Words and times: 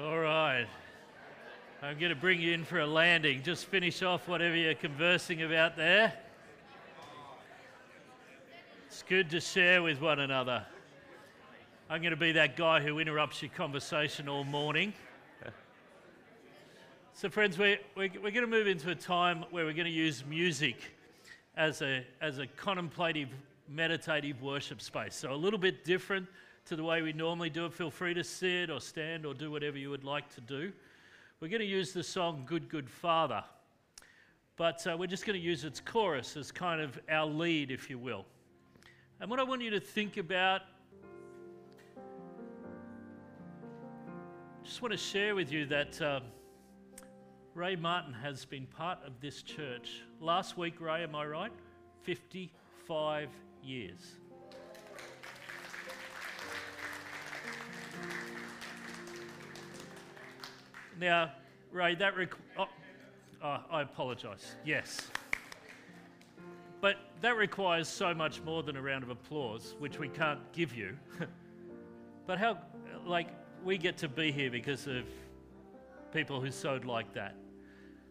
All 0.00 0.20
right. 0.20 0.64
I'm 1.82 1.98
going 1.98 2.10
to 2.10 2.14
bring 2.14 2.40
you 2.40 2.52
in 2.52 2.64
for 2.64 2.78
a 2.78 2.86
landing. 2.86 3.42
Just 3.42 3.64
finish 3.64 4.00
off 4.00 4.28
whatever 4.28 4.54
you're 4.54 4.74
conversing 4.74 5.42
about 5.42 5.76
there. 5.76 6.12
It's 8.86 9.02
good 9.02 9.28
to 9.30 9.40
share 9.40 9.82
with 9.82 10.00
one 10.00 10.20
another. 10.20 10.64
I'm 11.90 12.00
going 12.00 12.12
to 12.12 12.16
be 12.16 12.30
that 12.30 12.56
guy 12.56 12.80
who 12.80 13.00
interrupts 13.00 13.42
your 13.42 13.50
conversation 13.50 14.28
all 14.28 14.44
morning. 14.44 14.92
So, 17.12 17.28
friends, 17.28 17.58
we're, 17.58 17.78
we're, 17.96 18.10
we're 18.22 18.30
going 18.30 18.42
to 18.42 18.46
move 18.46 18.68
into 18.68 18.90
a 18.90 18.94
time 18.94 19.44
where 19.50 19.64
we're 19.64 19.72
going 19.72 19.86
to 19.86 19.90
use 19.90 20.24
music 20.24 20.76
as 21.56 21.82
a, 21.82 22.06
as 22.20 22.38
a 22.38 22.46
contemplative, 22.46 23.30
meditative 23.68 24.40
worship 24.40 24.80
space. 24.80 25.16
So, 25.16 25.32
a 25.32 25.34
little 25.34 25.58
bit 25.58 25.84
different 25.84 26.28
to 26.68 26.76
the 26.76 26.84
way 26.84 27.00
we 27.00 27.14
normally 27.14 27.48
do 27.48 27.64
it. 27.64 27.72
Feel 27.72 27.90
free 27.90 28.12
to 28.12 28.22
sit 28.22 28.68
or 28.68 28.78
stand 28.78 29.24
or 29.24 29.32
do 29.32 29.50
whatever 29.50 29.78
you 29.78 29.88
would 29.88 30.04
like 30.04 30.28
to 30.34 30.42
do. 30.42 30.70
We're 31.40 31.48
going 31.48 31.60
to 31.60 31.66
use 31.66 31.94
the 31.94 32.02
song 32.02 32.42
Good, 32.44 32.68
Good 32.68 32.90
Father, 32.90 33.42
but 34.56 34.86
uh, 34.86 34.94
we're 34.98 35.06
just 35.06 35.24
going 35.24 35.38
to 35.38 35.44
use 35.44 35.64
its 35.64 35.80
chorus 35.80 36.36
as 36.36 36.52
kind 36.52 36.82
of 36.82 36.98
our 37.10 37.24
lead, 37.24 37.70
if 37.70 37.88
you 37.88 37.98
will. 37.98 38.26
And 39.18 39.30
what 39.30 39.40
I 39.40 39.44
want 39.44 39.62
you 39.62 39.70
to 39.70 39.80
think 39.80 40.18
about, 40.18 40.60
I 44.60 44.64
just 44.64 44.82
want 44.82 44.92
to 44.92 44.98
share 44.98 45.34
with 45.34 45.50
you 45.50 45.64
that 45.66 46.02
um, 46.02 46.24
Ray 47.54 47.76
Martin 47.76 48.12
has 48.12 48.44
been 48.44 48.66
part 48.66 48.98
of 49.06 49.18
this 49.22 49.40
church. 49.40 50.02
Last 50.20 50.58
week, 50.58 50.82
Ray, 50.82 51.02
am 51.02 51.14
I 51.14 51.24
right? 51.24 51.52
55 52.02 53.30
years. 53.62 54.18
Now, 60.98 61.30
Ray, 61.70 61.94
that 61.96 62.16
requ- 62.16 62.34
oh, 62.58 62.66
oh, 63.42 63.58
I 63.70 63.82
apologise. 63.82 64.56
Yes. 64.64 65.10
But 66.80 66.96
that 67.20 67.36
requires 67.36 67.88
so 67.88 68.12
much 68.12 68.42
more 68.42 68.62
than 68.64 68.76
a 68.76 68.82
round 68.82 69.04
of 69.04 69.10
applause, 69.10 69.76
which 69.78 69.98
we 69.98 70.08
can't 70.08 70.40
give 70.52 70.74
you. 70.74 70.96
but 72.26 72.38
how, 72.38 72.58
like, 73.06 73.28
we 73.64 73.78
get 73.78 73.96
to 73.98 74.08
be 74.08 74.32
here 74.32 74.50
because 74.50 74.86
of 74.88 75.04
people 76.12 76.40
who 76.40 76.50
sowed 76.50 76.84
like 76.84 77.12
that. 77.14 77.36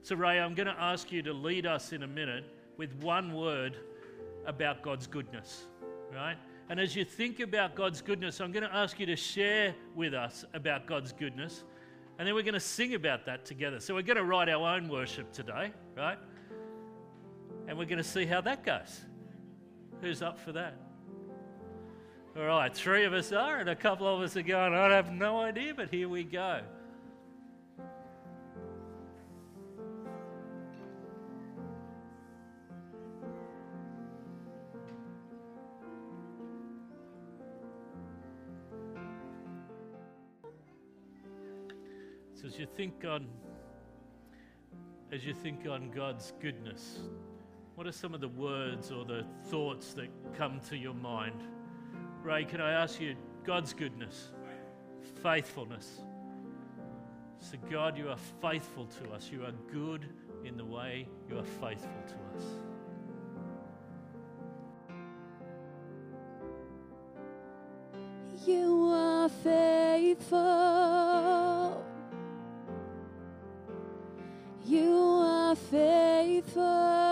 So, 0.03 0.15
Ray, 0.15 0.39
I'm 0.39 0.53
going 0.53 0.67
to 0.67 0.81
ask 0.81 1.11
you 1.11 1.21
to 1.23 1.33
lead 1.33 1.65
us 1.65 1.91
in 1.91 2.03
a 2.03 2.07
minute 2.07 2.45
with 2.77 2.93
one 3.01 3.33
word 3.33 3.75
about 4.45 4.81
God's 4.81 5.07
goodness, 5.07 5.65
right? 6.13 6.37
And 6.69 6.79
as 6.79 6.95
you 6.95 7.03
think 7.03 7.41
about 7.41 7.75
God's 7.75 8.01
goodness, 8.01 8.39
I'm 8.39 8.53
going 8.53 8.63
to 8.63 8.73
ask 8.73 8.97
you 8.97 9.05
to 9.07 9.15
share 9.17 9.75
with 9.93 10.13
us 10.13 10.45
about 10.53 10.85
God's 10.85 11.11
goodness 11.11 11.63
and 12.17 12.27
then 12.27 12.33
we're 12.33 12.43
going 12.43 12.53
to 12.53 12.59
sing 12.59 12.95
about 12.95 13.25
that 13.25 13.45
together. 13.45 13.79
So 13.79 13.93
we're 13.93 14.01
going 14.01 14.17
to 14.17 14.23
write 14.23 14.49
our 14.49 14.75
own 14.75 14.89
worship 14.89 15.31
today, 15.31 15.71
right? 15.95 16.17
And 17.67 17.77
we're 17.77 17.85
going 17.85 17.97
to 17.97 18.03
see 18.03 18.25
how 18.25 18.41
that 18.41 18.63
goes. 18.63 19.01
Who's 20.01 20.21
up 20.21 20.39
for 20.39 20.51
that? 20.53 20.75
All 22.35 22.45
right, 22.45 22.73
three 22.73 23.03
of 23.05 23.13
us 23.13 23.31
are, 23.31 23.57
and 23.57 23.69
a 23.69 23.75
couple 23.75 24.07
of 24.07 24.21
us 24.21 24.37
are 24.37 24.43
going, 24.43 24.73
I 24.73 24.93
have 24.93 25.11
no 25.11 25.39
idea, 25.39 25.73
but 25.73 25.89
here 25.89 26.07
we 26.07 26.23
go. 26.23 26.61
As 42.57 42.61
you 42.61 42.67
think 42.75 43.05
on 43.05 43.27
as 45.11 45.23
you 45.23 45.31
think 45.31 45.67
on 45.69 45.91
God's 45.91 46.33
goodness, 46.41 46.97
what 47.75 47.85
are 47.85 47.91
some 47.91 48.15
of 48.15 48.19
the 48.19 48.29
words 48.29 48.91
or 48.91 49.05
the 49.05 49.23
thoughts 49.45 49.93
that 49.93 50.07
come 50.35 50.59
to 50.69 50.75
your 50.75 50.95
mind? 50.95 51.39
Ray, 52.23 52.45
can 52.45 52.59
I 52.59 52.71
ask 52.71 52.99
you 52.99 53.15
God's 53.45 53.73
goodness, 53.73 54.29
faithfulness? 55.21 56.01
So, 57.39 57.57
God, 57.69 57.95
you 57.95 58.09
are 58.09 58.17
faithful 58.41 58.87
to 58.87 59.11
us. 59.11 59.29
You 59.31 59.43
are 59.43 59.53
good 59.71 60.09
in 60.43 60.57
the 60.57 60.65
way 60.65 61.07
you 61.29 61.37
are 61.37 61.43
faithful 61.43 61.91
to 62.07 62.15
us. 62.35 62.43
You 68.47 68.89
are 68.91 69.29
faithful. 69.29 71.36
Faithful. 75.71 77.06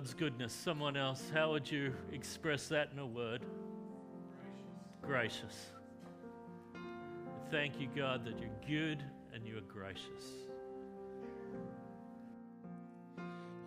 God's 0.00 0.14
goodness. 0.14 0.54
Someone 0.54 0.96
else, 0.96 1.30
how 1.34 1.50
would 1.50 1.70
you 1.70 1.92
express 2.10 2.68
that 2.68 2.88
in 2.90 2.98
a 2.98 3.04
word? 3.04 3.42
Gracious. 5.02 5.72
Thank 7.50 7.78
you, 7.78 7.86
God, 7.94 8.24
that 8.24 8.38
you're 8.38 8.48
good 8.66 9.04
and 9.34 9.46
you 9.46 9.58
are 9.58 9.60
gracious. 9.60 10.24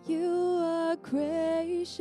You 0.08 0.58
are 0.60 0.96
gracious. 0.96 2.00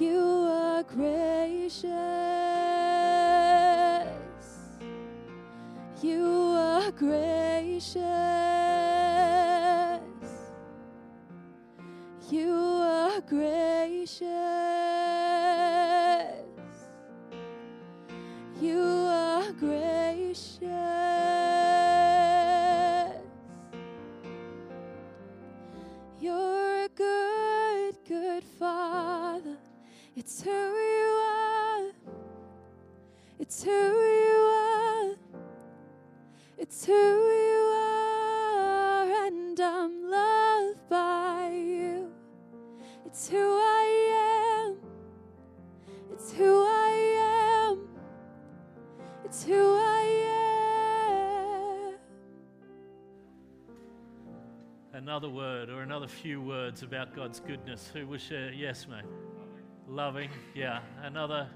You 0.00 0.18
are 0.50 0.82
gracious. 0.82 1.86
You 6.02 6.26
are 6.56 6.90
gracious. 6.90 8.61
Gracious. 13.28 14.26
You 18.60 18.80
are 18.80 19.52
gracious. 19.52 20.60
You're 26.20 26.84
a 26.84 26.88
good, 26.94 27.96
good 28.06 28.44
father. 28.58 29.56
It's 30.14 30.42
who 30.42 30.50
you 30.50 31.20
are. 31.34 31.90
It's 33.40 33.62
who 33.64 33.70
you 33.70 34.50
are. 34.54 35.14
It's 36.58 36.84
who 36.84 37.31
another 55.12 55.28
word 55.28 55.68
or 55.68 55.82
another 55.82 56.08
few 56.08 56.40
words 56.40 56.82
about 56.82 57.14
God's 57.14 57.38
goodness? 57.38 57.90
Who 57.92 58.06
will 58.06 58.16
share? 58.16 58.48
Uh, 58.48 58.52
yes, 58.56 58.86
mate. 58.88 59.04
Loving, 59.86 60.30
yeah. 60.54 60.80
Another. 61.02 61.50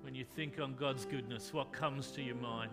When 0.00 0.12
you 0.12 0.24
think 0.24 0.58
on 0.58 0.74
God's 0.74 1.04
goodness, 1.04 1.52
what 1.52 1.72
comes 1.72 2.10
to 2.10 2.20
your 2.20 2.34
mind? 2.34 2.72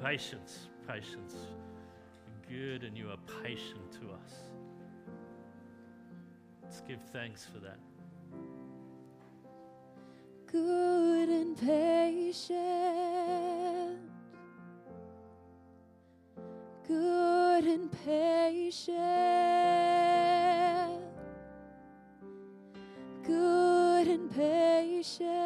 Patience, 0.02 0.68
patience. 0.88 1.34
Good, 2.48 2.82
and 2.82 2.96
you 2.96 3.10
are 3.10 3.18
patient 3.44 3.92
to 4.00 4.10
us. 4.12 4.32
Let's 6.62 6.80
give 6.80 7.02
thanks 7.12 7.44
for 7.44 7.58
that. 7.58 7.78
Good 10.50 11.28
and 11.28 11.58
patient. 11.58 12.58
Good 16.88 17.64
and 17.66 17.92
patient. 18.06 18.96
Good 23.22 24.08
and 24.08 24.34
patient. 24.34 25.37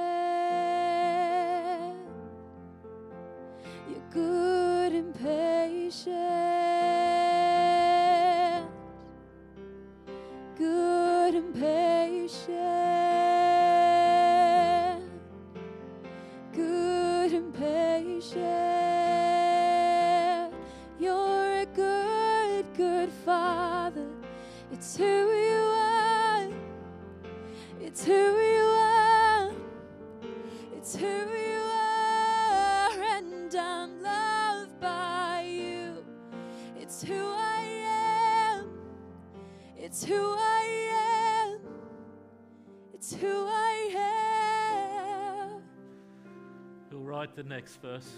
Next 47.63 47.81
verse? 47.81 48.11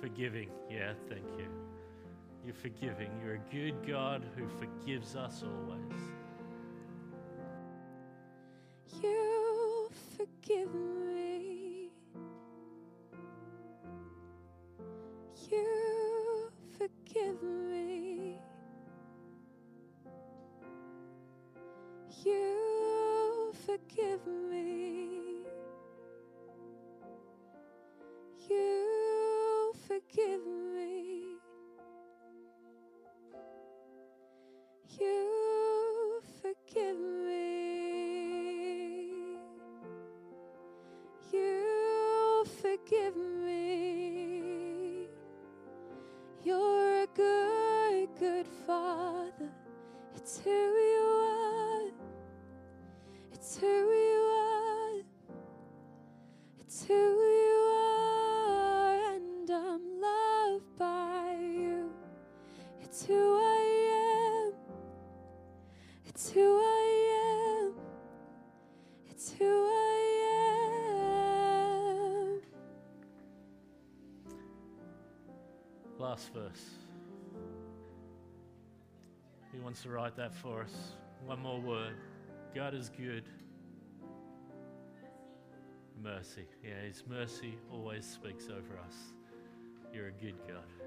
Forgiving. 0.00 0.48
Yeah, 0.70 0.94
thank 1.10 1.26
you. 1.38 1.46
You're 2.42 2.54
forgiving. 2.54 3.10
You're 3.22 3.34
a 3.34 3.54
good 3.54 3.86
God 3.86 4.24
who 4.34 4.48
forgives 4.48 5.14
us 5.14 5.44
always. 5.44 5.75
You 42.88 43.25
Last 76.16 76.32
verse. 76.32 76.70
Who 79.52 79.62
wants 79.62 79.82
to 79.82 79.90
write 79.90 80.16
that 80.16 80.34
for 80.34 80.62
us? 80.62 80.72
One 81.26 81.40
more 81.40 81.60
word. 81.60 81.92
God 82.54 82.72
is 82.72 82.88
good. 82.88 83.24
Mercy. 86.02 86.46
Yeah, 86.64 86.86
His 86.86 87.04
mercy 87.06 87.58
always 87.70 88.06
speaks 88.06 88.46
over 88.46 88.78
us. 88.86 88.94
You're 89.92 90.08
a 90.08 90.12
good 90.12 90.36
God. 90.48 90.85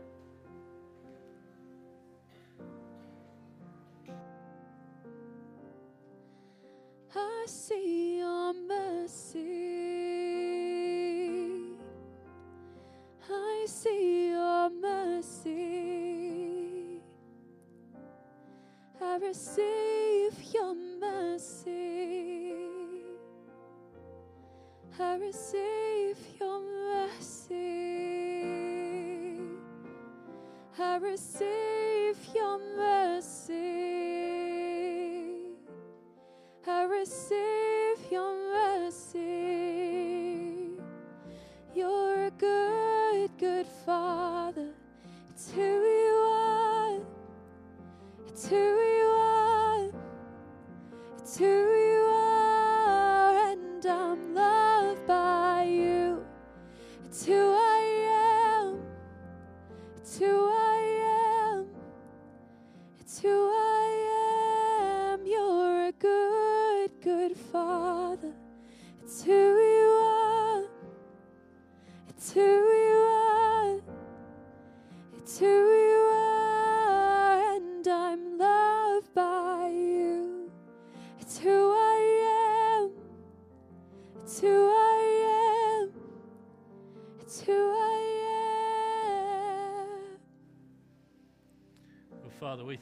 Receive 31.02 32.18
your 32.36 32.60
mercy. 32.78 33.89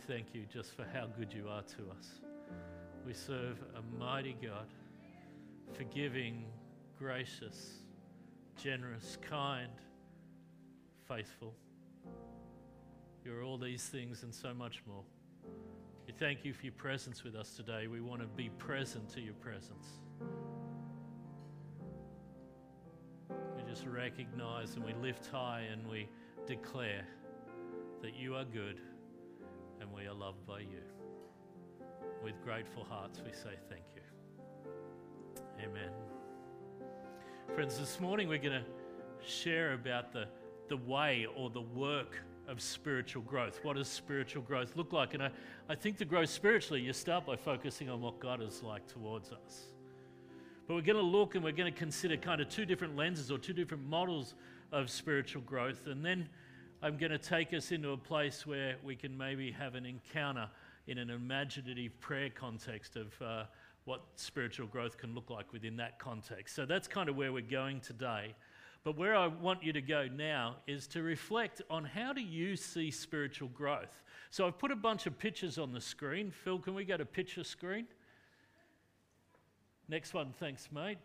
Thank 0.05 0.33
you 0.33 0.45
just 0.51 0.75
for 0.75 0.85
how 0.93 1.07
good 1.17 1.33
you 1.33 1.47
are 1.49 1.63
to 1.63 1.91
us. 1.97 2.21
We 3.05 3.13
serve 3.13 3.57
a 3.75 3.99
mighty 3.99 4.35
God, 4.41 4.67
forgiving, 5.73 6.45
gracious, 6.99 7.77
generous, 8.61 9.17
kind, 9.21 9.71
faithful. 11.07 11.53
You're 13.23 13.43
all 13.43 13.57
these 13.57 13.83
things 13.83 14.23
and 14.23 14.33
so 14.33 14.53
much 14.53 14.81
more. 14.87 15.03
We 16.05 16.13
thank 16.13 16.45
you 16.45 16.53
for 16.53 16.63
your 16.63 16.73
presence 16.73 17.23
with 17.23 17.35
us 17.35 17.51
today. 17.51 17.87
We 17.87 18.01
want 18.01 18.21
to 18.21 18.27
be 18.27 18.49
present 18.57 19.09
to 19.13 19.21
your 19.21 19.33
presence. 19.35 19.87
We 23.29 23.63
just 23.69 23.85
recognize 23.85 24.75
and 24.75 24.85
we 24.85 24.93
lift 24.93 25.27
high 25.27 25.65
and 25.71 25.85
we 25.87 26.07
declare 26.45 27.05
that 28.01 28.15
you 28.15 28.35
are 28.35 28.45
good 28.45 28.79
and 29.79 29.91
we 29.93 30.07
are 30.07 30.13
loved 30.13 30.45
by 30.45 30.59
you. 30.59 30.81
With 32.23 32.41
grateful 32.43 32.83
hearts, 32.83 33.21
we 33.25 33.31
say 33.31 33.55
thank 33.69 33.83
you. 33.95 34.01
Amen. 35.63 35.91
Friends, 37.53 37.77
this 37.77 37.99
morning 37.99 38.27
we're 38.27 38.37
going 38.37 38.63
to 38.63 39.27
share 39.27 39.73
about 39.73 40.11
the, 40.11 40.27
the 40.67 40.77
way 40.77 41.27
or 41.35 41.49
the 41.49 41.61
work 41.61 42.21
of 42.47 42.61
spiritual 42.61 43.21
growth. 43.23 43.59
What 43.63 43.75
does 43.75 43.87
spiritual 43.87 44.41
growth 44.41 44.75
look 44.75 44.93
like? 44.93 45.13
And 45.13 45.23
I, 45.23 45.31
I 45.69 45.75
think 45.75 45.97
to 45.97 46.05
grow 46.05 46.25
spiritually, 46.25 46.81
you 46.81 46.93
start 46.93 47.25
by 47.25 47.35
focusing 47.35 47.89
on 47.89 48.01
what 48.01 48.19
God 48.19 48.41
is 48.41 48.63
like 48.63 48.87
towards 48.87 49.31
us. 49.31 49.67
But 50.67 50.75
we're 50.75 50.81
going 50.81 50.97
to 50.97 51.01
look 51.01 51.35
and 51.35 51.43
we're 51.43 51.51
going 51.51 51.71
to 51.71 51.77
consider 51.77 52.17
kind 52.17 52.41
of 52.41 52.49
two 52.49 52.65
different 52.65 52.95
lenses 52.95 53.31
or 53.31 53.37
two 53.37 53.53
different 53.53 53.87
models 53.87 54.35
of 54.71 54.89
spiritual 54.89 55.41
growth. 55.43 55.87
And 55.87 56.03
then 56.03 56.29
I'm 56.83 56.97
going 56.97 57.11
to 57.11 57.17
take 57.17 57.53
us 57.55 57.71
into 57.71 57.91
a 57.91 57.97
place 57.97 58.45
where 58.45 58.75
we 58.83 58.95
can 58.95 59.17
maybe 59.17 59.51
have 59.51 59.73
an 59.73 59.83
encounter 59.83 60.47
in 60.85 60.99
an 60.99 61.09
imaginative 61.09 61.99
prayer 61.99 62.29
context 62.29 62.95
of 62.95 63.19
uh, 63.19 63.43
what 63.85 64.01
spiritual 64.15 64.67
growth 64.67 64.95
can 64.95 65.15
look 65.15 65.31
like 65.31 65.51
within 65.51 65.75
that 65.77 65.97
context. 65.97 66.55
So 66.55 66.67
that's 66.67 66.87
kind 66.87 67.09
of 67.09 67.15
where 67.15 67.33
we're 67.33 67.41
going 67.41 67.79
today. 67.79 68.35
But 68.83 68.95
where 68.95 69.15
I 69.15 69.25
want 69.25 69.63
you 69.63 69.73
to 69.73 69.81
go 69.81 70.07
now 70.07 70.57
is 70.67 70.85
to 70.89 71.01
reflect 71.01 71.63
on 71.67 71.83
how 71.83 72.13
do 72.13 72.21
you 72.21 72.55
see 72.55 72.91
spiritual 72.91 73.49
growth. 73.49 74.03
So 74.29 74.45
I've 74.45 74.59
put 74.59 74.71
a 74.71 74.75
bunch 74.75 75.07
of 75.07 75.17
pictures 75.17 75.57
on 75.57 75.73
the 75.73 75.81
screen. 75.81 76.29
Phil, 76.29 76.59
can 76.59 76.75
we 76.75 76.85
go 76.85 76.95
to 76.95 77.05
picture 77.05 77.43
screen? 77.43 77.87
Next 79.89 80.13
one, 80.13 80.31
thanks, 80.39 80.69
mate. 80.71 80.99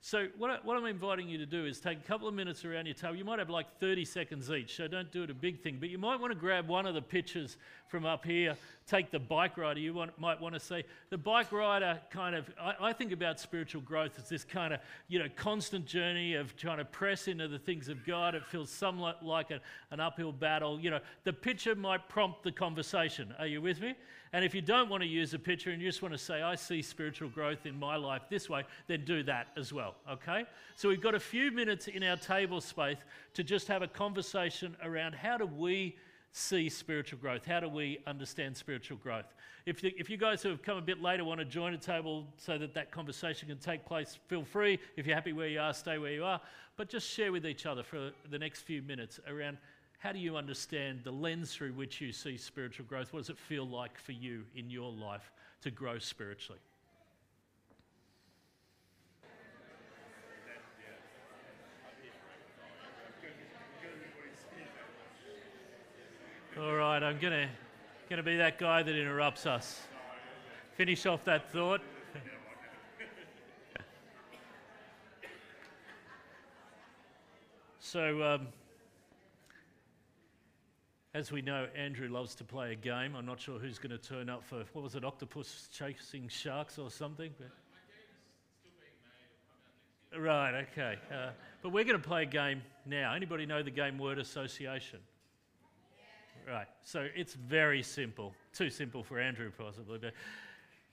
So, 0.00 0.28
what, 0.36 0.50
I, 0.50 0.58
what 0.62 0.76
I'm 0.76 0.86
inviting 0.86 1.28
you 1.28 1.38
to 1.38 1.46
do 1.46 1.66
is 1.66 1.80
take 1.80 1.98
a 1.98 2.06
couple 2.06 2.28
of 2.28 2.34
minutes 2.34 2.64
around 2.64 2.86
your 2.86 2.94
table. 2.94 3.16
You 3.16 3.24
might 3.24 3.40
have 3.40 3.50
like 3.50 3.66
30 3.80 4.04
seconds 4.04 4.50
each, 4.50 4.76
so 4.76 4.86
don't 4.86 5.10
do 5.10 5.24
it 5.24 5.30
a 5.30 5.34
big 5.34 5.60
thing. 5.60 5.78
But 5.80 5.88
you 5.90 5.98
might 5.98 6.20
want 6.20 6.32
to 6.32 6.38
grab 6.38 6.68
one 6.68 6.86
of 6.86 6.94
the 6.94 7.02
pictures 7.02 7.56
from 7.88 8.06
up 8.06 8.24
here. 8.24 8.56
Take 8.88 9.10
the 9.10 9.18
bike 9.18 9.58
rider. 9.58 9.80
You 9.80 9.92
want, 9.92 10.18
might 10.18 10.40
want 10.40 10.54
to 10.54 10.60
say, 10.60 10.82
the 11.10 11.18
bike 11.18 11.52
rider 11.52 12.00
kind 12.10 12.34
of, 12.34 12.50
I, 12.58 12.88
I 12.88 12.92
think 12.94 13.12
about 13.12 13.38
spiritual 13.38 13.82
growth 13.82 14.18
as 14.18 14.30
this 14.30 14.44
kind 14.44 14.72
of, 14.72 14.80
you 15.08 15.18
know, 15.18 15.26
constant 15.36 15.84
journey 15.84 16.34
of 16.34 16.56
trying 16.56 16.78
to 16.78 16.86
press 16.86 17.28
into 17.28 17.48
the 17.48 17.58
things 17.58 17.90
of 17.90 18.06
God. 18.06 18.34
It 18.34 18.46
feels 18.46 18.70
somewhat 18.70 19.22
like 19.22 19.50
a, 19.50 19.60
an 19.90 20.00
uphill 20.00 20.32
battle. 20.32 20.80
You 20.80 20.88
know, 20.88 21.00
the 21.24 21.34
picture 21.34 21.74
might 21.74 22.08
prompt 22.08 22.42
the 22.42 22.50
conversation. 22.50 23.34
Are 23.38 23.46
you 23.46 23.60
with 23.60 23.78
me? 23.82 23.94
And 24.32 24.42
if 24.42 24.54
you 24.54 24.62
don't 24.62 24.88
want 24.88 25.02
to 25.02 25.08
use 25.08 25.34
a 25.34 25.38
picture 25.38 25.70
and 25.70 25.82
you 25.82 25.88
just 25.88 26.00
want 26.00 26.14
to 26.14 26.18
say, 26.18 26.40
I 26.40 26.54
see 26.54 26.80
spiritual 26.80 27.28
growth 27.28 27.66
in 27.66 27.78
my 27.78 27.96
life 27.96 28.22
this 28.30 28.48
way, 28.48 28.64
then 28.86 29.04
do 29.04 29.22
that 29.24 29.48
as 29.56 29.70
well, 29.70 29.96
okay? 30.10 30.46
So 30.76 30.88
we've 30.88 31.00
got 31.00 31.14
a 31.14 31.20
few 31.20 31.50
minutes 31.50 31.88
in 31.88 32.02
our 32.02 32.16
table 32.16 32.62
space 32.62 32.98
to 33.34 33.44
just 33.44 33.68
have 33.68 33.82
a 33.82 33.88
conversation 33.88 34.76
around 34.82 35.14
how 35.14 35.36
do 35.36 35.46
we 35.46 35.96
see 36.38 36.68
spiritual 36.68 37.18
growth? 37.18 37.44
How 37.44 37.60
do 37.60 37.68
we 37.68 37.98
understand 38.06 38.56
spiritual 38.56 38.96
growth? 38.98 39.34
If, 39.66 39.84
if 39.84 40.08
you 40.08 40.16
guys 40.16 40.42
who 40.42 40.48
have 40.48 40.62
come 40.62 40.78
a 40.78 40.82
bit 40.82 41.02
later 41.02 41.24
want 41.24 41.40
to 41.40 41.44
join 41.44 41.74
a 41.74 41.78
table 41.78 42.26
so 42.36 42.56
that 42.58 42.74
that 42.74 42.90
conversation 42.90 43.48
can 43.48 43.58
take 43.58 43.84
place, 43.84 44.18
feel 44.28 44.44
free. 44.44 44.78
If 44.96 45.06
you're 45.06 45.14
happy 45.14 45.32
where 45.32 45.48
you 45.48 45.60
are, 45.60 45.74
stay 45.74 45.98
where 45.98 46.12
you 46.12 46.24
are. 46.24 46.40
But 46.76 46.88
just 46.88 47.08
share 47.08 47.32
with 47.32 47.46
each 47.46 47.66
other 47.66 47.82
for 47.82 48.12
the 48.30 48.38
next 48.38 48.62
few 48.62 48.82
minutes 48.82 49.18
around 49.28 49.58
how 49.98 50.12
do 50.12 50.20
you 50.20 50.36
understand 50.36 51.00
the 51.02 51.10
lens 51.10 51.52
through 51.52 51.72
which 51.72 52.00
you 52.00 52.12
see 52.12 52.36
spiritual 52.36 52.86
growth? 52.86 53.12
What 53.12 53.20
does 53.20 53.30
it 53.30 53.38
feel 53.38 53.66
like 53.66 53.98
for 53.98 54.12
you 54.12 54.44
in 54.54 54.70
your 54.70 54.92
life 54.92 55.32
to 55.62 55.72
grow 55.72 55.98
spiritually? 55.98 56.60
All 66.60 66.74
right, 66.74 67.00
I'm 67.00 67.20
going 67.20 67.48
to 68.10 68.22
be 68.24 68.36
that 68.38 68.58
guy 68.58 68.82
that 68.82 68.92
interrupts 68.92 69.46
us. 69.46 69.80
Finish 70.74 71.06
off 71.06 71.24
that 71.24 71.52
thought. 71.52 71.80
so, 77.78 78.24
um, 78.24 78.48
as 81.14 81.30
we 81.30 81.42
know, 81.42 81.68
Andrew 81.76 82.08
loves 82.08 82.34
to 82.34 82.42
play 82.42 82.72
a 82.72 82.74
game. 82.74 83.14
I'm 83.14 83.26
not 83.26 83.40
sure 83.40 83.60
who's 83.60 83.78
going 83.78 83.96
to 83.96 83.98
turn 83.98 84.28
up 84.28 84.42
for, 84.42 84.64
what 84.72 84.82
was 84.82 84.96
it, 84.96 85.04
Octopus 85.04 85.68
Chasing 85.72 86.26
Sharks 86.26 86.76
or 86.76 86.90
something? 86.90 87.32
But, 90.10 90.20
right, 90.20 90.66
okay. 90.72 90.96
Uh, 91.08 91.30
but 91.62 91.68
we're 91.68 91.84
going 91.84 92.02
to 92.02 92.08
play 92.08 92.24
a 92.24 92.26
game 92.26 92.62
now. 92.84 93.14
Anybody 93.14 93.46
know 93.46 93.62
the 93.62 93.70
game 93.70 93.96
word 93.96 94.18
association? 94.18 94.98
Right, 96.46 96.66
so 96.82 97.06
it's 97.14 97.34
very 97.34 97.82
simple. 97.82 98.34
Too 98.52 98.70
simple 98.70 99.02
for 99.02 99.18
Andrew, 99.18 99.50
possibly, 99.56 99.98
but 99.98 100.12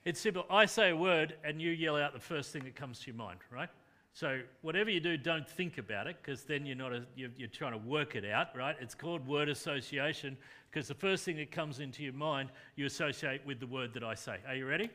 it's 0.04 0.20
simple. 0.20 0.46
I 0.50 0.66
say 0.66 0.90
a 0.90 0.96
word 0.96 1.36
and 1.44 1.60
you 1.60 1.70
yell 1.70 1.96
out 1.96 2.12
the 2.12 2.20
first 2.20 2.52
thing 2.52 2.64
that 2.64 2.76
comes 2.76 3.00
to 3.00 3.06
your 3.08 3.16
mind, 3.16 3.40
right? 3.50 3.68
So 4.12 4.40
whatever 4.62 4.88
you 4.88 5.00
do, 5.00 5.18
don't 5.18 5.46
think 5.46 5.76
about 5.76 6.06
it 6.06 6.16
because 6.22 6.44
then 6.44 6.64
you're 6.64 6.76
not 6.76 6.92
a, 6.92 7.04
you're, 7.16 7.28
you're, 7.36 7.48
trying 7.48 7.72
to 7.72 7.78
work 7.78 8.14
it 8.14 8.24
out, 8.24 8.56
right? 8.56 8.74
It's 8.80 8.94
called 8.94 9.26
word 9.26 9.50
association 9.50 10.38
because 10.70 10.88
the 10.88 10.94
first 10.94 11.24
thing 11.24 11.36
that 11.36 11.50
comes 11.50 11.80
into 11.80 12.02
your 12.02 12.14
mind 12.14 12.48
you 12.76 12.86
associate 12.86 13.44
with 13.44 13.60
the 13.60 13.66
word 13.66 13.92
that 13.92 14.02
I 14.02 14.14
say. 14.14 14.38
Are 14.48 14.54
you 14.54 14.66
ready? 14.66 14.88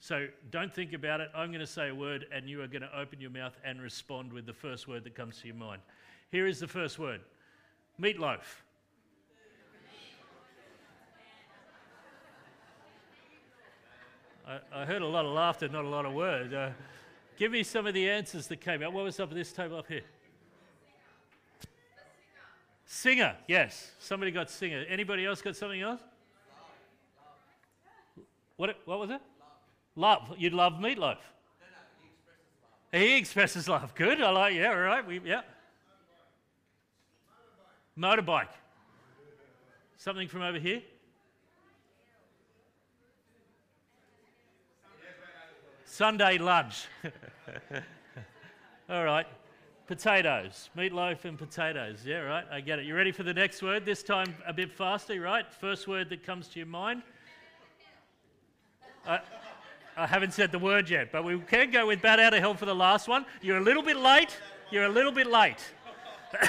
So 0.00 0.28
don't 0.50 0.72
think 0.72 0.94
about 0.94 1.20
it. 1.20 1.28
I'm 1.34 1.48
going 1.48 1.60
to 1.60 1.66
say 1.66 1.90
a 1.90 1.94
word 1.94 2.26
and 2.32 2.48
you 2.48 2.62
are 2.62 2.66
going 2.66 2.82
to 2.82 2.98
open 2.98 3.20
your 3.20 3.30
mouth 3.30 3.54
and 3.64 3.82
respond 3.82 4.32
with 4.32 4.46
the 4.46 4.54
first 4.54 4.88
word 4.88 5.04
that 5.04 5.14
comes 5.14 5.40
to 5.42 5.46
your 5.46 5.56
mind. 5.56 5.82
Here 6.30 6.46
is 6.46 6.58
the 6.60 6.68
first 6.68 6.98
word 6.98 7.20
meatloaf. 8.00 8.62
I, 14.46 14.82
I 14.82 14.84
heard 14.84 15.02
a 15.02 15.06
lot 15.06 15.24
of 15.24 15.32
laughter, 15.32 15.68
not 15.68 15.84
a 15.84 15.88
lot 15.88 16.06
of 16.06 16.12
words. 16.12 16.52
Uh, 16.52 16.72
Give 17.36 17.50
me 17.50 17.64
some 17.64 17.86
of 17.86 17.94
the 17.94 18.08
answers 18.08 18.46
that 18.46 18.60
came 18.60 18.82
out. 18.82 18.92
What 18.92 19.04
was 19.04 19.18
up 19.18 19.30
at 19.30 19.34
this 19.34 19.52
table 19.52 19.78
up 19.78 19.88
here? 19.88 20.02
Singer, 22.86 23.36
yes. 23.48 23.90
Somebody 23.98 24.30
got 24.30 24.50
singer. 24.50 24.84
Anybody 24.88 25.26
else 25.26 25.42
got 25.42 25.56
something 25.56 25.80
else? 25.80 26.00
What, 28.56 28.76
what 28.84 29.00
was 29.00 29.10
it? 29.10 29.20
Love. 29.96 30.28
love. 30.28 30.38
You'd 30.38 30.52
love 30.52 30.74
meatloaf. 30.74 31.16
he, 32.92 33.16
expresses 33.16 33.68
love. 33.68 33.94
Good. 33.96 34.20
I 34.20 34.30
like. 34.30 34.54
Yeah. 34.54 34.68
All 34.68 34.78
right. 34.78 35.04
We. 35.04 35.20
Yeah. 35.24 35.40
Motorbike. 37.98 38.48
Something 39.96 40.28
from 40.28 40.42
over 40.42 40.58
here. 40.58 40.82
Sunday 45.94 46.38
lunch. 46.38 46.88
All 48.90 49.04
right. 49.04 49.26
Potatoes. 49.86 50.68
Meatloaf 50.76 51.24
and 51.24 51.38
potatoes. 51.38 52.00
Yeah, 52.04 52.18
right. 52.22 52.44
I 52.50 52.60
get 52.62 52.80
it. 52.80 52.84
You 52.84 52.96
ready 52.96 53.12
for 53.12 53.22
the 53.22 53.32
next 53.32 53.62
word? 53.62 53.84
This 53.84 54.02
time 54.02 54.34
a 54.44 54.52
bit 54.52 54.72
faster, 54.72 55.20
right? 55.20 55.44
First 55.54 55.86
word 55.86 56.08
that 56.08 56.24
comes 56.24 56.48
to 56.48 56.58
your 56.58 56.66
mind. 56.66 57.04
I, 59.06 59.20
I 59.96 60.08
haven't 60.08 60.32
said 60.32 60.50
the 60.50 60.58
word 60.58 60.90
yet, 60.90 61.12
but 61.12 61.22
we 61.22 61.38
can 61.38 61.70
go 61.70 61.86
with 61.86 62.02
bat 62.02 62.18
out 62.18 62.34
of 62.34 62.40
hell 62.40 62.54
for 62.54 62.66
the 62.66 62.74
last 62.74 63.06
one. 63.06 63.24
You're 63.40 63.58
a 63.58 63.64
little 63.64 63.84
bit 63.84 63.96
late. 63.96 64.36
You're 64.72 64.86
a 64.86 64.92
little 64.92 65.12
bit 65.12 65.28
late. 65.28 65.64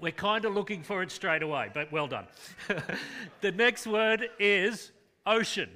We're 0.00 0.10
kind 0.10 0.44
of 0.44 0.54
looking 0.54 0.82
for 0.82 1.04
it 1.04 1.12
straight 1.12 1.44
away, 1.44 1.70
but 1.72 1.92
well 1.92 2.08
done. 2.08 2.26
the 3.42 3.52
next 3.52 3.86
word 3.86 4.28
is 4.40 4.90
ocean. 5.24 5.70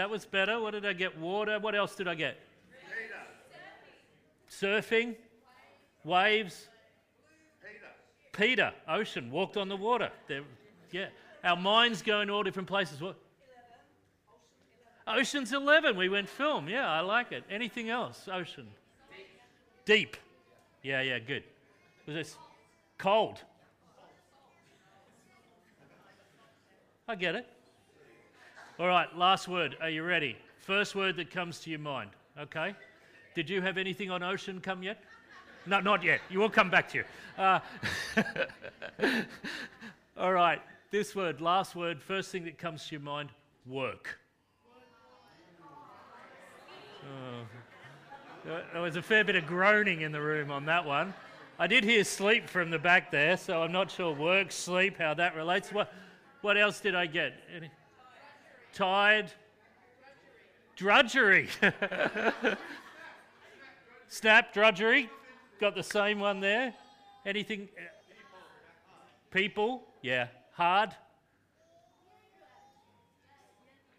That 0.00 0.08
was 0.08 0.24
better. 0.24 0.58
What 0.58 0.70
did 0.70 0.86
I 0.86 0.94
get? 0.94 1.18
Water. 1.18 1.58
What 1.58 1.74
else 1.74 1.94
did 1.94 2.08
I 2.08 2.14
get? 2.14 2.40
Surfing. 4.50 5.14
Waves. 6.04 6.68
Peter. 7.60 7.92
Peter. 8.32 8.72
Ocean. 8.88 9.30
Walked 9.30 9.58
on 9.58 9.68
the 9.68 9.76
water. 9.76 10.10
There, 10.26 10.40
yeah. 10.90 11.08
Our 11.44 11.56
minds 11.56 12.00
go 12.00 12.22
in 12.22 12.30
all 12.30 12.42
different 12.42 12.66
places. 12.66 12.98
What? 13.02 13.18
Ocean's 15.06 15.52
11. 15.52 15.98
We 15.98 16.08
went 16.08 16.30
film. 16.30 16.66
Yeah, 16.66 16.90
I 16.90 17.00
like 17.00 17.32
it. 17.32 17.44
Anything 17.50 17.90
else? 17.90 18.26
Ocean. 18.32 18.68
Deep. 19.84 20.16
Yeah, 20.82 21.02
yeah, 21.02 21.18
good. 21.18 21.42
Was 22.06 22.14
this 22.14 22.36
cold? 22.96 23.38
I 27.06 27.14
get 27.16 27.34
it. 27.34 27.46
All 28.80 28.86
right, 28.86 29.14
last 29.14 29.46
word. 29.46 29.76
Are 29.82 29.90
you 29.90 30.02
ready? 30.02 30.38
First 30.60 30.94
word 30.94 31.16
that 31.16 31.30
comes 31.30 31.60
to 31.60 31.70
your 31.70 31.80
mind. 31.80 32.12
Okay? 32.40 32.74
Did 33.34 33.50
you 33.50 33.60
have 33.60 33.76
anything 33.76 34.10
on 34.10 34.22
ocean 34.22 34.58
come 34.58 34.82
yet? 34.82 35.04
No, 35.66 35.80
not 35.80 36.02
yet. 36.02 36.22
You 36.30 36.38
will 36.38 36.48
come 36.48 36.70
back 36.70 36.88
to 36.92 36.98
you. 36.98 37.04
Uh, 37.36 37.60
all 40.16 40.32
right, 40.32 40.62
this 40.90 41.14
word, 41.14 41.42
last 41.42 41.76
word, 41.76 42.00
first 42.00 42.32
thing 42.32 42.42
that 42.44 42.56
comes 42.56 42.86
to 42.86 42.92
your 42.92 43.02
mind 43.02 43.28
work. 43.66 44.18
Oh. 47.04 48.56
There 48.72 48.80
was 48.80 48.96
a 48.96 49.02
fair 49.02 49.24
bit 49.24 49.36
of 49.36 49.44
groaning 49.44 50.00
in 50.00 50.10
the 50.10 50.22
room 50.22 50.50
on 50.50 50.64
that 50.64 50.86
one. 50.86 51.12
I 51.58 51.66
did 51.66 51.84
hear 51.84 52.02
sleep 52.02 52.48
from 52.48 52.70
the 52.70 52.78
back 52.78 53.10
there, 53.10 53.36
so 53.36 53.62
I'm 53.62 53.72
not 53.72 53.90
sure 53.90 54.14
work, 54.14 54.50
sleep, 54.50 54.96
how 54.96 55.12
that 55.12 55.36
relates. 55.36 55.70
What, 55.70 55.92
what 56.40 56.56
else 56.56 56.80
did 56.80 56.94
I 56.94 57.04
get? 57.04 57.34
Any? 57.54 57.70
Tired? 58.72 59.30
Drudgery. 60.76 61.48
Snap, 64.08 64.52
drudgery. 64.52 65.08
Got 65.60 65.74
the 65.74 65.82
same 65.82 66.20
one 66.20 66.40
there. 66.40 66.74
Anything? 67.26 67.68
People, 69.30 69.82
yeah. 70.02 70.28
Hard. 70.52 70.94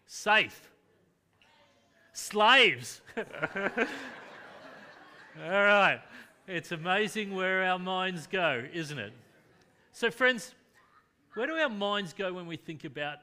Safe. 0.06 0.70
Slaves. 2.12 3.00
All 3.16 3.24
right. 5.48 6.00
It's 6.46 6.72
amazing 6.72 7.34
where 7.34 7.64
our 7.64 7.78
minds 7.78 8.26
go, 8.26 8.64
isn't 8.72 8.98
it? 8.98 9.12
So, 9.92 10.10
friends, 10.10 10.54
where 11.34 11.46
do 11.46 11.54
our 11.54 11.68
minds 11.68 12.12
go 12.12 12.32
when 12.32 12.46
we 12.46 12.56
think 12.56 12.84
about 12.84 13.18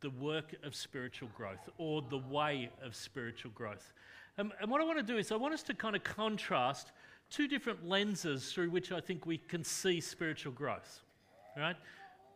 the 0.00 0.10
work 0.10 0.54
of 0.62 0.74
spiritual 0.74 1.28
growth 1.36 1.68
or 1.78 2.02
the 2.02 2.18
way 2.18 2.70
of 2.82 2.94
spiritual 2.94 3.50
growth? 3.54 3.92
And, 4.38 4.52
and 4.60 4.70
what 4.70 4.80
I 4.80 4.84
want 4.84 4.98
to 4.98 5.04
do 5.04 5.18
is, 5.18 5.32
I 5.32 5.36
want 5.36 5.54
us 5.54 5.62
to 5.64 5.74
kind 5.74 5.94
of 5.94 6.04
contrast 6.04 6.92
two 7.30 7.46
different 7.46 7.86
lenses 7.86 8.52
through 8.52 8.70
which 8.70 8.92
I 8.92 9.00
think 9.00 9.26
we 9.26 9.38
can 9.38 9.64
see 9.64 10.00
spiritual 10.00 10.52
growth. 10.52 11.00
Right? 11.56 11.76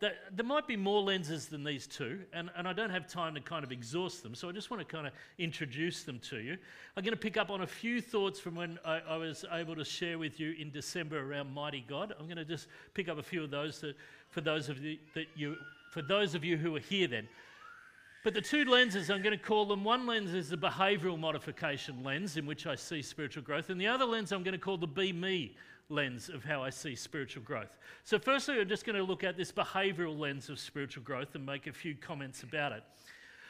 there 0.01 0.45
might 0.45 0.67
be 0.67 0.77
more 0.77 1.03
lenses 1.03 1.47
than 1.47 1.65
these 1.65 1.87
two, 1.87 2.21
and, 2.33 2.51
and 2.57 2.67
I 2.67 2.73
don't 2.73 2.91
have 2.91 3.07
time 3.07 3.35
to 3.35 3.41
kind 3.41 3.65
of 3.65 3.73
exhaust 3.73 4.23
them, 4.23 4.35
so 4.35 4.49
I 4.49 4.53
just 4.53 4.71
want 4.71 4.87
to 4.87 4.97
kind 4.97 5.07
of 5.07 5.13
introduce 5.39 6.03
them 6.03 6.19
to 6.31 6.39
you. 6.39 6.57
I'm 6.97 7.05
going 7.05 7.15
to 7.15 7.21
pick 7.21 7.37
up 7.37 7.51
on 7.51 7.63
a 7.63 7.67
few 7.67 8.01
thoughts 8.01 8.41
from 8.41 8.55
when 8.55 8.79
I, 8.85 9.01
I 9.09 9.17
was 9.17 9.45
able 9.53 9.77
to 9.77 9.85
share 9.85 10.19
with 10.19 10.41
you 10.41 10.55
in 10.59 10.71
December 10.71 11.21
around 11.21 11.53
Mighty 11.55 11.85
God. 11.89 12.15
I'm 12.19 12.27
going 12.27 12.37
to 12.37 12.45
just 12.45 12.67
pick 12.93 13.09
up 13.09 13.19
a 13.19 13.23
few 13.23 13.45
of 13.45 13.51
those 13.51 13.81
that, 13.81 13.97
for 14.31 14.41
those 14.41 14.69
of 14.69 14.79
you 14.79 14.99
that 15.15 15.27
you 15.37 15.57
for 15.91 16.03
those 16.03 16.35
of 16.35 16.45
you 16.45 16.57
who 16.57 16.75
are 16.75 16.81
here 16.81 17.07
then. 17.07 17.29
But 18.25 18.33
the 18.33 18.41
two 18.41 18.65
lenses, 18.65 19.11
I'm 19.11 19.21
going 19.21 19.39
to 19.39 19.45
call 19.45 19.67
them 19.67 19.85
one 19.85 20.07
lens 20.07 20.33
is 20.33 20.49
the 20.49 20.57
behavioral 20.57 21.19
modification 21.19 22.03
lens, 22.03 22.39
in 22.39 22.47
which 22.47 22.67
I 22.67 22.75
see 22.75 23.03
spiritual 23.03 23.43
growth, 23.43 23.69
and 23.69 23.79
the 23.79 23.87
other 23.87 24.07
lens 24.07 24.33
I'm 24.33 24.43
going 24.43 24.53
to 24.53 24.59
call 24.59 24.79
the 24.79 24.87
be 24.87 25.13
me 25.13 25.55
lens 25.91 26.31
of 26.31 26.43
how 26.43 26.63
I 26.63 26.71
see 26.71 26.97
spiritual 26.97 27.43
growth. 27.43 27.77
So, 28.03 28.19
firstly, 28.19 28.59
I'm 28.59 28.69
just 28.69 28.87
going 28.87 28.97
to 28.97 29.03
look 29.03 29.25
at 29.25 29.37
this 29.37 29.53
behavioral 29.53 30.19
lens 30.19 30.49
of 30.49 30.59
spiritual 30.59 31.03
growth 31.03 31.35
and 31.35 31.45
make 31.45 31.67
a 31.67 31.73
few 31.73 31.95
comments 31.95 32.43
about 32.43 32.73
it. 32.73 32.83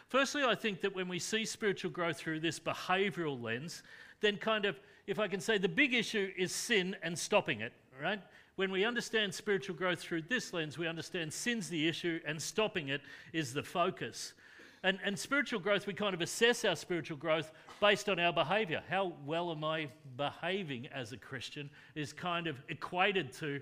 Firstly, 0.09 0.43
I 0.43 0.57
think 0.57 0.81
that 0.81 0.93
when 0.93 1.07
we 1.07 1.21
see 1.21 1.45
spiritual 1.45 1.93
growth 1.93 2.19
through 2.19 2.41
this 2.41 2.59
behavioral 2.59 3.41
lens, 3.41 3.85
then 4.23 4.39
kind 4.39 4.65
of, 4.65 4.77
if 5.07 5.21
I 5.21 5.29
can 5.29 5.39
say, 5.41 5.57
the 5.57 5.69
big 5.69 5.95
issue 5.95 6.33
is 6.37 6.51
sin 6.51 6.97
and 7.01 7.17
stopping 7.17 7.61
it, 7.61 7.73
right? 8.03 8.21
When 8.57 8.73
we 8.73 8.85
understand 8.85 9.33
spiritual 9.33 9.77
growth 9.77 10.01
through 10.01 10.23
this 10.23 10.53
lens, 10.53 10.79
we 10.79 10.89
understand 10.89 11.33
sin's 11.33 11.69
the 11.69 11.87
issue 11.87 12.19
and 12.27 12.43
stopping 12.43 12.89
it 12.89 13.03
is 13.33 13.55
the 13.55 13.63
focus. 13.63 14.35
And, 14.85 14.99
and 15.03 15.19
spiritual 15.19 15.61
growth, 15.61 15.87
we 15.87 15.95
kind 15.95 16.15
of 16.15 16.21
assess 16.21 16.65
our 16.65 16.77
spiritual 16.77 17.17
growth 17.17 17.51
based 17.81 18.09
on 18.09 18.21
our 18.21 18.33
behavior. 18.33 18.83
How 18.89 19.15
well 19.25 19.51
am 19.51 19.65
I 19.65 19.89
behaving 20.17 20.89
as 20.95 21.13
a 21.13 21.17
Christian 21.17 21.71
is 21.95 22.13
kind 22.13 22.47
of 22.47 22.63
equated 22.69 23.33
to 23.39 23.61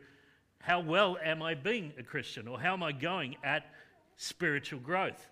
how 0.59 0.81
well 0.81 1.17
am 1.25 1.41
I 1.41 1.55
being 1.55 1.93
a 1.97 2.03
Christian 2.03 2.49
or 2.49 2.61
how 2.61 2.73
am 2.73 2.83
I 2.83 2.91
going 2.91 3.37
at 3.45 3.67
spiritual 4.17 4.81
growth. 4.81 5.29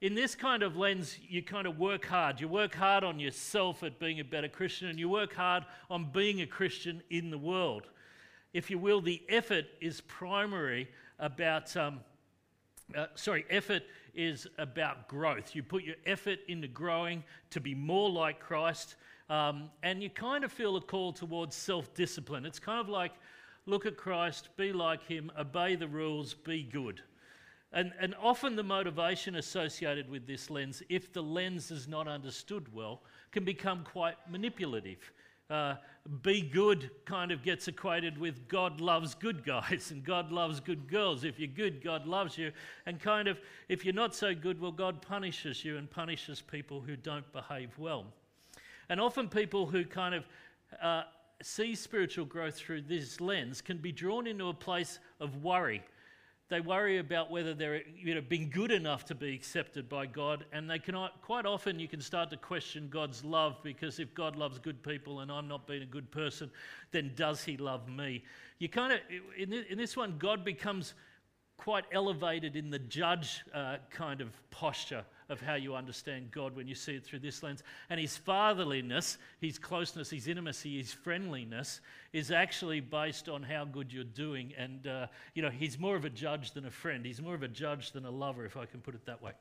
In 0.00 0.14
this 0.14 0.34
kind 0.34 0.62
of 0.62 0.76
lens, 0.76 1.18
you 1.28 1.42
kind 1.42 1.66
of 1.66 1.78
work 1.78 2.06
hard. 2.06 2.40
You 2.40 2.48
work 2.48 2.74
hard 2.74 3.04
on 3.04 3.20
yourself 3.20 3.82
at 3.82 3.98
being 3.98 4.20
a 4.20 4.24
better 4.24 4.48
Christian, 4.48 4.88
and 4.88 4.98
you 4.98 5.08
work 5.08 5.34
hard 5.34 5.64
on 5.90 6.10
being 6.10 6.40
a 6.40 6.46
Christian 6.46 7.02
in 7.10 7.30
the 7.30 7.38
world. 7.38 7.88
If 8.54 8.70
you 8.70 8.78
will, 8.78 9.00
the 9.00 9.22
effort 9.28 9.66
is 9.80 10.00
primary 10.00 10.88
about, 11.18 11.76
um, 11.76 12.00
uh, 12.96 13.06
sorry, 13.14 13.44
effort 13.50 13.82
is 14.14 14.46
about 14.58 15.08
growth. 15.08 15.54
You 15.54 15.62
put 15.62 15.82
your 15.82 15.96
effort 16.06 16.38
into 16.48 16.68
growing 16.68 17.24
to 17.50 17.60
be 17.60 17.74
more 17.74 18.10
like 18.10 18.40
Christ, 18.40 18.96
um, 19.28 19.70
and 19.82 20.02
you 20.02 20.10
kind 20.10 20.44
of 20.44 20.52
feel 20.52 20.76
a 20.76 20.80
call 20.80 21.12
towards 21.12 21.54
self 21.56 21.94
discipline. 21.94 22.46
It's 22.46 22.58
kind 22.58 22.80
of 22.80 22.88
like 22.88 23.12
look 23.66 23.86
at 23.86 23.96
Christ, 23.96 24.48
be 24.56 24.72
like 24.72 25.06
him, 25.06 25.30
obey 25.38 25.76
the 25.76 25.88
rules, 25.88 26.34
be 26.34 26.62
good. 26.62 27.02
And, 27.72 27.92
and 28.00 28.16
often 28.20 28.56
the 28.56 28.64
motivation 28.64 29.36
associated 29.36 30.10
with 30.10 30.26
this 30.26 30.50
lens, 30.50 30.82
if 30.88 31.12
the 31.12 31.22
lens 31.22 31.70
is 31.70 31.86
not 31.86 32.08
understood 32.08 32.72
well, 32.74 33.02
can 33.30 33.44
become 33.44 33.84
quite 33.84 34.16
manipulative 34.28 35.12
uh, 35.50 35.74
be 36.22 36.40
good 36.40 36.90
kind 37.04 37.30
of 37.30 37.42
gets 37.42 37.68
equated 37.68 38.16
with 38.16 38.48
God 38.48 38.80
loves 38.80 39.14
good 39.14 39.44
guys 39.44 39.90
and 39.90 40.04
God 40.04 40.32
loves 40.32 40.60
good 40.60 40.88
girls. 40.88 41.24
If 41.24 41.38
you're 41.38 41.48
good, 41.48 41.82
God 41.82 42.06
loves 42.06 42.38
you. 42.38 42.52
And 42.86 42.98
kind 43.00 43.28
of, 43.28 43.38
if 43.68 43.84
you're 43.84 43.94
not 43.94 44.14
so 44.14 44.34
good, 44.34 44.60
well, 44.60 44.72
God 44.72 45.02
punishes 45.02 45.64
you 45.64 45.76
and 45.76 45.90
punishes 45.90 46.40
people 46.40 46.80
who 46.80 46.96
don't 46.96 47.30
behave 47.32 47.70
well. 47.78 48.06
And 48.88 49.00
often 49.00 49.28
people 49.28 49.66
who 49.66 49.84
kind 49.84 50.14
of 50.14 50.24
uh, 50.82 51.02
see 51.42 51.74
spiritual 51.74 52.24
growth 52.24 52.56
through 52.56 52.82
this 52.82 53.20
lens 53.20 53.60
can 53.60 53.78
be 53.78 53.92
drawn 53.92 54.26
into 54.26 54.48
a 54.48 54.54
place 54.54 54.98
of 55.20 55.42
worry 55.42 55.82
they 56.50 56.60
worry 56.60 56.98
about 56.98 57.30
whether 57.30 57.54
they're 57.54 57.82
you 57.96 58.14
know, 58.14 58.20
being 58.20 58.50
good 58.50 58.72
enough 58.72 59.04
to 59.06 59.14
be 59.14 59.32
accepted 59.34 59.88
by 59.88 60.04
God, 60.04 60.44
and 60.52 60.68
they 60.68 60.80
can 60.80 60.96
quite 61.22 61.46
often 61.46 61.78
you 61.78 61.88
can 61.88 62.00
start 62.00 62.28
to 62.30 62.36
question 62.36 62.88
God's 62.90 63.24
love 63.24 63.56
because 63.62 64.00
if 64.00 64.12
God 64.14 64.36
loves 64.36 64.58
good 64.58 64.82
people 64.82 65.20
and 65.20 65.30
I'm 65.30 65.46
not 65.46 65.66
being 65.66 65.82
a 65.82 65.86
good 65.86 66.10
person, 66.10 66.50
then 66.90 67.12
does 67.14 67.44
He 67.44 67.56
love 67.56 67.88
me? 67.88 68.24
You 68.58 68.68
kind 68.68 68.92
of 68.92 68.98
in 69.38 69.78
this 69.78 69.96
one, 69.96 70.16
God 70.18 70.44
becomes 70.44 70.94
quite 71.60 71.84
elevated 71.92 72.56
in 72.56 72.70
the 72.70 72.78
judge 72.78 73.44
uh, 73.52 73.76
kind 73.90 74.22
of 74.22 74.30
posture 74.50 75.04
of 75.28 75.42
how 75.42 75.54
you 75.54 75.74
understand 75.74 76.30
God 76.30 76.56
when 76.56 76.66
you 76.66 76.74
see 76.74 76.94
it 76.94 77.04
through 77.04 77.18
this 77.18 77.42
lens. 77.42 77.62
And 77.90 78.00
his 78.00 78.16
fatherliness, 78.16 79.18
his 79.42 79.58
closeness, 79.58 80.08
his 80.08 80.26
intimacy, 80.26 80.78
his 80.78 80.94
friendliness 80.94 81.82
is 82.14 82.30
actually 82.30 82.80
based 82.80 83.28
on 83.28 83.42
how 83.42 83.66
good 83.66 83.92
you're 83.92 84.04
doing. 84.04 84.54
And, 84.56 84.86
uh, 84.86 85.06
you 85.34 85.42
know, 85.42 85.50
he's 85.50 85.78
more 85.78 85.96
of 85.96 86.06
a 86.06 86.10
judge 86.10 86.52
than 86.52 86.64
a 86.64 86.70
friend. 86.70 87.04
He's 87.04 87.20
more 87.20 87.34
of 87.34 87.42
a 87.42 87.48
judge 87.48 87.92
than 87.92 88.06
a 88.06 88.10
lover, 88.10 88.46
if 88.46 88.56
I 88.56 88.64
can 88.64 88.80
put 88.80 88.94
it 88.94 89.04
that 89.04 89.20
way. 89.20 89.32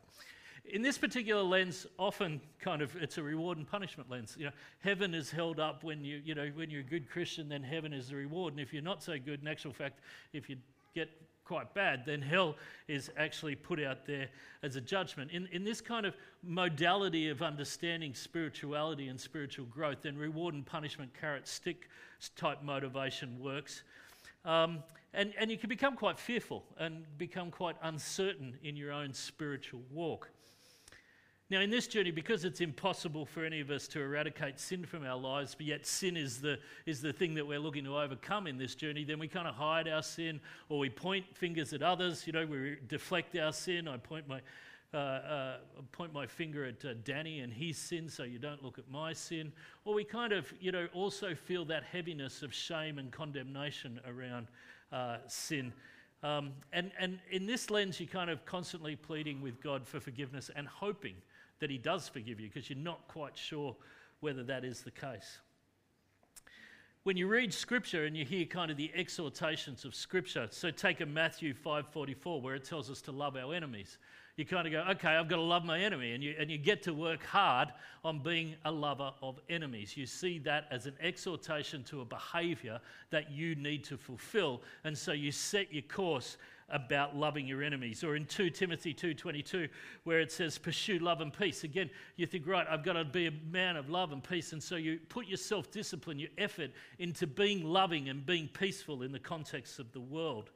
In 0.66 0.82
this 0.82 0.98
particular 0.98 1.42
lens, 1.42 1.88
often 1.98 2.42
kind 2.60 2.82
of 2.82 2.94
it's 2.98 3.18
a 3.18 3.24
reward 3.24 3.58
and 3.58 3.66
punishment 3.66 4.10
lens. 4.10 4.36
You 4.38 4.48
know, 4.48 4.52
heaven 4.82 5.14
is 5.14 5.32
held 5.32 5.58
up 5.58 5.86
when 5.86 6.04
you, 6.04 6.22
you 6.26 6.36
know, 6.36 6.52
when 6.54 6.70
you're 6.70 6.82
a 6.82 6.84
good 6.84 7.10
Christian, 7.10 7.48
then 7.48 7.64
heaven 7.64 7.94
is 7.94 8.10
the 8.10 8.18
reward. 8.18 8.54
And 8.54 8.60
if 8.60 8.74
you're 8.74 8.84
not 8.84 9.02
so 9.02 9.18
good, 9.18 9.42
in 9.42 9.48
actual 9.48 9.72
fact, 9.72 10.02
if 10.34 10.50
you 10.50 10.58
get 10.94 11.10
quite 11.50 11.74
bad, 11.74 12.04
then 12.06 12.22
hell 12.22 12.56
is 12.88 13.10
actually 13.18 13.56
put 13.56 13.82
out 13.82 14.06
there 14.06 14.30
as 14.62 14.76
a 14.76 14.82
judgment. 14.82 15.32
In, 15.32 15.48
in 15.52 15.64
this 15.64 15.82
kind 15.82 16.06
of 16.06 16.16
modality 16.44 17.28
of 17.30 17.42
understanding 17.42 18.14
spirituality 18.14 19.08
and 19.08 19.20
spiritual 19.20 19.66
growth, 19.66 20.04
then 20.04 20.16
reward 20.16 20.54
and 20.54 20.64
punishment, 20.64 21.10
carrot 21.20 21.48
stick 21.48 21.90
type 22.36 22.62
motivation 22.62 23.40
works. 23.40 23.82
Um, 24.46 24.84
and, 25.16 25.34
and 25.40 25.50
you 25.50 25.58
can 25.58 25.70
become 25.70 25.96
quite 25.96 26.20
fearful 26.20 26.64
and 26.78 27.04
become 27.18 27.50
quite 27.50 27.78
uncertain 27.82 28.56
in 28.62 28.76
your 28.76 28.92
own 28.92 29.12
spiritual 29.12 29.82
walk. 29.90 30.30
Now, 31.52 31.62
in 31.62 31.72
this 31.72 31.88
journey, 31.88 32.12
because 32.12 32.46
it's 32.46 32.62
impossible 32.62 33.26
for 33.26 33.44
any 33.44 33.60
of 33.60 33.72
us 33.72 33.88
to 33.90 34.00
eradicate 34.00 34.60
sin 34.60 34.86
from 34.86 35.04
our 35.04 35.18
lives, 35.18 35.56
but 35.56 35.66
yet 35.66 35.84
sin 35.84 36.16
is 36.16 36.40
the, 36.40 36.60
is 36.86 37.02
the 37.02 37.12
thing 37.12 37.34
that 37.34 37.48
we're 37.48 37.60
looking 37.60 37.86
to 37.86 37.98
overcome 37.98 38.46
in 38.46 38.60
this 38.60 38.76
journey, 38.76 39.04
then 39.04 39.18
we 39.18 39.28
kind 39.28 39.48
of 39.48 39.56
hide 39.56 39.88
our 39.88 40.04
sin 40.04 40.40
or 40.70 40.78
we 40.78 40.92
point 40.92 41.26
fingers 41.36 41.74
at 41.74 41.82
others. 41.82 42.28
You 42.28 42.34
know, 42.34 42.46
we 42.46 42.78
deflect 42.88 43.36
our 43.36 43.52
sin. 43.52 43.88
I 43.88 43.98
point 43.98 44.28
my, 44.28 44.42
uh, 44.94 44.98
uh, 44.98 45.58
point 45.92 46.14
my 46.14 46.28
finger 46.28 46.66
at 46.66 46.86
uh, 46.86 46.94
Danny 47.04 47.40
and 47.40 47.52
his 47.52 47.80
sin 47.80 48.10
so 48.10 48.22
you 48.22 48.38
don't 48.38 48.64
look 48.64 48.78
at 48.78 48.88
my 48.92 49.12
sin. 49.12 49.52
Or 49.86 49.96
we 49.96 50.04
kind 50.04 50.34
of, 50.34 50.54
you 50.62 50.72
know, 50.72 50.88
also 50.94 51.34
feel 51.34 51.66
that 51.66 51.84
heaviness 51.84 52.44
of 52.44 52.54
shame 52.54 53.00
and 53.00 53.12
condemnation 53.12 54.00
around 54.08 54.46
uh, 54.92 55.18
sin. 55.26 55.74
Um, 56.22 56.52
and, 56.74 56.92
and 57.00 57.18
in 57.32 57.48
this 57.48 57.72
lens, 57.72 58.00
you're 58.00 58.08
kind 58.08 58.30
of 58.30 58.46
constantly 58.46 58.96
pleading 58.96 59.42
with 59.42 59.60
God 59.64 59.88
for 59.88 60.00
forgiveness 60.00 60.52
and 60.56 60.68
hoping 60.68 61.16
that 61.60 61.70
He 61.70 61.78
does 61.78 62.08
forgive 62.08 62.40
you 62.40 62.48
because 62.48 62.70
you're 62.70 62.80
not 62.80 63.08
quite 63.08 63.38
sure 63.38 63.76
whether 64.20 64.44
that 64.44 64.66
is 64.66 64.82
the 64.82 64.92
case. 64.92 65.40
When 67.04 67.16
you 67.16 67.28
read 67.28 67.54
Scripture 67.54 68.06
and 68.06 68.16
you 68.16 68.26
hear 68.26 68.46
kind 68.46 68.70
of 68.70 68.78
the 68.78 68.92
exhortations 68.94 69.86
of 69.86 69.96
Scripture, 69.96 70.48
so 70.52 70.70
take 70.70 71.00
a 71.00 71.06
Matthew 71.06 71.54
5:44 71.54 72.42
where 72.42 72.56
it 72.56 72.66
tells 72.66 72.90
us 72.90 73.02
to 73.04 73.12
love 73.12 73.38
our 73.38 73.54
enemies. 73.54 73.98
You 74.36 74.46
kind 74.46 74.68
of 74.68 74.72
go, 74.72 74.80
okay, 74.92 75.16
I've 75.16 75.28
got 75.28 75.38
to 75.38 75.42
love 75.42 75.66
my 75.66 75.80
enemy, 75.80 76.14
and 76.14 76.24
you, 76.24 76.34
and 76.40 76.50
you 76.50 76.58
get 76.58 76.82
to 76.84 76.94
work 76.94 77.24
hard 77.24 77.74
on 78.06 78.20
being 78.20 78.56
a 78.64 78.72
lover 78.72 79.12
of 79.22 79.40
enemies. 79.50 79.98
You 79.98 80.06
see 80.06 80.40
that 80.40 80.66
as 80.72 80.86
an 80.86 80.96
exhortation 81.02 81.84
to 81.86 82.02
a 82.02 82.06
behavior 82.06 82.80
that 83.10 83.32
you 83.32 83.56
need 83.56 83.84
to 83.86 83.98
fulfill, 83.98 84.62
and 84.84 84.98
so 84.98 85.12
you 85.12 85.32
set 85.32 85.74
your 85.74 85.84
course 85.84 86.38
about 86.72 87.16
loving 87.16 87.48
your 87.48 87.64
enemies. 87.64 88.04
Or 88.04 88.16
in 88.16 88.26
2 88.26 88.50
Timothy 88.50 88.94
2:22 88.94 89.70
where 90.04 90.20
it 90.20 90.32
says 90.32 90.58
pursue 90.58 91.00
love 91.00 91.22
and 91.22 91.34
peace. 91.34 91.64
Again, 91.64 91.90
you 92.16 92.26
think 92.26 92.48
right, 92.48 92.68
I've 92.70 92.84
got 92.84 92.94
to 92.94 93.06
be 93.06 93.28
a 93.28 93.32
man 93.32 93.76
of 93.76 93.90
love 93.90 94.12
and 94.12 94.24
peace 94.24 94.54
and 94.54 94.62
so 94.62 94.76
you 94.76 95.00
put 95.10 95.28
your 95.28 95.38
self-discipline, 95.38 96.20
your 96.20 96.30
effort 96.38 96.72
into 96.98 97.28
being 97.28 97.64
loving 97.64 98.10
and 98.10 98.26
being 98.26 98.48
peaceful 98.48 99.04
in 99.04 99.12
the 99.12 99.20
context 99.20 99.80
of 99.80 99.92
the 99.92 100.02
world. 100.02 100.52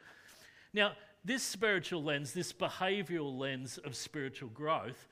Now, 0.74 0.94
this 1.26 1.44
spiritual 1.44 2.04
lens, 2.04 2.34
this 2.34 2.52
behavioral 2.52 3.38
lens 3.38 3.78
of 3.78 3.96
spiritual 3.96 4.50
growth 4.50 5.08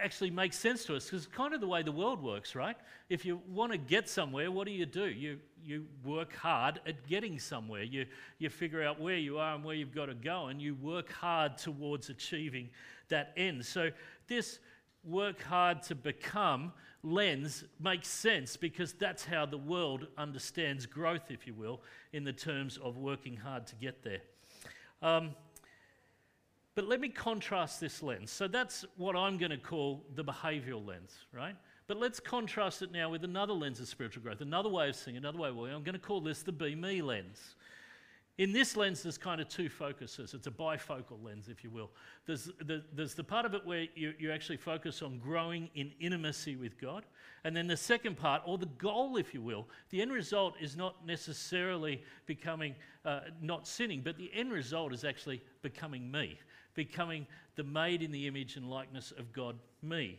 actually 0.00 0.30
makes 0.30 0.58
sense 0.58 0.84
to 0.84 0.96
us 0.96 1.06
because 1.06 1.24
it's 1.24 1.34
kind 1.34 1.54
of 1.54 1.60
the 1.60 1.66
way 1.66 1.82
the 1.82 1.92
world 1.92 2.22
works, 2.22 2.54
right? 2.54 2.76
If 3.08 3.24
you 3.24 3.40
want 3.48 3.72
to 3.72 3.78
get 3.78 4.08
somewhere, 4.08 4.50
what 4.50 4.66
do 4.66 4.72
you 4.72 4.86
do? 4.86 5.06
You, 5.06 5.38
you 5.62 5.86
work 6.04 6.34
hard 6.34 6.80
at 6.86 7.06
getting 7.08 7.38
somewhere. 7.38 7.82
You, 7.82 8.06
you 8.38 8.50
figure 8.50 8.82
out 8.82 9.00
where 9.00 9.16
you 9.16 9.38
are 9.38 9.54
and 9.54 9.64
where 9.64 9.74
you've 9.74 9.94
got 9.94 10.06
to 10.06 10.14
go, 10.14 10.46
and 10.46 10.60
you 10.60 10.74
work 10.74 11.10
hard 11.12 11.58
towards 11.58 12.08
achieving 12.08 12.68
that 13.08 13.32
end. 13.36 13.64
So, 13.64 13.90
this 14.28 14.60
work 15.02 15.42
hard 15.42 15.82
to 15.82 15.94
become 15.94 16.72
lens 17.02 17.64
makes 17.80 18.08
sense 18.08 18.56
because 18.56 18.92
that's 18.92 19.24
how 19.24 19.46
the 19.46 19.58
world 19.58 20.06
understands 20.18 20.86
growth, 20.86 21.30
if 21.30 21.46
you 21.46 21.54
will, 21.54 21.80
in 22.12 22.24
the 22.24 22.32
terms 22.32 22.78
of 22.82 22.98
working 22.98 23.36
hard 23.36 23.66
to 23.66 23.74
get 23.76 24.02
there. 24.02 24.20
Um, 25.02 25.30
but 26.80 26.88
let 26.88 26.98
me 26.98 27.10
contrast 27.10 27.78
this 27.78 28.02
lens. 28.02 28.30
So 28.30 28.48
that's 28.48 28.86
what 28.96 29.14
I'm 29.14 29.36
going 29.36 29.50
to 29.50 29.58
call 29.58 30.02
the 30.14 30.24
behavioral 30.24 30.86
lens, 30.86 31.12
right? 31.30 31.54
But 31.88 31.98
let's 31.98 32.18
contrast 32.18 32.80
it 32.80 32.90
now 32.90 33.10
with 33.10 33.22
another 33.22 33.52
lens 33.52 33.80
of 33.80 33.88
spiritual 33.88 34.22
growth, 34.22 34.40
another 34.40 34.70
way 34.70 34.88
of 34.88 34.96
seeing, 34.96 35.18
another 35.18 35.36
way 35.36 35.50
of 35.50 35.58
I'm 35.58 35.82
going 35.82 35.92
to 35.92 35.98
call 35.98 36.22
this 36.22 36.42
the 36.42 36.52
be 36.52 36.74
me 36.74 37.02
lens. 37.02 37.56
In 38.38 38.52
this 38.52 38.74
lens, 38.76 39.02
there's 39.02 39.18
kind 39.18 39.40
of 39.40 39.48
two 39.48 39.68
focuses. 39.68 40.32
It's 40.32 40.46
a 40.46 40.50
bifocal 40.50 41.22
lens, 41.22 41.48
if 41.48 41.62
you 41.62 41.68
will. 41.68 41.90
There's 42.26 42.50
the, 42.64 42.82
there's 42.94 43.14
the 43.14 43.24
part 43.24 43.44
of 43.44 43.54
it 43.54 43.66
where 43.66 43.86
you, 43.94 44.14
you 44.18 44.32
actually 44.32 44.56
focus 44.56 45.02
on 45.02 45.18
growing 45.18 45.68
in 45.74 45.92
intimacy 46.00 46.56
with 46.56 46.80
God. 46.80 47.04
And 47.44 47.54
then 47.54 47.66
the 47.66 47.76
second 47.76 48.16
part, 48.16 48.40
or 48.46 48.56
the 48.56 48.66
goal, 48.66 49.18
if 49.18 49.34
you 49.34 49.42
will, 49.42 49.68
the 49.90 50.00
end 50.00 50.12
result 50.12 50.54
is 50.58 50.74
not 50.74 51.06
necessarily 51.06 52.02
becoming, 52.24 52.74
uh, 53.04 53.20
not 53.42 53.68
sinning, 53.68 54.00
but 54.02 54.16
the 54.16 54.30
end 54.32 54.52
result 54.52 54.94
is 54.94 55.04
actually 55.04 55.42
becoming 55.62 56.10
me 56.10 56.38
becoming 56.74 57.26
the 57.56 57.64
made 57.64 58.02
in 58.02 58.10
the 58.10 58.26
image 58.26 58.56
and 58.56 58.68
likeness 58.68 59.12
of 59.18 59.32
God, 59.32 59.56
me. 59.82 60.18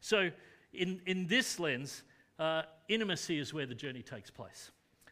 So, 0.00 0.30
in, 0.72 1.00
in 1.06 1.26
this 1.26 1.58
lens, 1.58 2.02
uh, 2.38 2.62
intimacy 2.88 3.38
is 3.38 3.52
where 3.52 3.66
the 3.66 3.74
journey 3.74 4.02
takes 4.02 4.30
place. 4.30 4.70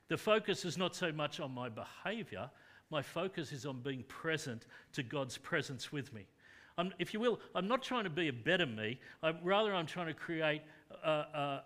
The 0.08 0.16
focus 0.16 0.64
is 0.64 0.78
not 0.78 0.94
so 0.94 1.12
much 1.12 1.40
on 1.40 1.52
my 1.52 1.68
behavior, 1.68 2.50
my 2.90 3.02
focus 3.02 3.52
is 3.52 3.66
on 3.66 3.80
being 3.80 4.02
present 4.04 4.66
to 4.94 5.02
God's 5.02 5.36
presence 5.36 5.92
with 5.92 6.12
me. 6.14 6.26
I'm, 6.78 6.94
if 6.98 7.12
you 7.12 7.20
will, 7.20 7.40
I'm 7.54 7.68
not 7.68 7.82
trying 7.82 8.04
to 8.04 8.10
be 8.10 8.28
a 8.28 8.32
better 8.32 8.66
me, 8.66 8.98
I'm, 9.22 9.38
rather, 9.42 9.74
I'm 9.74 9.86
trying 9.86 10.06
to 10.06 10.14
create, 10.14 10.62
uh, 11.04 11.06
uh, 11.06 11.60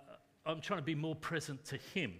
I'm 0.45 0.61
trying 0.61 0.81
to 0.81 0.85
be 0.85 0.95
more 0.95 1.15
present 1.15 1.65
to 1.67 1.77
Him. 1.95 2.15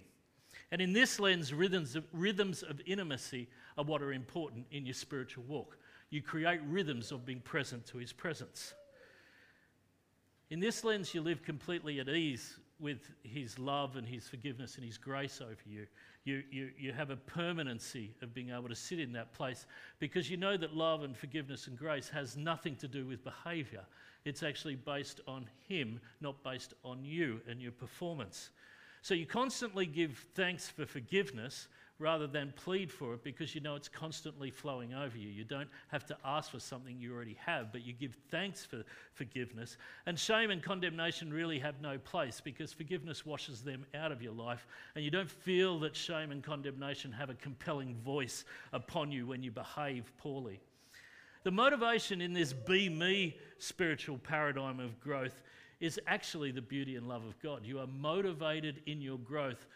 And 0.71 0.81
in 0.81 0.93
this 0.93 1.19
lens, 1.19 1.53
rhythms 1.53 1.95
of, 1.95 2.05
rhythms 2.13 2.63
of 2.63 2.79
intimacy 2.85 3.49
are 3.77 3.83
what 3.83 4.01
are 4.01 4.13
important 4.13 4.65
in 4.71 4.85
your 4.85 4.93
spiritual 4.93 5.43
walk 5.47 5.77
you 6.13 6.21
create 6.21 6.61
rhythms 6.67 7.11
of 7.11 7.25
being 7.25 7.39
present 7.39 7.87
to 7.87 7.97
His 7.97 8.13
presence. 8.13 8.75
In 10.51 10.59
this 10.59 10.83
lens, 10.83 11.15
you 11.15 11.21
live 11.21 11.41
completely 11.41 11.99
at 11.99 12.07
ease 12.07 12.59
with 12.79 13.09
His 13.23 13.57
love 13.59 13.95
and 13.95 14.07
His 14.07 14.27
forgiveness 14.27 14.75
and 14.75 14.85
His 14.85 14.97
grace 14.97 15.41
over 15.41 15.55
you. 15.65 15.85
You, 16.25 16.43
you. 16.51 16.69
you 16.77 16.93
have 16.93 17.09
a 17.09 17.15
permanency 17.15 18.15
of 18.21 18.33
being 18.33 18.49
able 18.49 18.69
to 18.69 18.75
sit 18.75 18.99
in 18.99 19.13
that 19.13 19.33
place 19.33 19.65
because 19.99 20.29
you 20.29 20.37
know 20.37 20.57
that 20.57 20.75
love 20.75 21.03
and 21.03 21.15
forgiveness 21.15 21.67
and 21.67 21.77
grace 21.77 22.09
has 22.09 22.37
nothing 22.37 22.75
to 22.77 22.87
do 22.87 23.05
with 23.05 23.23
behavior. 23.23 23.85
It's 24.25 24.43
actually 24.43 24.75
based 24.75 25.21
on 25.27 25.45
Him, 25.67 25.99
not 26.21 26.43
based 26.43 26.73
on 26.83 27.03
you 27.03 27.41
and 27.47 27.61
your 27.61 27.73
performance. 27.73 28.51
So 29.01 29.13
you 29.13 29.25
constantly 29.25 29.85
give 29.85 30.25
thanks 30.33 30.69
for 30.69 30.85
forgiveness 30.85 31.67
rather 31.99 32.27
than 32.27 32.53
plead 32.55 32.91
for 32.91 33.13
it 33.13 33.23
because 33.23 33.53
you 33.53 33.61
know 33.61 33.75
it's 33.75 33.87
constantly 33.87 34.49
flowing 34.49 34.93
over 34.93 35.17
you. 35.17 35.29
You 35.29 35.43
don't 35.43 35.69
have 35.89 36.05
to 36.07 36.17
ask 36.25 36.51
for 36.51 36.59
something 36.59 36.97
you 36.99 37.13
already 37.13 37.37
have, 37.45 37.71
but 37.71 37.85
you 37.85 37.93
give 37.93 38.17
thanks 38.29 38.65
for 38.65 38.83
forgiveness. 39.13 39.77
And 40.05 40.17
shame 40.17 40.49
and 40.49 40.61
condemnation 40.61 41.31
really 41.31 41.59
have 41.59 41.81
no 41.81 41.97
place 41.97 42.41
because 42.41 42.73
forgiveness 42.73 43.25
washes 43.25 43.61
them 43.61 43.85
out 43.93 44.11
of 44.11 44.21
your 44.21 44.33
life, 44.33 44.67
and 44.95 45.05
you 45.05 45.11
don't 45.11 45.29
feel 45.29 45.79
that 45.79 45.95
shame 45.95 46.31
and 46.31 46.43
condemnation 46.43 47.11
have 47.11 47.29
a 47.29 47.35
compelling 47.35 47.95
voice 48.03 48.43
upon 48.73 49.11
you 49.11 49.27
when 49.27 49.43
you 49.43 49.51
behave 49.51 50.11
poorly. 50.17 50.59
The 51.43 51.51
motivation 51.51 52.21
in 52.21 52.33
this 52.33 52.53
be 52.53 52.89
me 52.89 53.37
spiritual 53.59 54.17
paradigm 54.17 54.79
of 54.79 54.99
growth 54.99 55.41
is 55.79 55.99
actually 56.07 56.51
the 56.51 56.61
beauty 56.61 56.95
and 56.95 57.07
love 57.07 57.25
of 57.25 57.37
God. 57.41 57.65
You 57.65 57.79
are 57.79 57.87
motivated 57.87 58.81
in 58.85 59.01
your 59.01 59.17
growth 59.17 59.67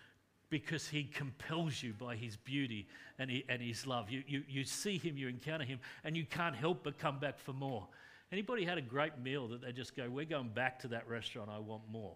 because 0.50 0.88
he 0.88 1.04
compels 1.04 1.84
you 1.84 1.94
by 1.94 2.16
his 2.16 2.38
beauty 2.38 2.88
and, 3.20 3.30
he, 3.30 3.44
and 3.50 3.62
his 3.62 3.86
love. 3.86 4.10
You, 4.10 4.24
you, 4.28 4.44
you 4.48 4.64
see 4.64 4.98
him, 4.98 5.18
you 5.18 5.28
encounter 5.28 5.66
him, 5.66 5.80
and 6.04 6.16
you 6.16 6.26
can't 6.26 6.56
help 6.56 6.84
but 6.84 6.98
come 6.98 7.20
back 7.20 7.40
for 7.40 7.54
more. 7.54 7.88
Anybody 8.32 8.66
had 8.66 8.78
a 8.78 8.82
great 8.82 9.18
meal 9.20 9.48
that 9.50 9.62
they 9.62 9.72
just 9.72 9.96
go, 9.96 10.10
We're 10.10 10.26
going 10.26 10.50
back 10.50 10.80
to 10.80 10.88
that 10.90 11.08
restaurant, 11.08 11.50
I 11.54 11.60
want 11.60 11.84
more? 11.92 12.16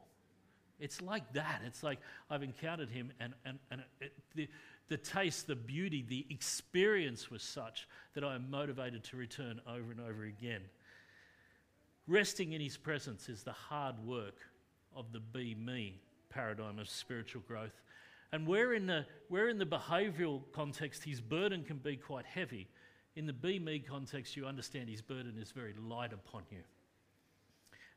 It's 0.80 1.02
like 1.02 1.32
that. 1.34 1.62
It's 1.66 1.84
like 1.84 2.00
I've 2.30 2.44
encountered 2.44 2.90
him, 2.90 3.12
and, 3.20 3.34
and, 3.46 3.60
and 3.70 3.82
it, 4.00 4.14
the, 4.36 4.48
the 4.90 4.98
taste, 4.98 5.48
the 5.48 5.56
beauty, 5.56 6.04
the 6.08 6.26
experience 6.30 7.30
was 7.30 7.44
such 7.44 7.88
that 8.14 8.24
I 8.24 8.36
am 8.36 8.50
motivated 8.50 9.04
to 9.06 9.18
return 9.18 9.62
over 9.68 9.92
and 9.92 10.02
over 10.02 10.24
again. 10.24 10.62
Resting 12.08 12.54
in 12.54 12.62
his 12.62 12.78
presence 12.78 13.30
is 13.30 13.44
the 13.44 13.52
hard 13.52 13.96
work 14.06 14.36
of 14.96 15.12
the 15.14 15.20
be 15.20 15.56
me 15.56 16.02
paradigm 16.30 16.80
of 16.80 16.90
spiritual 16.90 17.44
growth. 17.48 17.82
And 18.34 18.48
where 18.48 18.74
in 18.74 18.88
the, 18.88 19.06
where 19.28 19.50
in 19.50 19.58
the 19.58 19.66
behavioural 19.66 20.42
context 20.54 21.04
his 21.04 21.20
burden 21.20 21.64
can 21.64 21.78
be 21.78 21.98
quite 21.98 22.26
heavy, 22.26 22.68
in 23.16 23.26
the 23.26 23.34
be 23.34 23.60
me 23.60 23.80
context, 23.80 24.38
you 24.38 24.46
understand 24.46 24.90
his 24.90 25.02
burden 25.02 25.38
is 25.38 25.52
very 25.52 25.74
light 25.74 26.14
upon 26.14 26.44
you. 26.50 26.62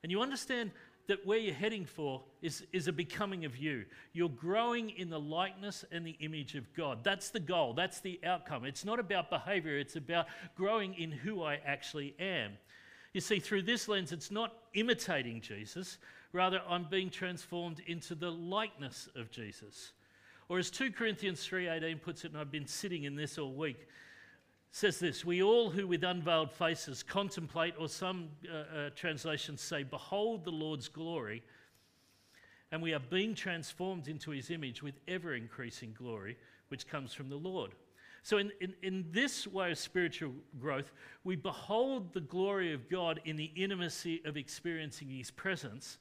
And 0.02 0.10
you 0.10 0.20
understand 0.20 0.72
that 1.06 1.24
where 1.26 1.38
you're 1.38 1.54
heading 1.54 1.84
for 1.84 2.22
is, 2.42 2.64
is 2.72 2.88
a 2.88 2.92
becoming 2.92 3.44
of 3.44 3.56
you. 3.56 3.84
You're 4.12 4.28
growing 4.28 4.90
in 4.90 5.10
the 5.10 5.20
likeness 5.20 5.84
and 5.92 6.06
the 6.06 6.16
image 6.20 6.54
of 6.54 6.72
God. 6.74 7.04
That's 7.04 7.30
the 7.30 7.40
goal, 7.40 7.74
that's 7.74 8.00
the 8.00 8.18
outcome. 8.24 8.64
It's 8.64 8.84
not 8.84 8.98
about 8.98 9.30
behavior, 9.30 9.78
it's 9.78 9.96
about 9.96 10.26
growing 10.56 10.94
in 10.94 11.12
who 11.12 11.42
I 11.42 11.60
actually 11.64 12.14
am. 12.18 12.52
You 13.12 13.20
see, 13.20 13.38
through 13.38 13.62
this 13.62 13.86
lens, 13.86 14.12
it's 14.12 14.30
not 14.30 14.52
imitating 14.72 15.40
Jesus, 15.40 15.98
rather, 16.32 16.60
I'm 16.68 16.84
being 16.90 17.10
transformed 17.10 17.80
into 17.86 18.14
the 18.14 18.30
likeness 18.30 19.08
of 19.14 19.30
Jesus. 19.30 19.92
Or 20.48 20.58
as 20.58 20.70
2 20.70 20.92
Corinthians 20.92 21.46
3:18 21.46 22.00
puts 22.00 22.24
it, 22.24 22.32
and 22.32 22.40
I've 22.40 22.50
been 22.50 22.66
sitting 22.66 23.04
in 23.04 23.16
this 23.16 23.38
all 23.38 23.52
week, 23.52 23.88
says 24.70 24.98
this, 24.98 25.24
we 25.24 25.42
all 25.42 25.70
who 25.70 25.86
with 25.86 26.02
unveiled 26.02 26.50
faces 26.50 27.02
contemplate, 27.02 27.74
or 27.78 27.88
some 27.88 28.28
uh, 28.52 28.56
uh, 28.56 28.90
translations 28.96 29.60
say, 29.60 29.84
behold 29.84 30.44
the 30.44 30.50
Lord's 30.50 30.88
glory, 30.88 31.44
and 32.72 32.82
we 32.82 32.92
are 32.92 32.98
being 32.98 33.36
transformed 33.36 34.08
into 34.08 34.32
his 34.32 34.50
image 34.50 34.82
with 34.82 34.98
ever 35.06 35.34
increasing 35.34 35.94
glory, 35.96 36.36
which 36.68 36.88
comes 36.88 37.14
from 37.14 37.28
the 37.28 37.36
Lord. 37.36 37.70
So, 38.24 38.38
in, 38.38 38.50
in, 38.60 38.74
in, 38.82 39.06
this 39.12 39.46
way 39.46 39.70
of 39.70 39.78
spiritual 39.78 40.32
growth, 40.58 40.92
we 41.24 41.36
behold 41.36 42.12
the 42.12 42.22
glory 42.22 42.72
of 42.72 42.88
God 42.88 43.20
in 43.24 43.36
the 43.36 43.52
intimacy 43.54 44.22
of 44.24 44.36
experiencing 44.36 45.08
His 45.08 45.30
presence, 45.30 45.98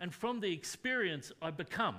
and 0.00 0.14
from 0.14 0.40
the 0.40 0.52
experience, 0.52 1.32
I 1.42 1.50
become. 1.50 1.96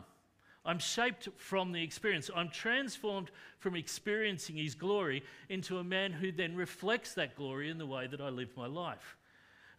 I'm 0.68 0.80
shaped 0.80 1.30
from 1.38 1.72
the 1.72 1.82
experience. 1.82 2.30
I'm 2.36 2.50
transformed 2.50 3.32
from 3.60 3.76
experiencing 3.76 4.58
His 4.58 4.76
glory 4.76 5.24
into 5.48 5.78
a 5.78 5.84
man 5.84 6.12
who 6.12 6.32
then 6.32 6.56
reflects 6.56 7.14
that 7.14 7.38
glory 7.38 7.70
in 7.70 7.78
the 7.78 7.86
way 7.86 8.06
that 8.06 8.20
I 8.20 8.28
live 8.30 8.50
my 8.58 8.68
life. 8.68 9.16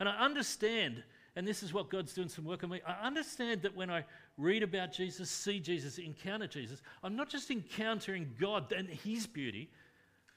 And 0.00 0.08
I 0.08 0.16
understand, 0.18 1.02
and 1.36 1.46
this 1.46 1.62
is 1.62 1.74
what 1.74 1.90
God's 1.90 2.14
doing 2.14 2.30
some 2.30 2.46
work 2.46 2.64
on 2.64 2.70
me, 2.70 2.80
I 2.86 3.06
understand 3.06 3.62
that 3.62 3.76
when 3.76 3.90
I 3.90 4.04
read 4.38 4.62
about 4.62 4.92
Jesus, 4.92 5.30
see 5.30 5.60
Jesus, 5.60 5.98
encounter 5.98 6.46
Jesus, 6.46 6.80
I'm 7.02 7.16
not 7.16 7.28
just 7.28 7.50
encountering 7.50 8.34
God 8.40 8.72
and 8.72 8.88
His 8.88 9.26
beauty, 9.26 9.70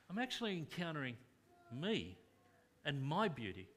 I'm 0.09 0.19
actually 0.19 0.57
encountering 0.57 1.15
me 1.73 2.17
and 2.83 3.01
my 3.01 3.29
beauty 3.29 3.69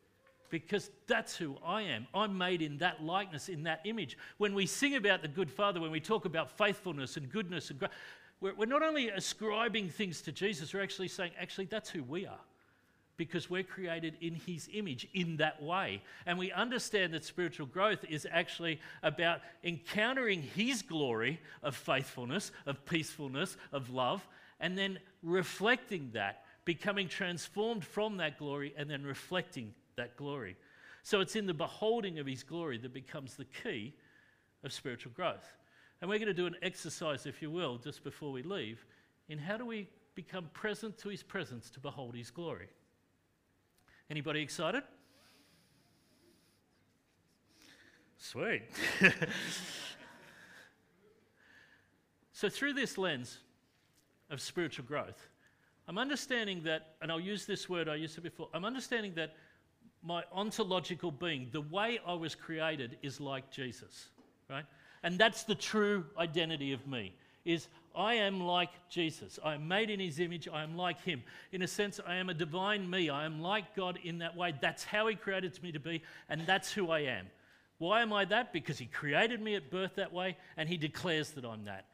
because 0.51 0.91
that's 1.07 1.37
who 1.37 1.57
I 1.65 1.83
am. 1.83 2.07
I'm 2.15 2.37
made 2.37 2.63
in 2.63 2.79
that 2.79 3.03
likeness, 3.03 3.49
in 3.49 3.65
that 3.65 3.81
image. 3.85 4.17
When 4.39 4.55
we 4.55 4.67
sing 4.67 4.97
about 4.97 5.23
the 5.23 5.29
good 5.29 5.51
Father, 5.51 5.81
when 5.81 5.91
we 5.91 6.01
talk 6.01 6.25
about 6.25 6.57
faithfulness 6.57 7.17
and 7.17 7.31
goodness 7.31 7.71
and 7.71 7.89
we're, 8.41 8.55
we're 8.55 8.67
not 8.67 8.83
only 8.83 9.09
ascribing 9.09 9.89
things 9.89 10.21
to 10.23 10.33
Jesus, 10.33 10.75
we're 10.75 10.83
actually 10.83 11.09
saying, 11.09 11.33
actually, 11.41 11.67
that's 11.67 11.91
who 11.91 12.03
we 12.03 12.27
are 12.27 12.41
because 13.17 13.49
we're 13.49 13.63
created 13.63 14.17
in 14.21 14.35
his 14.35 14.69
image 14.73 15.07
in 15.15 15.37
that 15.37 15.63
way. 15.63 16.03
And 16.27 16.37
we 16.37 16.51
understand 16.51 17.15
that 17.15 17.25
spiritual 17.25 17.67
growth 17.67 18.05
is 18.09 18.27
actually 18.31 18.81
about 19.03 19.41
encountering 19.63 20.43
his 20.43 20.83
glory 20.83 21.41
of 21.63 21.77
faithfulness, 21.77 22.51
of 22.67 22.85
peacefulness, 22.87 23.57
of 23.73 23.91
love, 23.91 24.27
and 24.59 24.77
then 24.77 24.99
reflecting 25.23 26.11
that 26.15 26.45
becoming 26.65 27.09
transformed 27.09 27.85
from 27.85 28.17
that 28.19 28.39
glory 28.39 28.75
and 28.77 28.89
then 28.89 29.05
reflecting 29.05 29.75
that 29.97 30.17
glory. 30.17 30.57
So 31.03 31.21
it's 31.21 31.37
in 31.37 31.47
the 31.47 31.55
beholding 31.55 32.19
of 32.19 32.27
his 32.27 32.43
glory 32.43 32.79
that 32.79 32.95
becomes 32.95 33.35
the 33.37 33.45
key 33.45 33.95
of 34.63 34.73
spiritual 34.73 35.13
growth. 35.15 35.45
And 36.01 36.09
we're 36.09 36.19
going 36.19 36.29
to 36.29 36.35
do 36.35 36.47
an 36.47 36.57
exercise, 36.63 37.27
if 37.27 37.43
you 37.43 37.51
will, 37.51 37.79
just 37.79 38.03
before 38.03 38.33
we 38.33 38.43
leave, 38.43 38.85
in 39.29 39.39
how 39.39 39.57
do 39.57 39.67
we 39.67 39.89
become 40.15 40.49
present 40.53 40.99
to 40.99 41.09
his 41.09 41.23
presence 41.23 41.71
to 41.71 41.81
behold 41.81 42.15
his 42.15 42.31
glory. 42.31 42.69
Anybody 44.11 44.41
excited? 44.41 44.83
Sweet. 48.19 48.63
so, 52.33 52.49
through 52.49 52.73
this 52.75 52.97
lens 52.97 53.39
of 54.31 54.41
spiritual 54.41 54.85
growth, 54.87 55.29
I'm 55.87 55.99
understanding 55.99 56.63
that, 56.65 56.95
and 57.03 57.13
I'll 57.13 57.21
use 57.21 57.45
this 57.45 57.69
word 57.69 57.89
I 57.89 57.97
used 57.97 58.17
it 58.17 58.23
before, 58.23 58.49
I'm 58.55 58.65
understanding 58.65 59.13
that 59.17 59.35
my 60.05 60.23
ontological 60.33 61.11
being, 61.11 61.49
the 61.53 61.63
way 61.63 61.99
I 62.07 62.13
was 62.13 62.35
created, 62.35 62.99
is 63.03 63.21
like 63.21 63.51
Jesus, 63.51 64.09
right? 64.51 64.65
And 65.03 65.19
that's 65.19 65.45
the 65.45 65.55
true 65.55 66.05
identity 66.19 66.73
of 66.73 66.87
me, 66.87 67.15
is 67.45 67.69
I 67.97 68.15
am 68.15 68.41
like 68.41 68.71
Jesus. 68.91 69.39
I 69.45 69.55
am 69.55 69.69
made 69.69 69.89
in 69.89 70.01
his 70.01 70.19
image. 70.19 70.49
I 70.53 70.63
am 70.63 70.77
like 70.77 71.01
him. 71.03 71.23
In 71.53 71.63
a 71.63 71.69
sense, 71.69 72.01
I 72.07 72.17
am 72.17 72.29
a 72.29 72.35
divine 72.35 72.89
me. 72.89 73.09
I 73.09 73.25
am 73.25 73.41
like 73.41 73.77
God 73.77 73.99
in 74.03 74.19
that 74.19 74.37
way. 74.37 74.53
That's 74.61 74.85
how 74.85 75.07
he 75.07 75.15
created 75.15 75.63
me 75.63 75.73
to 75.73 75.81
be, 75.81 76.03
and 76.29 76.47
that's 76.47 76.73
who 76.73 76.91
I 76.91 77.01
am. 77.01 77.27
Why 77.79 78.03
am 78.03 78.13
I 78.13 78.25
that? 78.27 78.53
Because 78.53 78.79
he 78.79 78.87
created 78.87 79.41
me 79.41 79.55
at 79.55 79.71
birth 79.71 79.97
that 79.97 80.13
way, 80.13 80.37
and 80.57 80.69
he 80.69 80.77
declares 80.77 81.31
that 81.33 81.45
I'm 81.45 81.65
that. 81.65 81.87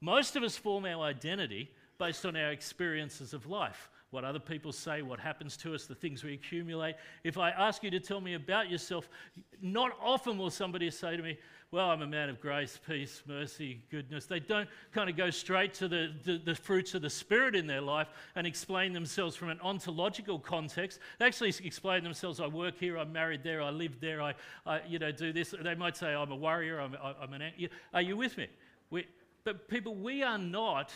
Most 0.00 0.36
of 0.36 0.42
us 0.42 0.56
form 0.56 0.84
our 0.84 1.04
identity 1.04 1.70
based 1.98 2.26
on 2.26 2.36
our 2.36 2.50
experiences 2.50 3.32
of 3.32 3.46
life 3.46 3.88
what 4.12 4.24
other 4.24 4.38
people 4.38 4.72
say, 4.72 5.00
what 5.00 5.18
happens 5.18 5.56
to 5.56 5.74
us, 5.74 5.86
the 5.86 5.94
things 5.94 6.22
we 6.22 6.34
accumulate. 6.34 6.96
If 7.24 7.38
I 7.38 7.48
ask 7.50 7.82
you 7.82 7.90
to 7.90 7.98
tell 7.98 8.20
me 8.20 8.34
about 8.34 8.70
yourself, 8.70 9.08
not 9.62 9.96
often 10.02 10.36
will 10.36 10.50
somebody 10.50 10.90
say 10.90 11.16
to 11.16 11.22
me, 11.22 11.38
Well, 11.70 11.88
I'm 11.88 12.02
a 12.02 12.06
man 12.06 12.28
of 12.28 12.38
grace, 12.38 12.78
peace, 12.86 13.22
mercy, 13.26 13.80
goodness. 13.90 14.26
They 14.26 14.38
don't 14.38 14.68
kind 14.92 15.08
of 15.08 15.16
go 15.16 15.30
straight 15.30 15.72
to 15.74 15.88
the, 15.88 16.12
the, 16.24 16.36
the 16.36 16.54
fruits 16.54 16.94
of 16.94 17.00
the 17.00 17.08
Spirit 17.08 17.56
in 17.56 17.66
their 17.66 17.80
life 17.80 18.08
and 18.36 18.46
explain 18.46 18.92
themselves 18.92 19.34
from 19.34 19.48
an 19.48 19.58
ontological 19.62 20.38
context. 20.38 20.98
They 21.18 21.24
actually 21.24 21.54
explain 21.64 22.04
themselves 22.04 22.38
I 22.38 22.48
work 22.48 22.78
here, 22.78 22.98
I'm 22.98 23.14
married 23.14 23.42
there, 23.42 23.62
I 23.62 23.70
live 23.70 23.98
there, 23.98 24.20
I, 24.20 24.34
I 24.66 24.82
you 24.86 24.98
know, 24.98 25.10
do 25.10 25.32
this. 25.32 25.54
They 25.58 25.74
might 25.74 25.96
say 25.96 26.12
I'm 26.12 26.32
a 26.32 26.36
warrior, 26.36 26.80
I'm, 26.80 26.94
I'm 27.02 27.32
an. 27.32 27.50
Are 27.94 28.02
you 28.02 28.18
with 28.18 28.36
me? 28.36 28.48
We, 28.90 29.06
but 29.44 29.68
people, 29.68 29.94
we 29.94 30.22
are 30.22 30.38
not 30.38 30.92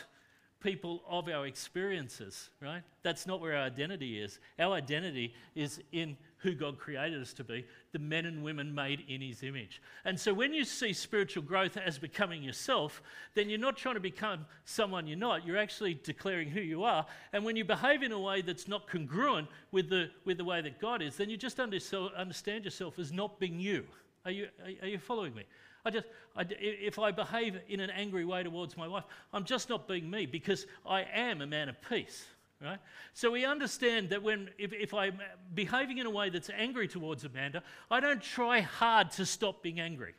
people 0.66 1.00
of 1.08 1.28
our 1.28 1.46
experiences, 1.46 2.50
right? 2.60 2.82
That's 3.04 3.24
not 3.24 3.40
where 3.40 3.56
our 3.56 3.62
identity 3.62 4.20
is. 4.20 4.40
Our 4.58 4.74
identity 4.74 5.32
is 5.54 5.80
in 5.92 6.16
who 6.38 6.54
God 6.54 6.76
created 6.76 7.22
us 7.22 7.32
to 7.34 7.44
be, 7.44 7.64
the 7.92 8.00
men 8.00 8.26
and 8.26 8.42
women 8.42 8.74
made 8.74 9.04
in 9.06 9.20
His 9.20 9.44
image. 9.44 9.80
And 10.04 10.18
so 10.18 10.34
when 10.34 10.52
you 10.52 10.64
see 10.64 10.92
spiritual 10.92 11.44
growth 11.44 11.76
as 11.76 11.98
becoming 11.98 12.42
yourself, 12.42 13.00
then 13.34 13.48
you're 13.48 13.60
not 13.60 13.76
trying 13.76 13.94
to 13.94 14.00
become 14.00 14.44
someone 14.64 15.06
you're 15.06 15.16
not. 15.16 15.46
You're 15.46 15.56
actually 15.56 15.94
declaring 16.02 16.50
who 16.50 16.60
you 16.60 16.82
are. 16.82 17.06
And 17.32 17.44
when 17.44 17.54
you 17.54 17.64
behave 17.64 18.02
in 18.02 18.10
a 18.10 18.18
way 18.18 18.42
that's 18.42 18.66
not 18.66 18.88
congruent 18.88 19.46
with 19.70 19.88
the, 19.88 20.10
with 20.24 20.36
the 20.36 20.44
way 20.44 20.62
that 20.62 20.80
God 20.80 21.00
is, 21.00 21.16
then 21.16 21.30
you 21.30 21.36
just 21.36 21.60
understand 21.60 22.64
yourself 22.64 22.98
as 22.98 23.12
not 23.12 23.38
being 23.38 23.60
you. 23.60 23.84
Are 24.24 24.32
you, 24.32 24.48
are 24.82 24.88
you 24.88 24.98
following 24.98 25.32
me? 25.32 25.44
I 25.86 25.90
just, 25.90 26.06
I, 26.34 26.44
if 26.58 26.98
I 26.98 27.12
behave 27.12 27.60
in 27.68 27.78
an 27.78 27.90
angry 27.90 28.24
way 28.24 28.42
towards 28.42 28.76
my 28.76 28.88
wife, 28.88 29.04
I'm 29.32 29.44
just 29.44 29.68
not 29.68 29.86
being 29.86 30.10
me 30.10 30.26
because 30.26 30.66
I 30.84 31.02
am 31.02 31.40
a 31.40 31.46
man 31.46 31.68
of 31.68 31.76
peace. 31.88 32.26
Right? 32.60 32.80
So 33.14 33.30
we 33.30 33.44
understand 33.44 34.10
that 34.10 34.20
when 34.20 34.50
if, 34.58 34.72
if 34.72 34.92
I'm 34.92 35.20
behaving 35.54 35.98
in 35.98 36.06
a 36.06 36.10
way 36.10 36.28
that's 36.28 36.50
angry 36.50 36.88
towards 36.88 37.24
Amanda, 37.24 37.62
I 37.88 38.00
don't 38.00 38.20
try 38.20 38.60
hard 38.60 39.12
to 39.12 39.24
stop 39.24 39.62
being 39.62 39.78
angry. 39.78 40.14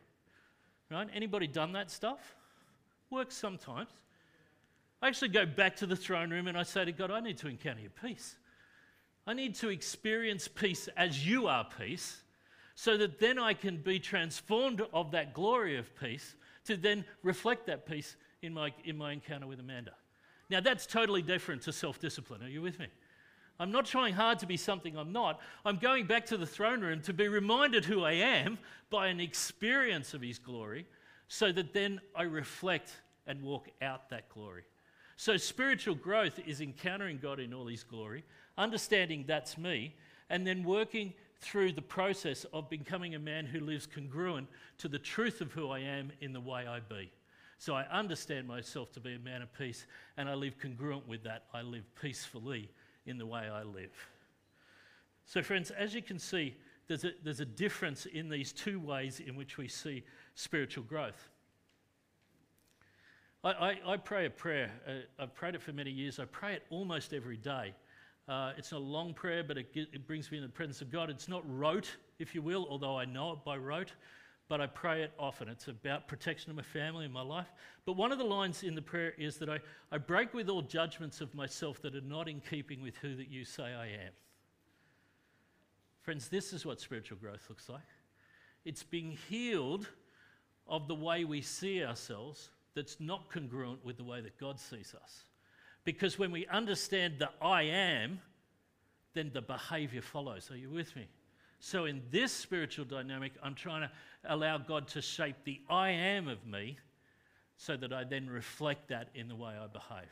Right? 0.89 1.10
Anybody 1.13 1.47
done 1.47 1.73
that 1.73 1.91
stuff? 1.91 2.36
Works 3.10 3.36
sometimes. 3.36 3.89
I 5.01 5.10
actually 5.10 5.30
go 5.30 5.45
back 5.45 5.75
to 5.77 5.86
the 5.86 5.97
throne 5.97 6.30
room 6.30 6.47
and 6.47 6.58
I 6.58 6.63
say 6.63 6.86
to 6.86 6.93
God, 6.93 7.12
I 7.12 7.19
need 7.19 7.39
to 7.39 7.49
encounter 7.49 7.82
your 7.82 7.91
peace. 8.01 8.38
I 9.25 9.34
need 9.34 9.56
to 9.56 9.67
experience 9.67 10.47
peace 10.47 10.88
as 10.95 11.27
you 11.27 11.47
are 11.47 11.67
peace 11.77 12.21
so 12.79 12.95
that 12.95 13.19
then 13.19 13.39
I 13.39 13.55
can 13.55 13.77
be 13.77 13.97
transformed 13.97 14.83
of 14.93 15.09
that 15.09 15.33
glory 15.33 15.77
of 15.77 15.99
peace 15.99 16.35
to 16.65 16.77
then 16.77 17.05
reflect 17.23 17.65
that 17.65 17.87
peace 17.87 18.15
in 18.43 18.53
my, 18.53 18.71
in 18.85 18.95
my 18.95 19.13
encounter 19.13 19.47
with 19.47 19.59
Amanda. 19.59 19.93
Now, 20.51 20.59
that's 20.59 20.85
totally 20.85 21.23
different 21.23 21.63
to 21.63 21.73
self 21.73 21.99
discipline. 21.99 22.43
Are 22.43 22.47
you 22.47 22.61
with 22.61 22.77
me? 22.77 22.85
I'm 23.59 23.71
not 23.71 23.87
trying 23.87 24.13
hard 24.13 24.37
to 24.39 24.45
be 24.45 24.57
something 24.57 24.95
I'm 24.95 25.11
not. 25.11 25.41
I'm 25.65 25.77
going 25.77 26.05
back 26.05 26.27
to 26.27 26.37
the 26.37 26.45
throne 26.45 26.81
room 26.81 27.01
to 27.01 27.13
be 27.13 27.27
reminded 27.27 27.83
who 27.83 28.03
I 28.03 28.11
am 28.11 28.59
by 28.91 29.07
an 29.07 29.19
experience 29.19 30.13
of 30.13 30.21
His 30.21 30.37
glory 30.37 30.85
so 31.27 31.51
that 31.51 31.73
then 31.73 31.99
I 32.15 32.23
reflect 32.23 32.91
and 33.25 33.41
walk 33.41 33.69
out 33.81 34.11
that 34.11 34.29
glory. 34.29 34.65
So, 35.15 35.35
spiritual 35.35 35.95
growth 35.95 36.39
is 36.45 36.61
encountering 36.61 37.17
God 37.17 37.39
in 37.39 37.55
all 37.55 37.65
His 37.65 37.83
glory, 37.83 38.23
understanding 38.55 39.25
that's 39.27 39.57
me, 39.57 39.95
and 40.29 40.45
then 40.45 40.63
working 40.63 41.15
through 41.39 41.71
the 41.71 41.82
process 41.82 42.45
of 42.54 42.69
becoming 42.69 43.15
a 43.15 43.19
man 43.19 43.45
who 43.45 43.60
lives 43.60 43.86
congruent 43.86 44.47
to 44.80 44.88
the 44.88 45.00
truth 45.00 45.41
of 45.41 45.52
who 45.52 45.69
I 45.69 45.80
am 45.80 46.12
in 46.21 46.34
the 46.34 46.41
way 46.41 46.65
I 46.67 46.80
be. 46.80 47.12
So 47.60 47.76
I 47.76 47.84
understand 47.91 48.47
myself 48.47 48.91
to 48.93 49.00
be 49.00 49.15
a 49.15 49.19
man 49.19 49.41
of 49.41 49.54
peace, 49.54 49.86
and 50.17 50.30
I 50.30 50.34
live 50.34 50.60
congruent 50.60 51.08
with 51.08 51.23
that. 51.23 51.45
I 51.54 51.62
live 51.62 51.84
peacefully 52.00 52.69
in 53.06 53.17
the 53.17 53.26
way 53.26 53.50
I 53.50 53.63
live. 53.63 53.91
So, 55.26 55.41
friends, 55.41 55.71
as 55.71 55.93
you 55.93 56.02
can 56.02 56.19
see, 56.19 56.56
there's 56.88 57.04
a, 57.04 57.12
there's 57.23 57.39
a 57.39 57.45
difference 57.45 58.06
in 58.06 58.30
these 58.30 58.54
two 58.54 58.80
ways 58.80 59.19
in 59.19 59.36
which 59.36 59.58
we 59.58 59.67
see 59.67 60.04
spiritual 60.36 60.84
growth. 60.84 61.30
I, 63.43 63.52
I, 63.52 63.93
I 63.93 63.97
pray 63.97 64.26
a 64.26 64.30
prayer. 64.30 64.71
Uh, 64.88 65.23
I've 65.23 65.34
prayed 65.34 65.56
it 65.56 65.62
for 65.62 65.73
many 65.73 65.91
years. 65.91 66.19
I 66.19 66.26
pray 66.26 66.54
it 66.54 66.63
almost 66.69 67.13
every 67.13 67.38
day. 67.38 67.73
Uh, 68.27 68.51
it's 68.57 68.73
a 68.73 68.77
long 68.77 69.13
prayer, 69.13 69.43
but 69.43 69.57
it, 69.57 69.67
it 69.73 70.05
brings 70.05 70.29
me 70.31 70.37
in 70.37 70.43
the 70.43 70.49
presence 70.49 70.81
of 70.81 70.91
God. 70.91 71.09
It's 71.09 71.29
not 71.29 71.43
rote, 71.47 71.89
if 72.19 72.35
you 72.35 72.41
will, 72.41 72.67
although 72.69 72.97
I 72.97 73.05
know 73.05 73.31
it 73.31 73.45
by 73.45 73.55
rote, 73.55 73.93
but 74.49 74.59
I 74.59 74.67
pray 74.67 75.01
it 75.03 75.11
often. 75.17 75.47
It's 75.47 75.67
about 75.69 76.07
protection 76.07 76.49
of 76.49 76.57
my 76.57 76.63
family 76.63 77.05
and 77.05 77.13
my 77.13 77.21
life. 77.21 77.47
But 77.85 77.93
one 77.93 78.11
of 78.11 78.17
the 78.17 78.25
lines 78.25 78.63
in 78.63 78.75
the 78.75 78.81
prayer 78.81 79.13
is 79.17 79.37
that 79.37 79.49
I, 79.49 79.59
I 79.91 79.97
break 79.97 80.33
with 80.33 80.49
all 80.49 80.61
judgments 80.61 81.21
of 81.21 81.33
myself 81.33 81.81
that 81.83 81.95
are 81.95 82.01
not 82.01 82.27
in 82.27 82.41
keeping 82.41 82.81
with 82.81 82.97
who 82.97 83.15
that 83.15 83.29
you 83.29 83.45
say 83.45 83.63
I 83.63 83.87
am. 83.87 84.11
Friends, 86.01 86.27
this 86.27 86.51
is 86.51 86.65
what 86.65 86.81
spiritual 86.81 87.17
growth 87.17 87.45
looks 87.49 87.69
like. 87.69 87.81
It's 88.65 88.83
being 88.83 89.17
healed 89.29 89.87
of 90.67 90.89
the 90.89 90.95
way 90.95 91.23
we 91.23 91.41
see 91.41 91.83
ourselves 91.83 92.49
that's 92.75 92.99
not 92.99 93.31
congruent 93.31 93.83
with 93.85 93.97
the 93.97 94.03
way 94.03 94.19
that 94.19 94.37
God 94.37 94.59
sees 94.59 94.93
us. 95.01 95.23
Because 95.88 96.19
when 96.19 96.32
we 96.34 96.45
understand 96.47 97.13
the 97.17 97.30
I 97.41 97.62
am, 97.62 98.19
then 99.13 99.32
the 99.34 99.41
behavior 99.41 100.02
follows. 100.02 100.52
Are 100.52 100.58
you 100.58 100.69
with 100.69 100.93
me? 100.97 101.08
So, 101.62 101.86
in 101.86 102.02
this 102.12 102.34
spiritual 102.34 102.84
dynamic, 102.84 103.32
I'm 103.41 103.56
trying 103.56 103.84
to 103.84 103.91
allow 104.26 104.58
God 104.58 104.89
to 104.89 105.02
shape 105.02 105.38
the 105.45 105.62
I 105.69 105.91
am 105.91 106.28
of 106.28 106.45
me 106.45 106.78
so 107.56 107.78
that 107.78 107.93
I 107.93 108.04
then 108.04 108.30
reflect 108.30 108.89
that 108.89 109.08
in 109.15 109.30
the 109.30 109.36
way 109.38 109.54
I 109.54 109.65
behave. 109.67 110.12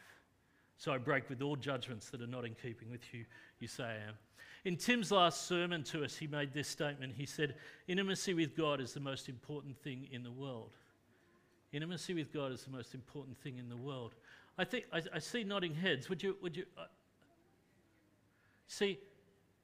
So, 0.78 0.94
I 0.94 0.98
break 0.98 1.30
with 1.30 1.42
all 1.42 1.58
judgments 1.58 2.10
that 2.12 2.22
are 2.22 2.28
not 2.28 2.46
in 2.46 2.56
keeping 2.56 2.90
with 2.90 3.14
you, 3.14 3.26
you 3.60 3.68
say 3.68 3.84
I 3.84 3.96
am. 3.96 4.14
In 4.64 4.78
Tim's 4.78 5.12
last 5.12 5.46
sermon 5.46 5.84
to 5.84 6.06
us, 6.06 6.16
he 6.16 6.26
made 6.26 6.54
this 6.54 6.70
statement. 6.70 7.16
He 7.18 7.26
said, 7.26 7.56
Intimacy 7.90 8.34
with 8.34 8.56
God 8.56 8.80
is 8.80 8.94
the 8.94 9.02
most 9.02 9.28
important 9.28 9.78
thing 9.84 10.08
in 10.10 10.24
the 10.24 10.32
world. 10.32 10.72
Intimacy 11.74 12.14
with 12.14 12.32
God 12.32 12.54
is 12.54 12.64
the 12.64 12.72
most 12.72 12.94
important 12.94 13.38
thing 13.38 13.58
in 13.58 13.68
the 13.68 13.76
world. 13.76 14.14
I 14.58 14.64
think 14.64 14.86
I, 14.92 15.02
I 15.14 15.20
see 15.20 15.44
nodding 15.44 15.76
heads. 15.76 16.10
Would 16.10 16.24
you? 16.24 16.38
Would 16.42 16.56
you? 16.56 16.66
Uh, 16.78 16.86
see, 18.68 19.00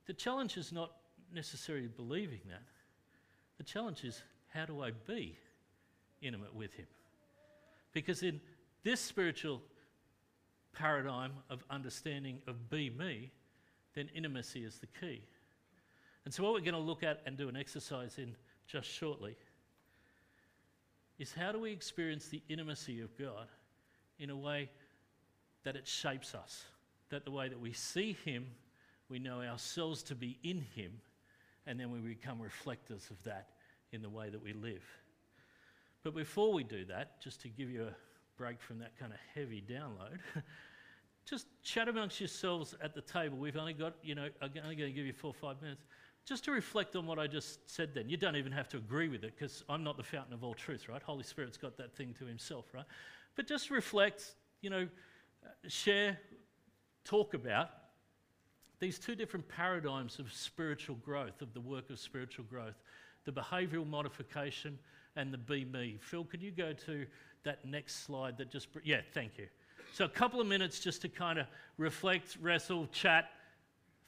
the 0.05 0.13
challenge 0.13 0.57
is 0.57 0.71
not 0.71 0.91
necessarily 1.33 1.87
believing 1.87 2.41
that. 2.49 2.63
The 3.57 3.63
challenge 3.63 4.03
is 4.03 4.21
how 4.49 4.65
do 4.65 4.83
I 4.83 4.91
be 4.91 5.37
intimate 6.21 6.53
with 6.53 6.73
Him? 6.73 6.87
Because 7.93 8.23
in 8.23 8.41
this 8.83 8.99
spiritual 8.99 9.61
paradigm 10.73 11.33
of 11.49 11.63
understanding 11.69 12.41
of 12.47 12.69
be 12.69 12.89
me, 12.89 13.31
then 13.93 14.09
intimacy 14.15 14.63
is 14.63 14.79
the 14.79 14.87
key. 14.99 15.21
And 16.25 16.33
so, 16.33 16.43
what 16.43 16.53
we're 16.53 16.59
going 16.59 16.73
to 16.73 16.79
look 16.79 17.03
at 17.03 17.21
and 17.25 17.37
do 17.37 17.49
an 17.49 17.55
exercise 17.55 18.17
in 18.17 18.35
just 18.67 18.87
shortly 18.87 19.35
is 21.19 21.33
how 21.33 21.51
do 21.51 21.59
we 21.59 21.71
experience 21.71 22.27
the 22.27 22.41
intimacy 22.49 23.01
of 23.01 23.17
God 23.17 23.47
in 24.19 24.29
a 24.29 24.35
way 24.35 24.69
that 25.63 25.75
it 25.75 25.87
shapes 25.87 26.33
us, 26.33 26.65
that 27.09 27.25
the 27.25 27.31
way 27.31 27.49
that 27.49 27.59
we 27.59 27.73
see 27.73 28.17
Him, 28.25 28.47
we 29.09 29.19
know 29.19 29.41
ourselves 29.41 30.03
to 30.03 30.15
be 30.15 30.37
in 30.43 30.65
Him, 30.75 30.93
and 31.67 31.79
then 31.79 31.91
we 31.91 31.99
become 31.99 32.41
reflectors 32.41 33.09
of 33.09 33.21
that 33.23 33.49
in 33.91 34.01
the 34.01 34.09
way 34.09 34.29
that 34.29 34.41
we 34.41 34.53
live. 34.53 34.83
But 36.03 36.15
before 36.15 36.51
we 36.51 36.63
do 36.63 36.85
that, 36.85 37.21
just 37.21 37.41
to 37.41 37.49
give 37.49 37.69
you 37.69 37.83
a 37.83 37.95
break 38.37 38.61
from 38.61 38.79
that 38.79 38.97
kind 38.97 39.11
of 39.11 39.19
heavy 39.35 39.61
download, 39.61 40.19
just 41.25 41.45
chat 41.63 41.87
amongst 41.87 42.19
yourselves 42.19 42.75
at 42.81 42.95
the 42.95 43.01
table. 43.01 43.37
We've 43.37 43.57
only 43.57 43.73
got, 43.73 43.93
you 44.01 44.15
know, 44.15 44.29
I'm 44.41 44.51
only 44.63 44.75
going 44.75 44.89
to 44.89 44.95
give 44.95 45.05
you 45.05 45.13
four 45.13 45.29
or 45.29 45.33
five 45.33 45.61
minutes. 45.61 45.83
Just 46.25 46.43
to 46.45 46.51
reflect 46.51 46.95
on 46.95 47.05
what 47.07 47.19
I 47.19 47.27
just 47.27 47.69
said 47.69 47.93
then. 47.93 48.07
You 48.07 48.17
don't 48.17 48.35
even 48.35 48.51
have 48.51 48.69
to 48.69 48.77
agree 48.77 49.09
with 49.09 49.23
it 49.23 49.33
because 49.37 49.63
I'm 49.69 49.83
not 49.83 49.97
the 49.97 50.03
fountain 50.03 50.33
of 50.33 50.43
all 50.43 50.53
truth, 50.53 50.87
right? 50.87 51.01
Holy 51.01 51.23
Spirit's 51.23 51.57
got 51.57 51.77
that 51.77 51.95
thing 51.95 52.13
to 52.19 52.25
himself, 52.25 52.65
right? 52.73 52.85
But 53.35 53.47
just 53.47 53.71
reflect, 53.71 54.35
you 54.61 54.69
know, 54.69 54.87
share, 55.67 56.17
talk 57.03 57.33
about 57.33 57.69
these 58.79 58.97
two 58.97 59.15
different 59.15 59.47
paradigms 59.47 60.17
of 60.17 60.31
spiritual 60.33 60.95
growth, 60.95 61.41
of 61.41 61.53
the 61.53 61.61
work 61.61 61.89
of 61.89 61.99
spiritual 61.99 62.45
growth 62.45 62.75
the 63.25 63.31
behavioural 63.31 63.87
modification 63.87 64.77
and 65.15 65.33
the 65.33 65.37
be 65.37 65.65
me. 65.65 65.97
Phil, 66.01 66.23
could 66.23 66.41
you 66.41 66.51
go 66.51 66.73
to 66.73 67.05
that 67.43 67.63
next 67.65 68.05
slide 68.05 68.37
that 68.37 68.49
just, 68.49 68.67
yeah, 68.83 69.01
thank 69.13 69.37
you. 69.37 69.47
So, 69.93 70.05
a 70.05 70.09
couple 70.09 70.39
of 70.39 70.47
minutes 70.47 70.79
just 70.79 71.01
to 71.01 71.09
kind 71.09 71.37
of 71.37 71.47
reflect, 71.77 72.37
wrestle, 72.41 72.87
chat, 72.91 73.29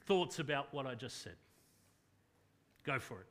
thoughts 0.06 0.40
about 0.40 0.74
what 0.74 0.86
I 0.86 0.96
just 0.96 1.22
said. 1.22 1.36
Go 2.86 3.00
for 3.00 3.22
it. 3.22 3.28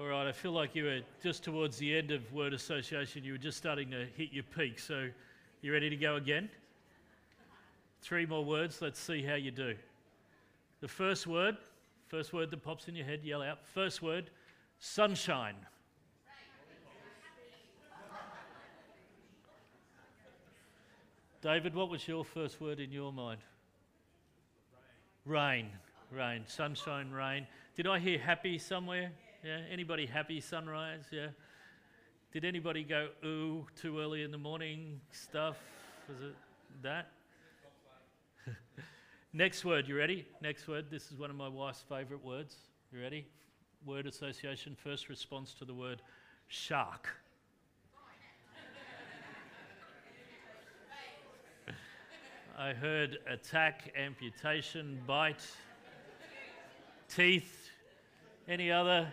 All 0.00 0.06
right, 0.06 0.26
I 0.26 0.32
feel 0.32 0.52
like 0.52 0.74
you 0.74 0.84
were 0.84 1.00
just 1.22 1.44
towards 1.44 1.76
the 1.76 1.94
end 1.94 2.10
of 2.10 2.32
word 2.32 2.54
association. 2.54 3.22
You 3.22 3.32
were 3.32 3.38
just 3.38 3.58
starting 3.58 3.90
to 3.90 4.06
hit 4.16 4.32
your 4.32 4.44
peak. 4.44 4.78
So, 4.78 5.10
you 5.60 5.74
ready 5.74 5.90
to 5.90 5.96
go 5.96 6.16
again? 6.16 6.48
Three 8.00 8.24
more 8.24 8.42
words. 8.42 8.80
Let's 8.80 8.98
see 8.98 9.22
how 9.22 9.34
you 9.34 9.50
do. 9.50 9.74
The 10.80 10.88
first 10.88 11.26
word, 11.26 11.58
first 12.08 12.32
word 12.32 12.50
that 12.50 12.62
pops 12.62 12.88
in 12.88 12.94
your 12.94 13.04
head, 13.04 13.20
yell 13.22 13.42
out. 13.42 13.58
First 13.74 14.00
word, 14.00 14.30
sunshine. 14.78 15.56
David, 21.42 21.74
what 21.74 21.90
was 21.90 22.08
your 22.08 22.24
first 22.24 22.58
word 22.58 22.80
in 22.80 22.90
your 22.90 23.12
mind? 23.12 23.42
Rain. 25.26 25.68
Rain. 26.10 26.44
Sunshine, 26.46 27.10
rain. 27.10 27.46
Did 27.76 27.86
I 27.86 27.98
hear 27.98 28.18
happy 28.18 28.56
somewhere? 28.56 29.12
Yeah. 29.42 29.60
Anybody 29.72 30.04
happy 30.04 30.38
sunrise? 30.38 31.04
Yeah. 31.10 31.28
Did 32.30 32.44
anybody 32.44 32.84
go 32.84 33.08
ooh 33.24 33.66
too 33.74 33.98
early 33.98 34.22
in 34.22 34.30
the 34.30 34.38
morning 34.38 35.00
stuff? 35.12 35.56
Was 36.08 36.20
it 36.20 36.34
that? 36.82 37.12
Next 39.32 39.64
word, 39.64 39.88
you 39.88 39.96
ready? 39.96 40.26
Next 40.42 40.68
word. 40.68 40.90
This 40.90 41.10
is 41.10 41.18
one 41.18 41.30
of 41.30 41.36
my 41.36 41.48
wife's 41.48 41.82
favourite 41.88 42.22
words. 42.22 42.54
You 42.92 43.00
ready? 43.00 43.26
Word 43.86 44.06
association. 44.06 44.76
First 44.76 45.08
response 45.08 45.54
to 45.54 45.64
the 45.64 45.74
word 45.74 46.02
shark. 46.48 47.08
I 52.58 52.74
heard 52.74 53.16
attack, 53.26 53.90
amputation, 53.96 55.00
bite, 55.06 55.46
teeth. 57.08 57.70
Any 58.46 58.70
other? 58.70 59.10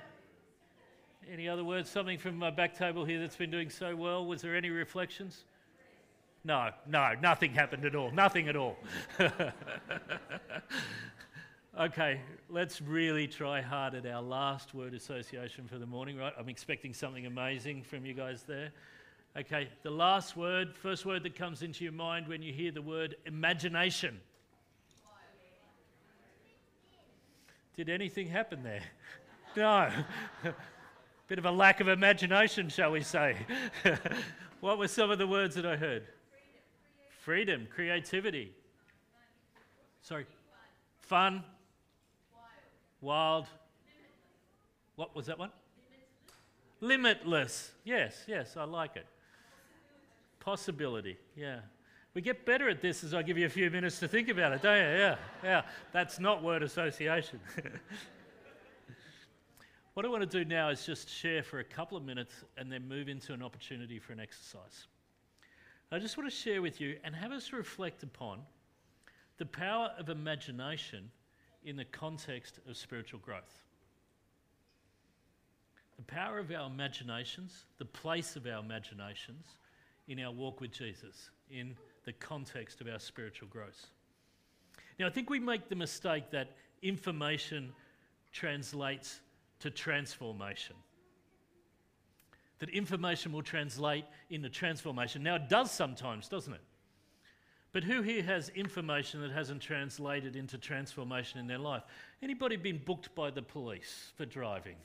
Any 1.32 1.50
other 1.50 1.64
words? 1.64 1.90
Something 1.90 2.18
from 2.18 2.38
my 2.38 2.50
back 2.50 2.78
table 2.78 3.04
here 3.04 3.20
that's 3.20 3.36
been 3.36 3.52
doing 3.52 3.70
so 3.70 3.96
well. 3.96 4.26
Was 4.26 4.42
there 4.42 4.56
any 4.56 4.70
reflections? 4.70 5.44
No, 6.46 6.70
no, 6.88 7.14
nothing 7.22 7.54
happened 7.54 7.84
at 7.84 7.96
all. 7.96 8.12
Nothing 8.12 8.48
at 8.48 8.56
all. 8.56 8.78
okay, 11.80 12.22
let's 12.50 12.82
really 12.82 13.28
try 13.28 13.62
hard 13.62 13.96
at 13.96 14.06
our 14.06 14.22
last 14.22 14.74
word 14.74 14.94
association 14.94 15.68
for 15.68 15.78
the 15.78 15.86
morning, 15.86 16.18
right? 16.18 16.32
I'm 16.40 16.48
expecting 16.48 16.94
something 16.94 17.26
amazing 17.26 17.84
from 17.84 18.06
you 18.06 18.14
guys 18.14 18.44
there. 18.44 18.72
Okay, 19.38 19.68
the 19.84 19.92
last 19.92 20.38
word, 20.38 20.76
first 20.78 21.06
word 21.06 21.24
that 21.24 21.36
comes 21.36 21.62
into 21.62 21.84
your 21.84 21.94
mind 21.94 22.28
when 22.28 22.42
you 22.42 22.54
hear 22.54 22.72
the 22.72 22.82
word 22.82 23.18
imagination. 23.26 24.22
Did 27.76 27.90
anything 27.90 28.28
happen 28.28 28.64
there? 28.64 28.82
No. 29.56 29.90
Bit 31.28 31.40
of 31.40 31.46
a 31.46 31.52
lack 31.52 31.82
of 31.82 31.90
imagination, 31.90 32.70
shall 32.70 32.92
we 32.92 33.02
say. 33.02 33.36
what 34.62 34.78
were 34.78 34.88
some 34.88 35.12
of 35.12 35.18
the 35.18 35.28
words 35.28 35.56
that 35.56 35.66
I 35.66 35.76
heard? 35.76 36.08
Freedom, 37.10 37.68
creativity. 37.74 38.54
Sorry. 40.02 40.26
Fun. 41.02 41.44
Wild. 43.02 43.48
What 44.96 45.14
was 45.16 45.26
that 45.26 45.38
one? 45.38 45.52
Limitless. 46.80 47.72
Yes, 47.84 48.24
yes, 48.28 48.56
I 48.56 48.64
like 48.64 48.96
it. 48.96 49.06
Possibility. 50.40 51.18
Yeah. 51.36 51.60
We 52.14 52.22
get 52.22 52.46
better 52.46 52.70
at 52.70 52.82
this 52.82 53.04
as 53.04 53.14
I 53.14 53.22
give 53.22 53.38
you 53.38 53.46
a 53.46 53.50
few 53.50 53.70
minutes 53.70 54.00
to 54.00 54.08
think 54.08 54.30
about 54.30 54.54
it, 54.54 54.62
don't 54.62 54.78
you? 54.78 54.98
Yeah, 54.98 55.16
yeah. 55.44 55.62
That's 55.92 56.20
not 56.20 56.42
word 56.42 56.64
association. 56.64 57.40
what 59.98 60.06
I 60.06 60.10
want 60.10 60.30
to 60.30 60.44
do 60.44 60.48
now 60.48 60.70
is 60.70 60.86
just 60.86 61.10
share 61.10 61.42
for 61.42 61.58
a 61.58 61.64
couple 61.64 61.98
of 61.98 62.06
minutes 62.06 62.32
and 62.56 62.72
then 62.72 62.88
move 62.88 63.10
into 63.10 63.34
an 63.34 63.42
opportunity 63.42 63.98
for 63.98 64.14
an 64.14 64.20
exercise. 64.20 64.86
I 65.92 65.98
just 65.98 66.20
want 66.20 66.30
to 66.30 66.36
share 66.36 66.62
with 66.62 66.80
you 66.80 66.98
and 67.04 67.16
have 67.16 67.32
us 67.32 67.52
reflect 67.52 68.04
upon 68.04 68.42
the 69.40 69.48
power 69.48 69.90
of 69.98 70.10
imagination 70.10 71.10
in 71.64 71.76
the 71.76 71.86
context 71.86 72.60
of 72.70 72.78
spiritual 72.78 73.20
growth. 73.22 73.64
The 75.96 76.04
power 76.04 76.38
of 76.38 76.52
our 76.52 76.68
imaginations, 76.68 77.66
the 77.80 77.86
place 77.86 78.36
of 78.36 78.46
our 78.46 78.60
imaginations 78.60 79.48
in 80.08 80.20
our 80.20 80.32
walk 80.32 80.62
with 80.62 80.72
Jesus, 80.72 81.32
in 81.50 81.76
the 82.06 82.14
context 82.14 82.82
of 82.82 82.88
our 82.88 83.00
spiritual 83.00 83.48
growth. 83.48 83.88
Now, 85.00 85.08
I 85.08 85.10
think 85.10 85.32
we 85.32 85.40
make 85.40 85.70
the 85.70 85.76
mistake 85.76 86.30
that 86.30 86.52
information 86.84 87.74
translates 88.32 89.22
to 89.60 89.70
transformation 89.70 90.76
that 92.60 92.70
information 92.70 93.32
will 93.32 93.44
translate 93.44 94.06
into 94.30 94.50
transformation. 94.50 95.24
Now, 95.24 95.36
it 95.36 95.50
does 95.50 95.72
sometimes, 95.72 96.28
doesn't 96.28 96.54
it? 96.54 96.62
But 97.72 97.84
who 97.84 98.02
here 98.02 98.24
has 98.24 98.50
information 98.50 99.22
that 99.22 99.32
hasn't 99.32 99.62
translated 99.62 100.36
into 100.36 100.58
transformation 100.58 101.40
in 101.40 101.48
their 101.48 101.60
life? 101.60 101.84
Anybody 102.24 102.56
been 102.56 102.82
booked 102.84 103.14
by 103.14 103.30
the 103.30 103.42
police 103.42 104.12
for 104.16 104.26
driving? 104.26 104.76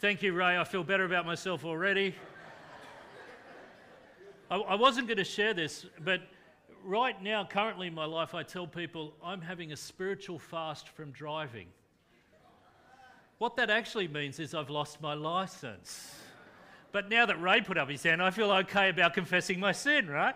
Thank 0.00 0.22
you, 0.22 0.32
Ray. 0.32 0.58
I 0.58 0.64
feel 0.64 0.82
better 0.82 1.04
about 1.04 1.26
myself 1.26 1.64
already. 1.64 2.14
I, 4.50 4.56
I 4.56 4.74
wasn't 4.74 5.06
going 5.06 5.18
to 5.18 5.24
share 5.24 5.54
this, 5.54 5.86
but 6.02 6.22
right 6.82 7.20
now, 7.22 7.44
currently 7.44 7.88
in 7.88 7.94
my 7.94 8.06
life, 8.06 8.34
I 8.34 8.42
tell 8.42 8.66
people 8.66 9.12
I'm 9.22 9.42
having 9.42 9.72
a 9.72 9.76
spiritual 9.76 10.38
fast 10.38 10.88
from 10.88 11.12
driving. 11.12 11.66
What 13.38 13.56
that 13.56 13.70
actually 13.70 14.08
means 14.08 14.40
is 14.40 14.54
I've 14.54 14.70
lost 14.70 15.00
my 15.00 15.14
license. 15.14 16.14
But 16.90 17.08
now 17.08 17.26
that 17.26 17.40
Ray 17.40 17.60
put 17.60 17.78
up 17.78 17.88
his 17.88 18.02
hand, 18.02 18.22
I 18.22 18.30
feel 18.30 18.50
okay 18.50 18.88
about 18.88 19.14
confessing 19.14 19.60
my 19.60 19.72
sin, 19.72 20.08
right? 20.08 20.34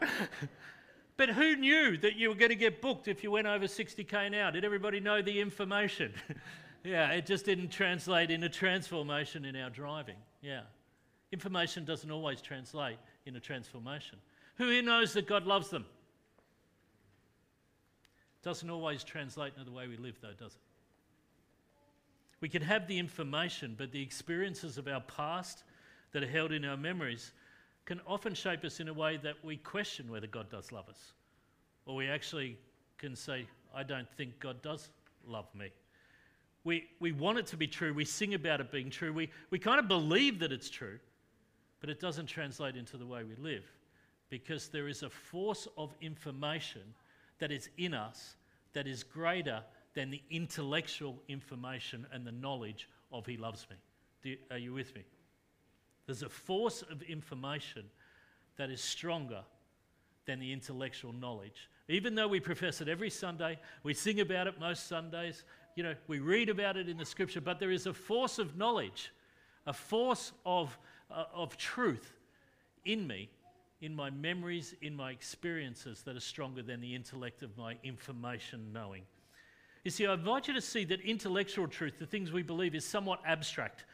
but 1.17 1.31
who 1.31 1.57
knew 1.57 1.97
that 1.99 2.17
you 2.17 2.29
were 2.29 2.35
going 2.35 2.51
to 2.51 2.57
get 2.57 2.81
booked 2.81 3.09
if 3.09 3.25
you 3.25 3.31
went 3.31 3.47
over 3.47 3.65
60k 3.65 4.13
an 4.27 4.35
hour? 4.35 4.53
Did 4.53 4.65
everybody 4.65 5.01
know 5.01 5.23
the 5.23 5.41
information? 5.41 6.13
yeah, 6.85 7.11
it 7.11 7.27
just 7.27 7.45
didn't 7.45 7.71
translate 7.71 8.31
into 8.31 8.49
transformation 8.49 9.45
in 9.45 9.57
our 9.57 9.71
driving. 9.71 10.17
Yeah. 10.41 10.63
Information 11.33 11.85
doesn't 11.85 12.11
always 12.11 12.41
translate 12.43 12.99
into 13.27 13.41
transformation. 13.41 14.19
Who 14.57 14.69
here 14.69 14.83
knows 14.83 15.15
that 15.15 15.27
God 15.27 15.47
loves 15.47 15.71
them? 15.71 15.87
Doesn't 18.43 18.69
always 18.69 19.03
translate 19.03 19.55
into 19.57 19.65
the 19.65 19.75
way 19.75 19.89
we 19.89 19.97
live, 19.97 20.19
though, 20.21 20.35
does 20.39 20.53
it? 20.53 20.72
We 22.43 22.49
can 22.49 22.63
have 22.63 22.89
the 22.89 22.99
information, 22.99 23.77
but 23.79 23.93
the 23.93 24.03
experiences 24.03 24.77
of 24.77 24.89
our 24.89 25.01
past 25.01 25.63
that 26.11 26.25
are 26.25 26.29
held 26.29 26.51
in 26.51 26.65
our 26.65 26.77
memories 26.77 27.33
can 27.85 28.01
often 28.05 28.35
shape 28.35 28.65
us 28.65 28.81
in 28.81 28.89
a 28.89 28.93
way 28.93 29.17
that 29.19 29.37
we 29.45 29.57
question 29.57 30.11
whether 30.11 30.27
God 30.27 30.51
does 30.51 30.73
love 30.73 30.89
us. 30.89 31.13
Or 31.87 31.95
we 31.95 32.09
actually 32.09 32.59
can 32.99 33.15
say, 33.15 33.47
I 33.73 33.85
don't 33.85 34.11
think 34.17 34.41
God 34.41 34.61
does 34.61 34.91
love 35.25 35.47
me. 35.55 35.69
We, 36.65 36.89
we 36.99 37.13
want 37.13 37.39
it 37.39 37.47
to 37.47 37.57
be 37.57 37.69
true. 37.69 37.95
We 37.95 38.05
sing 38.05 38.35
about 38.35 38.61
it 38.61 38.73
being 38.73 38.91
true. 38.91 39.13
We, 39.13 39.31
we 39.51 39.61
kind 39.61 39.79
of 39.79 39.87
believe 39.87 40.41
that 40.41 40.51
it's 40.51 40.69
true, 40.69 40.99
but 41.81 41.91
it 41.91 42.01
doesn't 42.01 42.27
translate 42.27 42.75
into 42.75 42.97
the 42.97 43.07
way 43.07 43.23
we 43.23 43.37
live 43.37 43.65
because 44.31 44.67
there 44.69 44.89
is 44.89 45.05
a 45.05 45.11
force 45.11 45.69
of 45.79 45.95
information 46.01 46.83
that 47.39 47.53
is 47.53 47.69
in 47.79 47.95
us 47.95 48.35
that 48.73 48.89
is 48.89 49.05
greater 49.05 49.63
than 49.95 50.11
the 50.11 50.23
intellectual 50.31 51.23
information 51.29 52.07
and 52.13 52.27
the 52.27 52.33
knowledge 52.33 52.89
of 53.13 53.27
He 53.27 53.37
loves 53.37 53.67
me. 53.71 53.77
You, 54.23 54.37
are 54.51 54.59
you 54.59 54.73
with 54.73 54.95
me? 54.95 55.03
There's 56.07 56.23
a 56.23 56.29
force 56.29 56.83
of 56.83 57.03
information 57.03 57.85
that 58.57 58.71
is 58.71 58.81
stronger 58.81 59.43
than 60.27 60.39
the 60.39 60.53
intellectual 60.53 61.13
knowledge. 61.13 61.69
Even 61.89 62.15
though 62.15 62.29
we 62.29 62.41
profess 62.41 62.81
it 62.81 62.89
every 62.89 63.11
Sunday, 63.11 63.59
we 63.83 63.93
sing 63.93 64.21
about 64.21 64.47
it 64.47 64.59
most 64.61 64.87
Sundays, 64.87 65.45
you 65.75 65.83
know, 65.83 65.95
we 66.07 66.21
read 66.21 66.49
about 66.49 66.77
it 66.77 66.89
in 66.89 66.97
the 66.97 67.05
scripture, 67.05 67.41
but 67.41 67.59
there 67.59 67.71
is 67.71 67.87
a 67.87 67.95
force 67.95 68.39
of 68.39 68.57
knowledge 68.57 69.11
a 69.67 69.73
force 69.73 70.33
of, 70.45 70.77
uh, 71.11 71.25
of 71.33 71.57
truth 71.57 72.19
in 72.85 73.07
me, 73.07 73.31
in 73.81 73.95
my 73.95 74.11
memories, 74.11 74.75
in 74.83 74.95
my 74.95 75.11
experiences 75.11 76.03
that 76.03 76.17
are 76.17 76.21
stronger 76.21 76.63
than 76.63 76.81
the 76.81 76.95
intellect 76.95 77.43
of 77.43 77.57
my 77.57 77.77
information 77.85 78.73
knowing. 78.73 79.03
You 79.85 79.91
see, 79.91 80.07
I 80.07 80.15
invite 80.15 80.49
you 80.49 80.55
to 80.55 80.61
see 80.61 80.85
that 80.87 81.01
intellectual 81.01 81.67
truth, 81.67 81.95
the 81.99 82.07
things 82.07 82.33
we 82.33 82.43
believe, 82.43 82.75
is 82.75 82.85
somewhat 82.85 83.21
abstract. 83.27 83.85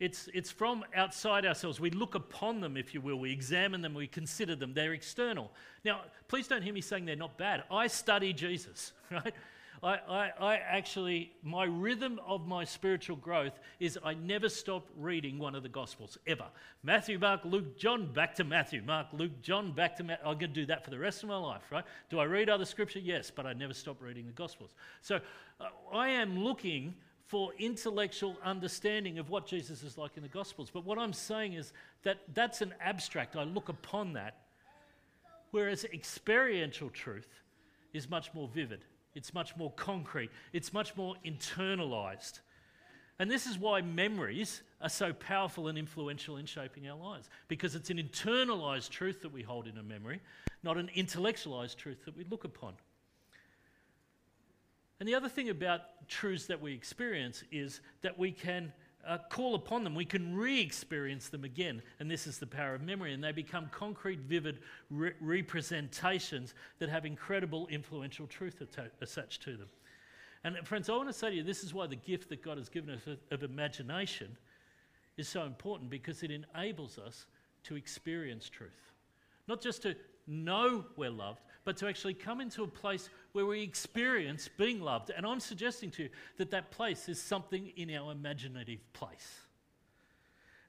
It's, 0.00 0.28
it's 0.34 0.50
from 0.50 0.84
outside 0.94 1.46
ourselves. 1.46 1.78
We 1.78 1.90
look 1.90 2.14
upon 2.14 2.60
them, 2.60 2.76
if 2.76 2.94
you 2.94 3.00
will. 3.00 3.16
We 3.18 3.30
examine 3.30 3.80
them, 3.80 3.94
we 3.94 4.06
consider 4.06 4.56
them. 4.56 4.74
They're 4.74 4.92
external. 4.92 5.50
Now, 5.84 6.00
please 6.28 6.48
don't 6.48 6.62
hear 6.62 6.74
me 6.74 6.80
saying 6.80 7.04
they're 7.04 7.14
not 7.14 7.38
bad. 7.38 7.64
I 7.70 7.86
study 7.86 8.32
Jesus, 8.32 8.92
right? 9.10 9.34
I, 9.82 9.94
I, 10.08 10.30
I, 10.40 10.54
actually, 10.56 11.32
my 11.42 11.64
rhythm 11.64 12.20
of 12.26 12.46
my 12.46 12.64
spiritual 12.64 13.16
growth 13.16 13.58
is 13.80 13.98
I 14.04 14.14
never 14.14 14.48
stop 14.48 14.86
reading 14.96 15.38
one 15.38 15.54
of 15.54 15.62
the 15.62 15.68
Gospels, 15.68 16.16
ever. 16.26 16.46
Matthew, 16.82 17.18
Mark, 17.18 17.40
Luke, 17.44 17.76
John, 17.76 18.12
back 18.12 18.34
to 18.36 18.44
Matthew. 18.44 18.82
Mark, 18.82 19.08
Luke, 19.12 19.42
John, 19.42 19.72
back 19.72 19.96
to 19.96 20.04
Matthew. 20.04 20.26
I'm 20.26 20.38
going 20.38 20.52
to 20.52 20.60
do 20.60 20.66
that 20.66 20.84
for 20.84 20.90
the 20.90 20.98
rest 20.98 21.22
of 21.22 21.28
my 21.28 21.36
life, 21.36 21.62
right? 21.70 21.84
Do 22.08 22.18
I 22.18 22.24
read 22.24 22.48
other 22.48 22.64
scripture? 22.64 22.98
Yes, 23.00 23.30
but 23.30 23.46
I 23.46 23.52
never 23.52 23.74
stop 23.74 24.00
reading 24.00 24.26
the 24.26 24.32
Gospels. 24.32 24.74
So 25.02 25.20
uh, 25.60 25.64
I 25.92 26.08
am 26.10 26.38
looking 26.38 26.94
for 27.26 27.52
intellectual 27.58 28.36
understanding 28.44 29.18
of 29.18 29.30
what 29.30 29.46
Jesus 29.46 29.82
is 29.82 29.98
like 29.98 30.16
in 30.16 30.22
the 30.22 30.28
Gospels. 30.28 30.70
But 30.72 30.84
what 30.84 30.98
I'm 30.98 31.12
saying 31.12 31.54
is 31.54 31.72
that 32.02 32.18
that's 32.34 32.60
an 32.60 32.74
abstract. 32.80 33.36
I 33.36 33.44
look 33.44 33.68
upon 33.68 34.12
that. 34.12 34.38
Whereas 35.50 35.84
experiential 35.84 36.90
truth 36.90 37.28
is 37.92 38.10
much 38.10 38.34
more 38.34 38.48
vivid, 38.48 38.84
it's 39.14 39.32
much 39.32 39.56
more 39.56 39.70
concrete, 39.72 40.30
it's 40.52 40.72
much 40.72 40.96
more 40.96 41.14
internalized. 41.24 42.40
And 43.18 43.30
this 43.30 43.46
is 43.46 43.56
why 43.58 43.80
memories 43.80 44.62
are 44.80 44.88
so 44.88 45.12
powerful 45.12 45.68
and 45.68 45.78
influential 45.78 46.36
in 46.36 46.46
shaping 46.46 46.88
our 46.88 46.98
lives, 46.98 47.28
because 47.46 47.76
it's 47.76 47.90
an 47.90 47.98
internalized 47.98 48.90
truth 48.90 49.22
that 49.22 49.32
we 49.32 49.42
hold 49.42 49.68
in 49.68 49.78
a 49.78 49.82
memory, 49.82 50.20
not 50.64 50.76
an 50.76 50.90
intellectualized 50.94 51.78
truth 51.78 52.04
that 52.06 52.16
we 52.16 52.24
look 52.24 52.44
upon. 52.44 52.74
And 54.98 55.08
the 55.08 55.14
other 55.14 55.28
thing 55.28 55.50
about 55.50 56.08
truths 56.08 56.46
that 56.46 56.60
we 56.60 56.72
experience 56.72 57.44
is 57.52 57.80
that 58.02 58.18
we 58.18 58.32
can 58.32 58.72
uh, 59.06 59.18
call 59.30 59.54
upon 59.54 59.84
them, 59.84 59.94
we 59.94 60.04
can 60.04 60.34
re 60.34 60.60
experience 60.60 61.28
them 61.28 61.44
again. 61.44 61.82
And 62.00 62.10
this 62.10 62.26
is 62.26 62.38
the 62.38 62.46
power 62.46 62.74
of 62.74 62.82
memory. 62.82 63.12
And 63.12 63.22
they 63.22 63.32
become 63.32 63.68
concrete, 63.70 64.20
vivid 64.20 64.60
re- 64.90 65.12
representations 65.20 66.54
that 66.78 66.88
have 66.88 67.04
incredible 67.04 67.66
influential 67.68 68.26
truth 68.26 68.60
atta- 68.60 68.90
attached 69.00 69.42
to 69.42 69.56
them. 69.56 69.68
And 70.44 70.56
friends, 70.66 70.88
I 70.88 70.92
want 70.92 71.08
to 71.08 71.12
say 71.12 71.30
to 71.30 71.36
you 71.36 71.42
this 71.42 71.64
is 71.64 71.72
why 71.72 71.86
the 71.86 71.96
gift 71.96 72.28
that 72.28 72.42
God 72.42 72.58
has 72.58 72.68
given 72.68 72.90
us 72.94 73.02
of 73.30 73.42
imagination 73.42 74.36
is 75.16 75.28
so 75.28 75.44
important 75.44 75.90
because 75.90 76.22
it 76.22 76.30
enables 76.30 76.98
us 76.98 77.26
to 77.64 77.76
experience 77.76 78.48
truth. 78.48 78.92
Not 79.48 79.62
just 79.62 79.82
to 79.82 79.96
know 80.26 80.84
we're 80.96 81.10
loved, 81.10 81.40
but 81.64 81.76
to 81.78 81.88
actually 81.88 82.14
come 82.14 82.40
into 82.40 82.62
a 82.62 82.68
place 82.68 83.08
where 83.32 83.46
we 83.46 83.62
experience 83.62 84.48
being 84.56 84.80
loved. 84.80 85.10
And 85.10 85.24
I'm 85.26 85.40
suggesting 85.40 85.90
to 85.92 86.04
you 86.04 86.08
that 86.36 86.50
that 86.50 86.70
place 86.70 87.08
is 87.08 87.20
something 87.20 87.72
in 87.76 87.94
our 87.94 88.12
imaginative 88.12 88.80
place. 88.92 89.40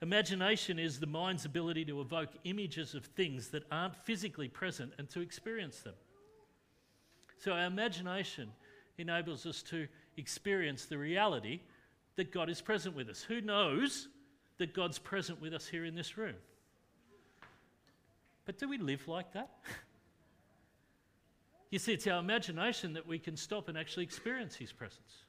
Imagination 0.02 0.80
is 0.80 1.00
the 1.00 1.08
mind's 1.08 1.46
ability 1.46 1.86
to 1.86 2.02
evoke 2.02 2.30
images 2.44 2.94
of 2.94 3.06
things 3.06 3.50
that 3.50 3.64
aren't 3.72 3.96
physically 3.96 4.48
present 4.48 4.94
and 4.98 5.10
to 5.10 5.22
experience 5.22 5.80
them. 5.80 5.96
So, 7.38 7.52
our 7.52 7.66
imagination 7.66 8.50
enables 8.98 9.46
us 9.46 9.62
to 9.64 9.88
experience 10.18 10.86
the 10.86 10.98
reality 10.98 11.62
that 12.16 12.32
God 12.32 12.50
is 12.50 12.62
present 12.62 12.96
with 12.96 13.10
us. 13.10 13.22
Who 13.24 13.42
knows 13.42 14.08
that 14.58 14.74
God's 14.74 15.00
present 15.00 15.42
with 15.42 15.54
us 15.54 15.68
here 15.68 15.86
in 15.86 15.96
this 15.96 16.18
room? 16.18 16.36
But 18.46 18.58
do 18.58 18.70
we 18.70 18.78
live 18.78 19.08
like 19.08 19.34
that? 19.34 19.50
You 21.72 21.80
see, 21.80 21.94
it's 21.94 22.08
our 22.08 22.20
imagination 22.20 22.94
that 22.94 23.06
we 23.06 23.20
can 23.20 23.36
stop 23.36 23.68
and 23.68 23.78
actually 23.78 24.04
experience 24.04 24.56
His 24.56 24.72
presence. 24.72 25.26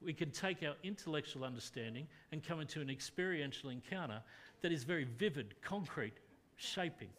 We 0.00 0.12
can 0.12 0.30
take 0.30 0.62
our 0.62 0.74
intellectual 0.82 1.44
understanding 1.44 2.08
and 2.32 2.42
come 2.42 2.60
into 2.60 2.80
an 2.80 2.90
experiential 2.90 3.70
encounter 3.70 4.20
that 4.62 4.72
is 4.72 4.84
very 4.84 5.04
vivid, 5.04 5.54
concrete, 5.62 6.14
shaping. 6.56 7.10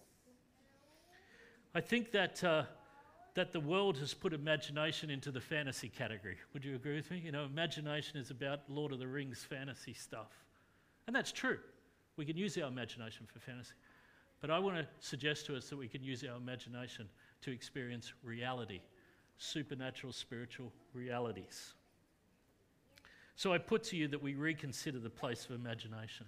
I 1.75 1.81
think 1.81 2.11
that, 2.11 2.43
uh, 2.43 2.63
that 3.35 3.51
the 3.51 3.59
world 3.59 3.97
has 3.97 4.13
put 4.13 4.33
imagination 4.33 5.09
into 5.09 5.31
the 5.31 5.41
fantasy 5.41 5.89
category. 5.89 6.37
Would 6.53 6.63
you 6.63 6.75
agree 6.75 6.95
with 6.95 7.09
me? 7.09 7.21
You 7.23 7.31
know, 7.31 7.45
imagination 7.45 8.17
is 8.17 8.29
about 8.29 8.61
Lord 8.69 8.91
of 8.91 8.99
the 8.99 9.07
Rings 9.07 9.43
fantasy 9.43 9.93
stuff. 9.93 10.31
And 11.07 11.15
that's 11.15 11.31
true. 11.31 11.57
We 12.15 12.25
can 12.25 12.37
use 12.37 12.57
our 12.57 12.67
imagination 12.67 13.25
for 13.25 13.39
fantasy. 13.39 13.73
But 14.39 14.51
I 14.51 14.59
want 14.59 14.77
to 14.77 14.87
suggest 14.99 15.45
to 15.47 15.55
us 15.55 15.69
that 15.69 15.77
we 15.77 15.87
can 15.87 16.03
use 16.03 16.23
our 16.23 16.35
imagination 16.35 17.09
to 17.43 17.51
experience 17.51 18.13
reality, 18.23 18.81
supernatural 19.37 20.13
spiritual 20.13 20.71
realities. 20.93 21.73
So 23.35 23.53
I 23.53 23.57
put 23.57 23.83
to 23.85 23.97
you 23.97 24.07
that 24.09 24.21
we 24.21 24.35
reconsider 24.35 24.99
the 24.99 25.09
place 25.09 25.45
of 25.45 25.51
imagination. 25.51 26.25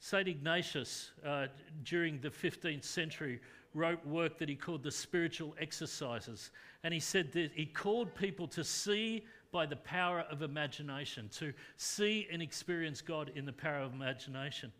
St. 0.00 0.28
Ignatius, 0.28 1.12
uh, 1.24 1.46
during 1.84 2.20
the 2.20 2.28
15th 2.28 2.84
century, 2.84 3.40
wrote 3.74 4.04
work 4.06 4.38
that 4.38 4.48
he 4.48 4.54
called 4.54 4.82
the 4.82 4.90
spiritual 4.90 5.54
exercises. 5.60 6.50
And 6.82 6.94
he 6.94 7.00
said 7.00 7.32
that 7.32 7.52
he 7.54 7.66
called 7.66 8.14
people 8.14 8.46
to 8.48 8.62
see 8.62 9.24
by 9.50 9.66
the 9.66 9.76
power 9.76 10.26
of 10.30 10.42
imagination, 10.42 11.28
to 11.36 11.52
see 11.76 12.28
and 12.30 12.42
experience 12.42 13.00
God 13.00 13.32
in 13.34 13.44
the 13.44 13.52
power 13.52 13.80
of 13.80 13.92
imagination. 13.92 14.72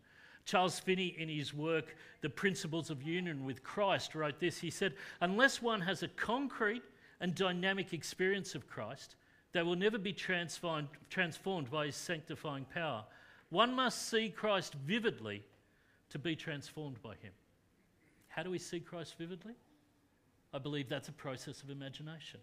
Charles 0.45 0.79
Finney, 0.79 1.15
in 1.17 1.27
his 1.27 1.53
work, 1.53 1.95
The 2.21 2.29
Principles 2.29 2.89
of 2.89 3.01
Union 3.01 3.45
with 3.45 3.63
Christ, 3.63 4.13
wrote 4.13 4.39
this. 4.39 4.59
He 4.59 4.69
said, 4.69 4.93
Unless 5.21 5.61
one 5.61 5.81
has 5.81 6.03
a 6.03 6.07
concrete 6.07 6.83
and 7.19 7.33
dynamic 7.33 7.93
experience 7.93 8.53
of 8.53 8.69
Christ, 8.69 9.15
they 9.51 9.63
will 9.63 9.75
never 9.75 9.97
be 9.97 10.13
transformed, 10.13 10.89
transformed 11.09 11.71
by 11.71 11.87
his 11.87 11.95
sanctifying 11.95 12.65
power. 12.73 13.03
One 13.49 13.73
must 13.73 14.09
see 14.09 14.29
Christ 14.29 14.75
vividly 14.85 15.43
to 16.09 16.19
be 16.19 16.35
transformed 16.35 17.01
by 17.01 17.15
him. 17.15 17.31
How 18.27 18.43
do 18.43 18.51
we 18.51 18.59
see 18.59 18.79
Christ 18.79 19.15
vividly? 19.17 19.53
I 20.53 20.59
believe 20.59 20.89
that's 20.89 21.09
a 21.09 21.13
process 21.13 21.63
of 21.63 21.69
imagination. 21.69 22.39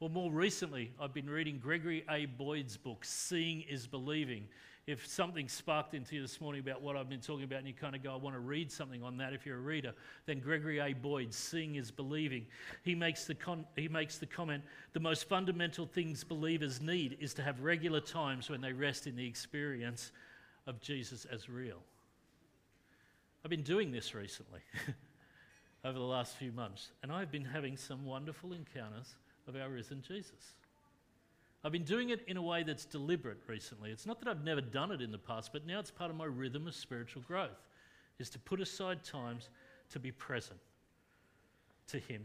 Or 0.00 0.08
more 0.08 0.30
recently, 0.30 0.92
I've 1.00 1.14
been 1.14 1.28
reading 1.28 1.58
Gregory 1.58 2.04
A. 2.10 2.26
Boyd's 2.26 2.76
book, 2.76 3.04
Seeing 3.04 3.62
is 3.62 3.86
Believing 3.86 4.46
if 4.86 5.04
something 5.04 5.48
sparked 5.48 5.94
into 5.94 6.14
you 6.14 6.22
this 6.22 6.40
morning 6.40 6.60
about 6.60 6.80
what 6.80 6.96
I've 6.96 7.08
been 7.08 7.20
talking 7.20 7.42
about 7.42 7.58
and 7.58 7.66
you 7.66 7.74
kind 7.74 7.96
of 7.96 8.04
go, 8.04 8.12
I 8.12 8.16
want 8.16 8.36
to 8.36 8.40
read 8.40 8.70
something 8.70 9.02
on 9.02 9.16
that, 9.16 9.32
if 9.32 9.44
you're 9.44 9.58
a 9.58 9.60
reader, 9.60 9.92
then 10.26 10.38
Gregory 10.38 10.78
A. 10.78 10.92
Boyd, 10.92 11.34
Seeing 11.34 11.74
is 11.74 11.90
Believing, 11.90 12.46
he 12.84 12.94
makes, 12.94 13.24
the 13.24 13.34
con- 13.34 13.66
he 13.74 13.88
makes 13.88 14.18
the 14.18 14.26
comment 14.26 14.62
the 14.92 15.00
most 15.00 15.28
fundamental 15.28 15.86
things 15.86 16.22
believers 16.22 16.80
need 16.80 17.16
is 17.20 17.34
to 17.34 17.42
have 17.42 17.60
regular 17.62 18.00
times 18.00 18.48
when 18.48 18.60
they 18.60 18.72
rest 18.72 19.08
in 19.08 19.16
the 19.16 19.26
experience 19.26 20.12
of 20.68 20.80
Jesus 20.80 21.24
as 21.24 21.48
real. 21.48 21.82
I've 23.44 23.50
been 23.50 23.62
doing 23.62 23.90
this 23.90 24.14
recently 24.14 24.60
over 25.84 25.98
the 25.98 26.04
last 26.04 26.36
few 26.36 26.52
months, 26.52 26.92
and 27.02 27.10
I've 27.10 27.32
been 27.32 27.44
having 27.44 27.76
some 27.76 28.04
wonderful 28.04 28.52
encounters 28.52 29.16
of 29.48 29.56
our 29.56 29.68
risen 29.68 30.00
Jesus. 30.06 30.54
I've 31.66 31.72
been 31.72 31.82
doing 31.82 32.10
it 32.10 32.22
in 32.28 32.36
a 32.36 32.42
way 32.42 32.62
that's 32.62 32.84
deliberate 32.84 33.40
recently. 33.48 33.90
It's 33.90 34.06
not 34.06 34.20
that 34.20 34.28
I've 34.28 34.44
never 34.44 34.60
done 34.60 34.92
it 34.92 35.02
in 35.02 35.10
the 35.10 35.18
past, 35.18 35.52
but 35.52 35.66
now 35.66 35.80
it's 35.80 35.90
part 35.90 36.12
of 36.12 36.16
my 36.16 36.24
rhythm 36.24 36.68
of 36.68 36.76
spiritual 36.76 37.22
growth, 37.22 37.66
is 38.20 38.30
to 38.30 38.38
put 38.38 38.60
aside 38.60 39.02
times 39.02 39.48
to 39.90 39.98
be 39.98 40.12
present 40.12 40.60
to 41.88 41.98
Him. 41.98 42.24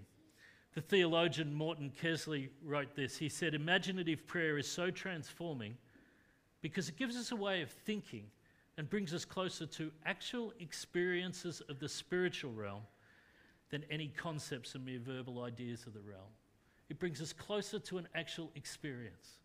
The 0.76 0.82
theologian 0.82 1.56
Morton 1.56 1.92
Kelsey 2.00 2.52
wrote 2.64 2.96
this. 2.96 3.18
He 3.18 3.30
said, 3.30 3.56
Imaginative 3.56 4.28
prayer 4.28 4.60
is 4.60 4.70
so 4.70 4.92
transforming 4.92 5.76
because 6.62 6.88
it 6.88 6.96
gives 6.96 7.18
us 7.18 7.32
a 7.32 7.36
way 7.36 7.64
of 7.64 7.72
thinking 7.72 8.26
and 8.78 8.88
brings 8.88 9.12
us 9.12 9.26
closer 9.26 9.66
to 9.66 9.92
actual 10.06 10.54
experiences 10.60 11.64
of 11.68 11.80
the 11.80 11.90
spiritual 11.90 12.52
realm 12.52 12.84
than 13.72 13.84
any 13.90 14.10
concepts 14.10 14.76
and 14.76 14.86
mere 14.86 15.00
verbal 15.00 15.42
ideas 15.42 15.88
of 15.88 15.94
the 15.94 16.02
realm. 16.02 16.30
It 16.92 17.00
brings 17.00 17.22
us 17.22 17.32
closer 17.32 17.80
to 17.80 18.00
an 18.00 18.08
actual 18.14 18.52
experience. 18.54 19.38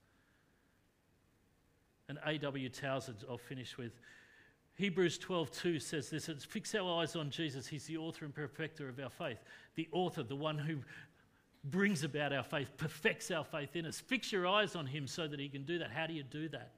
And 2.09 2.19
A.W. 2.27 2.69
Tozer, 2.71 3.15
I'll 3.31 3.39
finish 3.39 3.79
with. 3.79 3.93
Hebrews 4.75 5.21
12:2 5.21 5.81
says 5.81 6.11
this, 6.11 6.29
it's 6.29 6.45
fix 6.45 6.75
our 6.75 7.01
eyes 7.01 7.15
on 7.15 7.31
Jesus. 7.31 7.69
He's 7.69 7.87
the 7.87 7.99
author 7.99 8.25
and 8.25 8.35
perfecter 8.35 8.89
of 8.89 8.99
our 8.99 9.11
faith. 9.11 9.39
The 9.77 9.87
author, 9.93 10.25
the 10.25 10.35
one 10.35 10.59
who 10.59 10.79
brings 11.63 12.03
about 12.03 12.33
our 12.33 12.43
faith, 12.43 12.73
perfects 12.79 13.31
our 13.31 13.45
faith 13.45 13.77
in 13.77 13.87
us. 13.87 14.01
Fix 14.01 14.33
your 14.33 14.49
eyes 14.49 14.75
on 14.75 14.85
him 14.85 15.07
so 15.07 15.29
that 15.29 15.39
he 15.39 15.49
can 15.49 15.63
do 15.63 15.79
that. 15.79 15.93
How 15.93 16.09
do 16.09 16.15
you 16.15 16.25
do 16.25 16.49
that? 16.49 16.73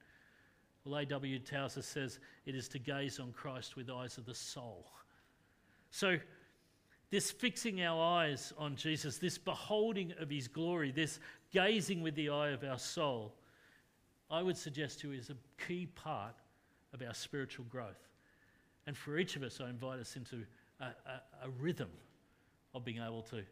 Well, 0.85 1.01
A.W. 1.01 1.39
Tozer 1.39 1.81
says 1.81 2.21
it 2.45 2.55
is 2.55 2.69
to 2.69 2.79
gaze 2.79 3.19
on 3.19 3.33
Christ 3.33 3.75
with 3.75 3.89
eyes 3.89 4.19
of 4.19 4.27
the 4.27 4.35
soul. 4.35 4.85
So 5.91 6.19
this 7.11 7.31
fixing 7.31 7.83
our 7.83 8.01
eyes 8.01 8.53
on 8.59 8.77
Jesus, 8.77 9.19
this 9.19 9.39
beholding 9.39 10.13
of 10.21 10.29
his 10.29 10.49
glory, 10.49 10.91
this 10.91 11.21
gazing 11.53 12.03
with 12.03 12.15
the 12.15 12.29
eye 12.29 12.51
of 12.51 12.63
our 12.65 12.79
soul, 12.79 13.35
I 14.31 14.43
would 14.43 14.57
suggest 14.57 15.01
to 15.01 15.13
you 15.13 15.19
is 15.19 15.31
a 15.31 15.37
key 15.67 15.87
part 15.87 16.35
of 16.93 17.03
our 17.03 17.15
spiritual 17.15 17.65
growth. 17.71 18.09
And 18.87 18.97
for 18.97 19.19
each 19.19 19.37
of 19.37 19.43
us, 19.43 19.61
I 19.61 19.71
invite 19.71 20.01
us 20.01 20.17
into 20.17 20.45
a, 20.81 20.85
a, 20.85 21.47
a 21.47 21.51
rhythm 21.59 21.91
of 22.75 22.85
being 22.85 22.99
able 22.99 23.23
to 23.23 23.43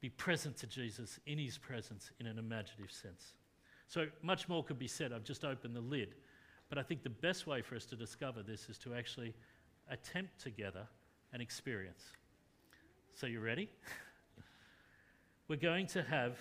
be 0.00 0.10
present 0.10 0.56
to 0.58 0.66
Jesus 0.66 1.18
in 1.26 1.38
his 1.38 1.56
presence 1.56 2.10
in 2.20 2.26
an 2.26 2.38
imaginative 2.38 2.92
sense. 2.92 3.34
So 3.86 4.06
much 4.22 4.48
more 4.48 4.64
could 4.64 4.78
be 4.78 4.88
said. 4.88 5.12
I've 5.12 5.24
just 5.24 5.44
opened 5.44 5.76
the 5.76 5.80
lid. 5.80 6.14
But 6.68 6.78
I 6.78 6.82
think 6.82 7.02
the 7.02 7.10
best 7.10 7.46
way 7.46 7.62
for 7.62 7.76
us 7.76 7.84
to 7.86 7.96
discover 7.96 8.42
this 8.42 8.68
is 8.68 8.78
to 8.78 8.94
actually 8.94 9.34
attempt 9.90 10.40
together 10.40 10.86
an 11.32 11.40
experience. 11.40 12.02
So, 13.16 13.28
you 13.28 13.38
ready? 13.38 13.68
We're 15.46 15.54
going 15.54 15.86
to 15.88 16.02
have 16.02 16.36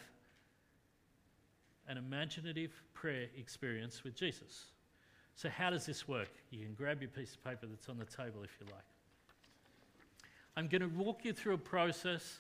an 1.88 1.98
imaginative 1.98 2.72
prayer 2.96 3.28
experience 3.38 4.04
with 4.04 4.16
Jesus. 4.16 4.66
So, 5.36 5.50
how 5.50 5.70
does 5.70 5.86
this 5.86 6.08
work? 6.08 6.32
You 6.50 6.66
can 6.66 6.74
grab 6.74 7.00
your 7.00 7.12
piece 7.12 7.36
of 7.36 7.44
paper 7.44 7.68
that's 7.70 7.90
on 7.90 8.00
the 8.00 8.06
table 8.06 8.42
if 8.44 8.58
you 8.60 8.66
like. 8.72 8.84
I'm 10.58 10.68
going 10.68 10.82
to 10.82 10.88
walk 10.88 11.24
you 11.24 11.32
through 11.32 11.54
a 11.54 11.60
process, 11.60 12.40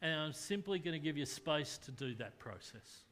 and 0.00 0.18
I'm 0.18 0.32
simply 0.32 0.78
going 0.78 0.94
to 0.94 1.04
give 1.04 1.18
you 1.18 1.26
space 1.26 1.78
to 1.84 1.90
do 1.90 2.14
that 2.14 2.38
process. 2.38 3.04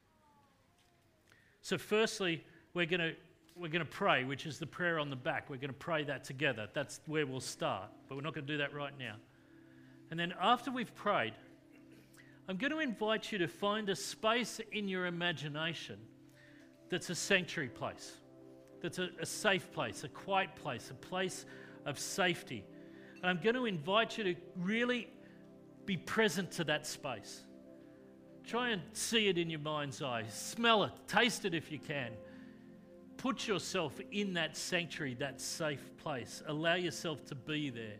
So, 1.60 1.76
firstly, 1.76 2.42
we're 2.72 2.86
going 2.86 3.00
to 3.00 3.12
we're 3.54 3.68
going 3.68 3.84
to 3.84 3.90
pray, 3.90 4.24
which 4.24 4.46
is 4.46 4.58
the 4.58 4.66
prayer 4.66 4.98
on 4.98 5.10
the 5.10 5.16
back. 5.16 5.50
We're 5.50 5.56
going 5.56 5.68
to 5.68 5.74
pray 5.74 6.04
that 6.04 6.24
together. 6.24 6.68
That's 6.72 7.00
where 7.04 7.26
we'll 7.26 7.40
start, 7.40 7.90
but 8.08 8.14
we're 8.14 8.22
not 8.22 8.32
going 8.32 8.46
to 8.46 8.52
do 8.52 8.58
that 8.58 8.72
right 8.72 8.98
now. 8.98 9.16
And 10.10 10.18
then 10.18 10.34
after 10.40 10.70
we've 10.70 10.94
prayed, 10.94 11.34
I'm 12.48 12.56
going 12.56 12.72
to 12.72 12.78
invite 12.78 13.30
you 13.30 13.38
to 13.38 13.48
find 13.48 13.88
a 13.90 13.96
space 13.96 14.60
in 14.72 14.88
your 14.88 15.06
imagination 15.06 15.98
that's 16.88 17.10
a 17.10 17.14
sanctuary 17.14 17.68
place, 17.68 18.12
that's 18.80 18.98
a, 18.98 19.10
a 19.20 19.26
safe 19.26 19.70
place, 19.72 20.04
a 20.04 20.08
quiet 20.08 20.54
place, 20.56 20.90
a 20.90 20.94
place 20.94 21.44
of 21.84 21.98
safety. 21.98 22.64
And 23.16 23.26
I'm 23.26 23.40
going 23.42 23.56
to 23.56 23.66
invite 23.66 24.16
you 24.16 24.24
to 24.24 24.34
really 24.56 25.08
be 25.84 25.96
present 25.96 26.52
to 26.52 26.64
that 26.64 26.86
space. 26.86 27.42
Try 28.46 28.70
and 28.70 28.80
see 28.94 29.28
it 29.28 29.36
in 29.36 29.50
your 29.50 29.60
mind's 29.60 30.00
eye. 30.00 30.24
Smell 30.28 30.84
it, 30.84 30.92
taste 31.06 31.44
it 31.44 31.52
if 31.52 31.70
you 31.70 31.78
can. 31.78 32.12
Put 33.18 33.46
yourself 33.46 34.00
in 34.10 34.32
that 34.34 34.56
sanctuary, 34.56 35.14
that 35.14 35.40
safe 35.40 35.90
place. 35.98 36.42
Allow 36.46 36.76
yourself 36.76 37.26
to 37.26 37.34
be 37.34 37.68
there. 37.68 37.96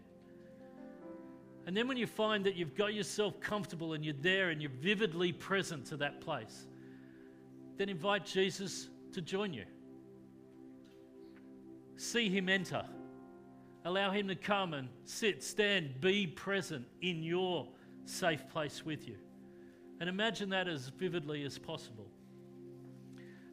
And 1.68 1.76
then 1.76 1.86
when 1.86 1.98
you 1.98 2.06
find 2.06 2.46
that 2.46 2.56
you've 2.56 2.74
got 2.74 2.94
yourself 2.94 3.38
comfortable 3.40 3.92
and 3.92 4.02
you're 4.02 4.14
there 4.22 4.48
and 4.48 4.62
you're 4.62 4.70
vividly 4.80 5.32
present 5.32 5.84
to 5.88 5.98
that 5.98 6.18
place, 6.18 6.66
then 7.76 7.90
invite 7.90 8.24
Jesus 8.24 8.88
to 9.12 9.20
join 9.20 9.52
you. 9.52 9.66
See 11.96 12.30
him 12.30 12.48
enter. 12.48 12.86
Allow 13.84 14.12
him 14.12 14.28
to 14.28 14.34
come 14.34 14.72
and 14.72 14.88
sit, 15.04 15.44
stand, 15.44 16.00
be 16.00 16.26
present 16.26 16.86
in 17.02 17.22
your 17.22 17.68
safe 18.06 18.48
place 18.48 18.86
with 18.86 19.06
you. 19.06 19.16
And 20.00 20.08
imagine 20.08 20.48
that 20.48 20.68
as 20.68 20.88
vividly 20.88 21.42
as 21.42 21.58
possible. 21.58 22.06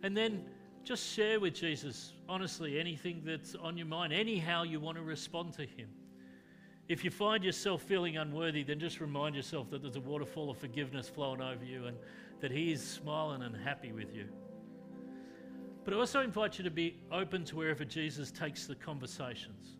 And 0.03 0.15
then 0.15 0.45
just 0.85 1.05
share 1.05 1.41
with 1.41 1.53
Jesus, 1.53 2.13
honestly, 2.29 2.79
anything 2.79 3.23
that's 3.25 3.55
on 3.55 3.75
your 3.75 3.87
mind, 3.87 4.13
anyhow 4.13 4.63
you 4.63 4.79
want 4.79 4.95
to 4.95 5.03
respond 5.03 5.51
to 5.55 5.63
him. 5.63 5.89
If 6.87 7.03
you 7.03 7.09
find 7.09 7.43
yourself 7.43 7.81
feeling 7.81 8.17
unworthy, 8.17 8.63
then 8.63 8.79
just 8.79 8.99
remind 8.99 9.35
yourself 9.35 9.69
that 9.71 9.81
there's 9.81 9.95
a 9.95 10.01
waterfall 10.01 10.51
of 10.51 10.57
forgiveness 10.57 11.09
flowing 11.09 11.41
over 11.41 11.65
you 11.65 11.85
and 11.85 11.97
that 12.41 12.51
He 12.51 12.71
is 12.71 12.83
smiling 12.83 13.41
and 13.41 13.55
happy 13.55 13.91
with 13.91 14.13
you. 14.13 14.27
But 15.83 15.93
I 15.93 15.97
also 15.97 16.21
invite 16.21 16.57
you 16.57 16.63
to 16.63 16.71
be 16.71 16.97
open 17.11 17.43
to 17.45 17.55
wherever 17.55 17.85
Jesus 17.85 18.31
takes 18.31 18.67
the 18.67 18.75
conversations. 18.75 19.77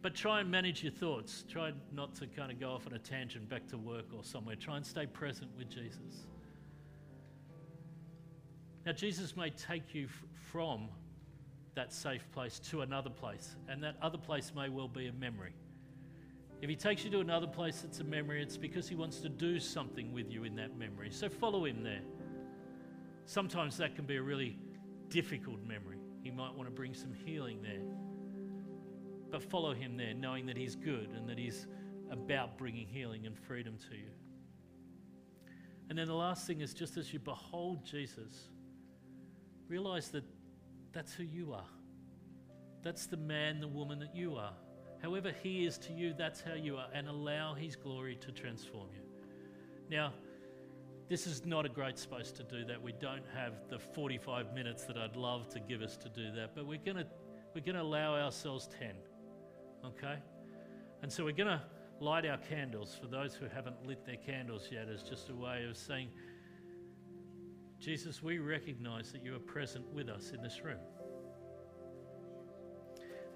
But 0.00 0.14
try 0.14 0.40
and 0.40 0.50
manage 0.50 0.82
your 0.82 0.92
thoughts. 0.92 1.44
Try 1.48 1.72
not 1.92 2.14
to 2.16 2.26
kind 2.26 2.52
of 2.52 2.60
go 2.60 2.70
off 2.70 2.86
on 2.86 2.92
a 2.92 2.98
tangent 2.98 3.48
back 3.48 3.66
to 3.68 3.78
work 3.78 4.06
or 4.16 4.22
somewhere. 4.22 4.56
Try 4.56 4.76
and 4.76 4.86
stay 4.86 5.06
present 5.06 5.50
with 5.56 5.68
Jesus. 5.68 6.26
Now, 8.86 8.92
Jesus 8.92 9.36
may 9.36 9.50
take 9.50 9.94
you 9.94 10.04
f- 10.04 10.24
from 10.50 10.88
that 11.74 11.92
safe 11.92 12.30
place 12.32 12.58
to 12.70 12.82
another 12.82 13.10
place, 13.10 13.56
and 13.68 13.82
that 13.82 13.96
other 14.00 14.18
place 14.18 14.52
may 14.54 14.68
well 14.68 14.88
be 14.88 15.08
a 15.08 15.12
memory. 15.12 15.52
If 16.60 16.68
he 16.68 16.74
takes 16.74 17.04
you 17.04 17.10
to 17.10 17.20
another 17.20 17.46
place 17.46 17.82
that's 17.82 18.00
a 18.00 18.04
memory, 18.04 18.42
it's 18.42 18.56
because 18.56 18.88
he 18.88 18.96
wants 18.96 19.18
to 19.20 19.28
do 19.28 19.60
something 19.60 20.12
with 20.12 20.30
you 20.30 20.44
in 20.44 20.56
that 20.56 20.76
memory. 20.76 21.10
So 21.10 21.28
follow 21.28 21.64
him 21.64 21.82
there. 21.84 22.02
Sometimes 23.26 23.76
that 23.76 23.94
can 23.94 24.06
be 24.06 24.16
a 24.16 24.22
really 24.22 24.58
difficult 25.08 25.62
memory. 25.64 25.98
He 26.22 26.30
might 26.30 26.54
want 26.54 26.68
to 26.68 26.74
bring 26.74 26.94
some 26.94 27.12
healing 27.12 27.62
there. 27.62 27.80
But 29.30 29.42
follow 29.42 29.72
him 29.72 29.96
there, 29.96 30.14
knowing 30.14 30.46
that 30.46 30.56
he's 30.56 30.74
good 30.74 31.10
and 31.16 31.28
that 31.28 31.38
he's 31.38 31.66
about 32.10 32.58
bringing 32.58 32.86
healing 32.86 33.26
and 33.26 33.38
freedom 33.38 33.76
to 33.90 33.96
you. 33.96 34.10
And 35.90 35.98
then 35.98 36.06
the 36.06 36.14
last 36.14 36.46
thing 36.46 36.60
is 36.60 36.74
just 36.74 36.96
as 36.96 37.12
you 37.12 37.18
behold 37.18 37.84
Jesus, 37.84 38.48
realize 39.68 40.08
that 40.10 40.24
that's 40.92 41.12
who 41.12 41.22
you 41.22 41.52
are. 41.52 41.68
That's 42.82 43.06
the 43.06 43.16
man, 43.16 43.60
the 43.60 43.68
woman 43.68 43.98
that 44.00 44.14
you 44.14 44.36
are. 44.36 44.54
However, 45.02 45.32
He 45.42 45.64
is 45.64 45.78
to 45.78 45.92
you, 45.92 46.14
that's 46.16 46.40
how 46.40 46.54
you 46.54 46.76
are, 46.76 46.88
and 46.92 47.08
allow 47.08 47.54
His 47.54 47.76
glory 47.76 48.16
to 48.16 48.32
transform 48.32 48.88
you. 48.92 49.02
Now, 49.90 50.12
this 51.08 51.26
is 51.26 51.46
not 51.46 51.64
a 51.64 51.68
great 51.68 51.98
space 51.98 52.30
to 52.32 52.42
do 52.42 52.64
that. 52.66 52.82
We 52.82 52.92
don't 52.92 53.24
have 53.34 53.54
the 53.70 53.78
45 53.78 54.52
minutes 54.52 54.84
that 54.84 54.98
I'd 54.98 55.16
love 55.16 55.48
to 55.50 55.60
give 55.60 55.80
us 55.80 55.96
to 55.98 56.08
do 56.08 56.30
that, 56.32 56.54
but 56.54 56.66
we're 56.66 56.78
going 56.78 56.98
to 56.98 57.06
we're 57.54 57.64
going 57.64 57.76
to 57.76 57.82
allow 57.82 58.14
ourselves 58.14 58.68
10. 58.78 58.90
Okay? 59.84 60.16
And 61.02 61.12
so 61.12 61.24
we're 61.24 61.32
going 61.32 61.48
to 61.48 61.62
light 62.00 62.26
our 62.26 62.36
candles 62.36 62.96
for 63.00 63.06
those 63.06 63.34
who 63.34 63.46
haven't 63.46 63.84
lit 63.86 64.04
their 64.04 64.16
candles 64.16 64.68
yet 64.70 64.88
as 64.88 65.02
just 65.02 65.28
a 65.30 65.34
way 65.34 65.64
of 65.68 65.76
saying, 65.76 66.08
Jesus, 67.80 68.22
we 68.22 68.38
recognize 68.38 69.12
that 69.12 69.24
you 69.24 69.34
are 69.34 69.40
present 69.40 69.86
with 69.92 70.08
us 70.08 70.32
in 70.32 70.42
this 70.42 70.62
room. 70.62 70.78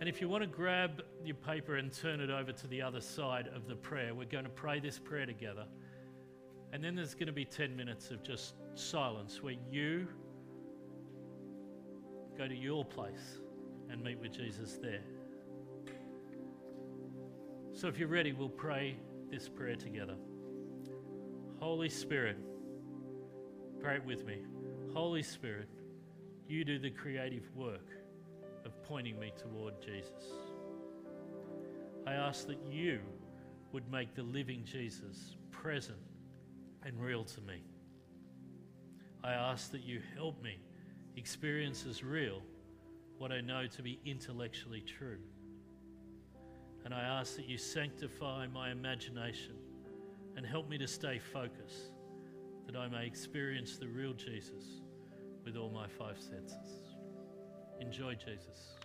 And 0.02 0.08
if 0.08 0.20
you 0.20 0.28
want 0.28 0.42
to 0.42 0.48
grab 0.48 1.00
your 1.24 1.36
paper 1.36 1.76
and 1.76 1.92
turn 1.92 2.18
it 2.18 2.28
over 2.28 2.50
to 2.50 2.66
the 2.66 2.82
other 2.82 3.00
side 3.00 3.48
of 3.54 3.68
the 3.68 3.76
prayer, 3.76 4.16
we're 4.16 4.24
going 4.24 4.42
to 4.42 4.50
pray 4.50 4.80
this 4.80 4.98
prayer 4.98 5.26
together. 5.26 5.64
And 6.72 6.82
then 6.82 6.96
there's 6.96 7.14
going 7.14 7.28
to 7.28 7.32
be 7.32 7.44
10 7.44 7.76
minutes 7.76 8.10
of 8.10 8.20
just 8.24 8.54
silence 8.74 9.44
where 9.44 9.54
you 9.70 10.08
go 12.36 12.48
to 12.48 12.54
your 12.56 12.84
place 12.84 13.38
and 13.90 14.02
meet 14.02 14.18
with 14.18 14.32
Jesus 14.32 14.76
there. 14.82 15.04
So 17.72 17.86
if 17.86 17.96
you're 17.96 18.08
ready, 18.08 18.32
we'll 18.32 18.48
pray 18.48 18.96
this 19.30 19.48
prayer 19.48 19.76
together. 19.76 20.16
Holy 21.60 21.88
Spirit, 21.88 22.38
pray 23.78 23.98
it 23.98 24.04
with 24.04 24.26
me. 24.26 24.38
Holy 24.92 25.22
Spirit, 25.22 25.68
you 26.48 26.64
do 26.64 26.80
the 26.80 26.90
creative 26.90 27.48
work 27.54 28.01
of 28.64 28.82
pointing 28.82 29.18
me 29.18 29.32
toward 29.36 29.80
Jesus. 29.80 30.24
I 32.06 32.14
ask 32.14 32.46
that 32.46 32.58
you 32.70 33.00
would 33.72 33.90
make 33.90 34.14
the 34.14 34.22
living 34.22 34.64
Jesus 34.64 35.36
present 35.50 35.98
and 36.84 37.00
real 37.00 37.24
to 37.24 37.40
me. 37.42 37.62
I 39.24 39.32
ask 39.32 39.70
that 39.70 39.82
you 39.82 40.00
help 40.16 40.42
me 40.42 40.58
experience 41.16 41.86
as 41.88 42.02
real 42.02 42.42
what 43.18 43.30
I 43.30 43.40
know 43.40 43.66
to 43.68 43.82
be 43.82 44.00
intellectually 44.04 44.80
true. 44.80 45.18
And 46.84 46.92
I 46.92 47.02
ask 47.02 47.36
that 47.36 47.46
you 47.46 47.56
sanctify 47.56 48.48
my 48.48 48.72
imagination 48.72 49.54
and 50.36 50.44
help 50.44 50.68
me 50.68 50.76
to 50.78 50.88
stay 50.88 51.20
focused, 51.32 51.92
that 52.66 52.76
I 52.76 52.88
may 52.88 53.06
experience 53.06 53.76
the 53.76 53.86
real 53.86 54.12
Jesus 54.12 54.80
with 55.44 55.56
all 55.56 55.70
my 55.70 55.86
five 55.86 56.18
senses. 56.18 56.81
Enjoy 57.82 58.14
Jesus. 58.14 58.78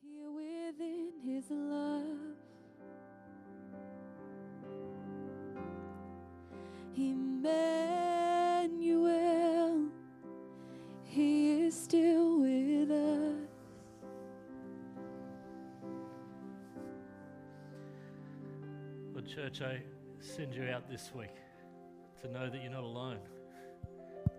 Here 0.00 0.30
within 0.30 1.12
his 1.22 1.44
love, 1.50 2.34
Emmanuel, 6.96 7.58
he 11.04 11.66
is 11.66 11.74
still 11.78 12.40
with 12.40 12.90
us. 12.90 13.34
Well, 19.14 19.24
church, 19.24 19.60
I 19.60 19.82
send 20.20 20.54
you 20.54 20.64
out 20.70 20.88
this 20.88 21.12
week 21.14 21.36
to 22.22 22.28
know 22.28 22.48
that 22.48 22.62
you're 22.62 22.72
not 22.72 22.84
alone. 22.84 23.18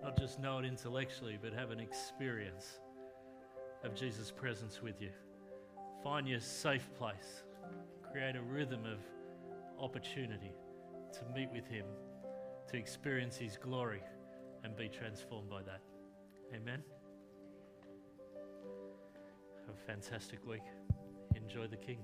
Not 0.10 0.18
just 0.18 0.39
know 0.39 0.57
it 0.57 0.66
intellectually, 0.66 1.38
but 1.39 1.53
have 1.53 1.70
an 1.70 1.80
experience 1.80 2.80
of 3.84 3.93
Jesus' 3.93 4.32
presence 4.32 4.82
with 4.82 4.99
you. 4.99 5.12
Find 6.03 6.28
your 6.28 6.39
safe 6.39 6.89
place. 6.97 7.43
Create 8.12 8.36
a 8.36 8.41
rhythm 8.41 8.86
of 8.88 8.97
opportunity 9.80 10.51
to 11.14 11.20
meet 11.36 11.51
with 11.53 11.68
Him, 11.68 11.86
to 12.72 12.76
experience 12.76 13.38
His 13.38 13.55
glory, 13.55 14.01
and 14.64 14.76
be 14.76 14.89
transformed 14.89 15.47
by 15.47 15.62
that. 15.62 15.82
Amen. 16.55 16.82
Have 19.68 19.76
a 19.76 19.86
fantastic 19.86 20.43
week. 20.43 20.64
Enjoy 21.36 21.68
the 21.68 21.78
King. 21.78 21.99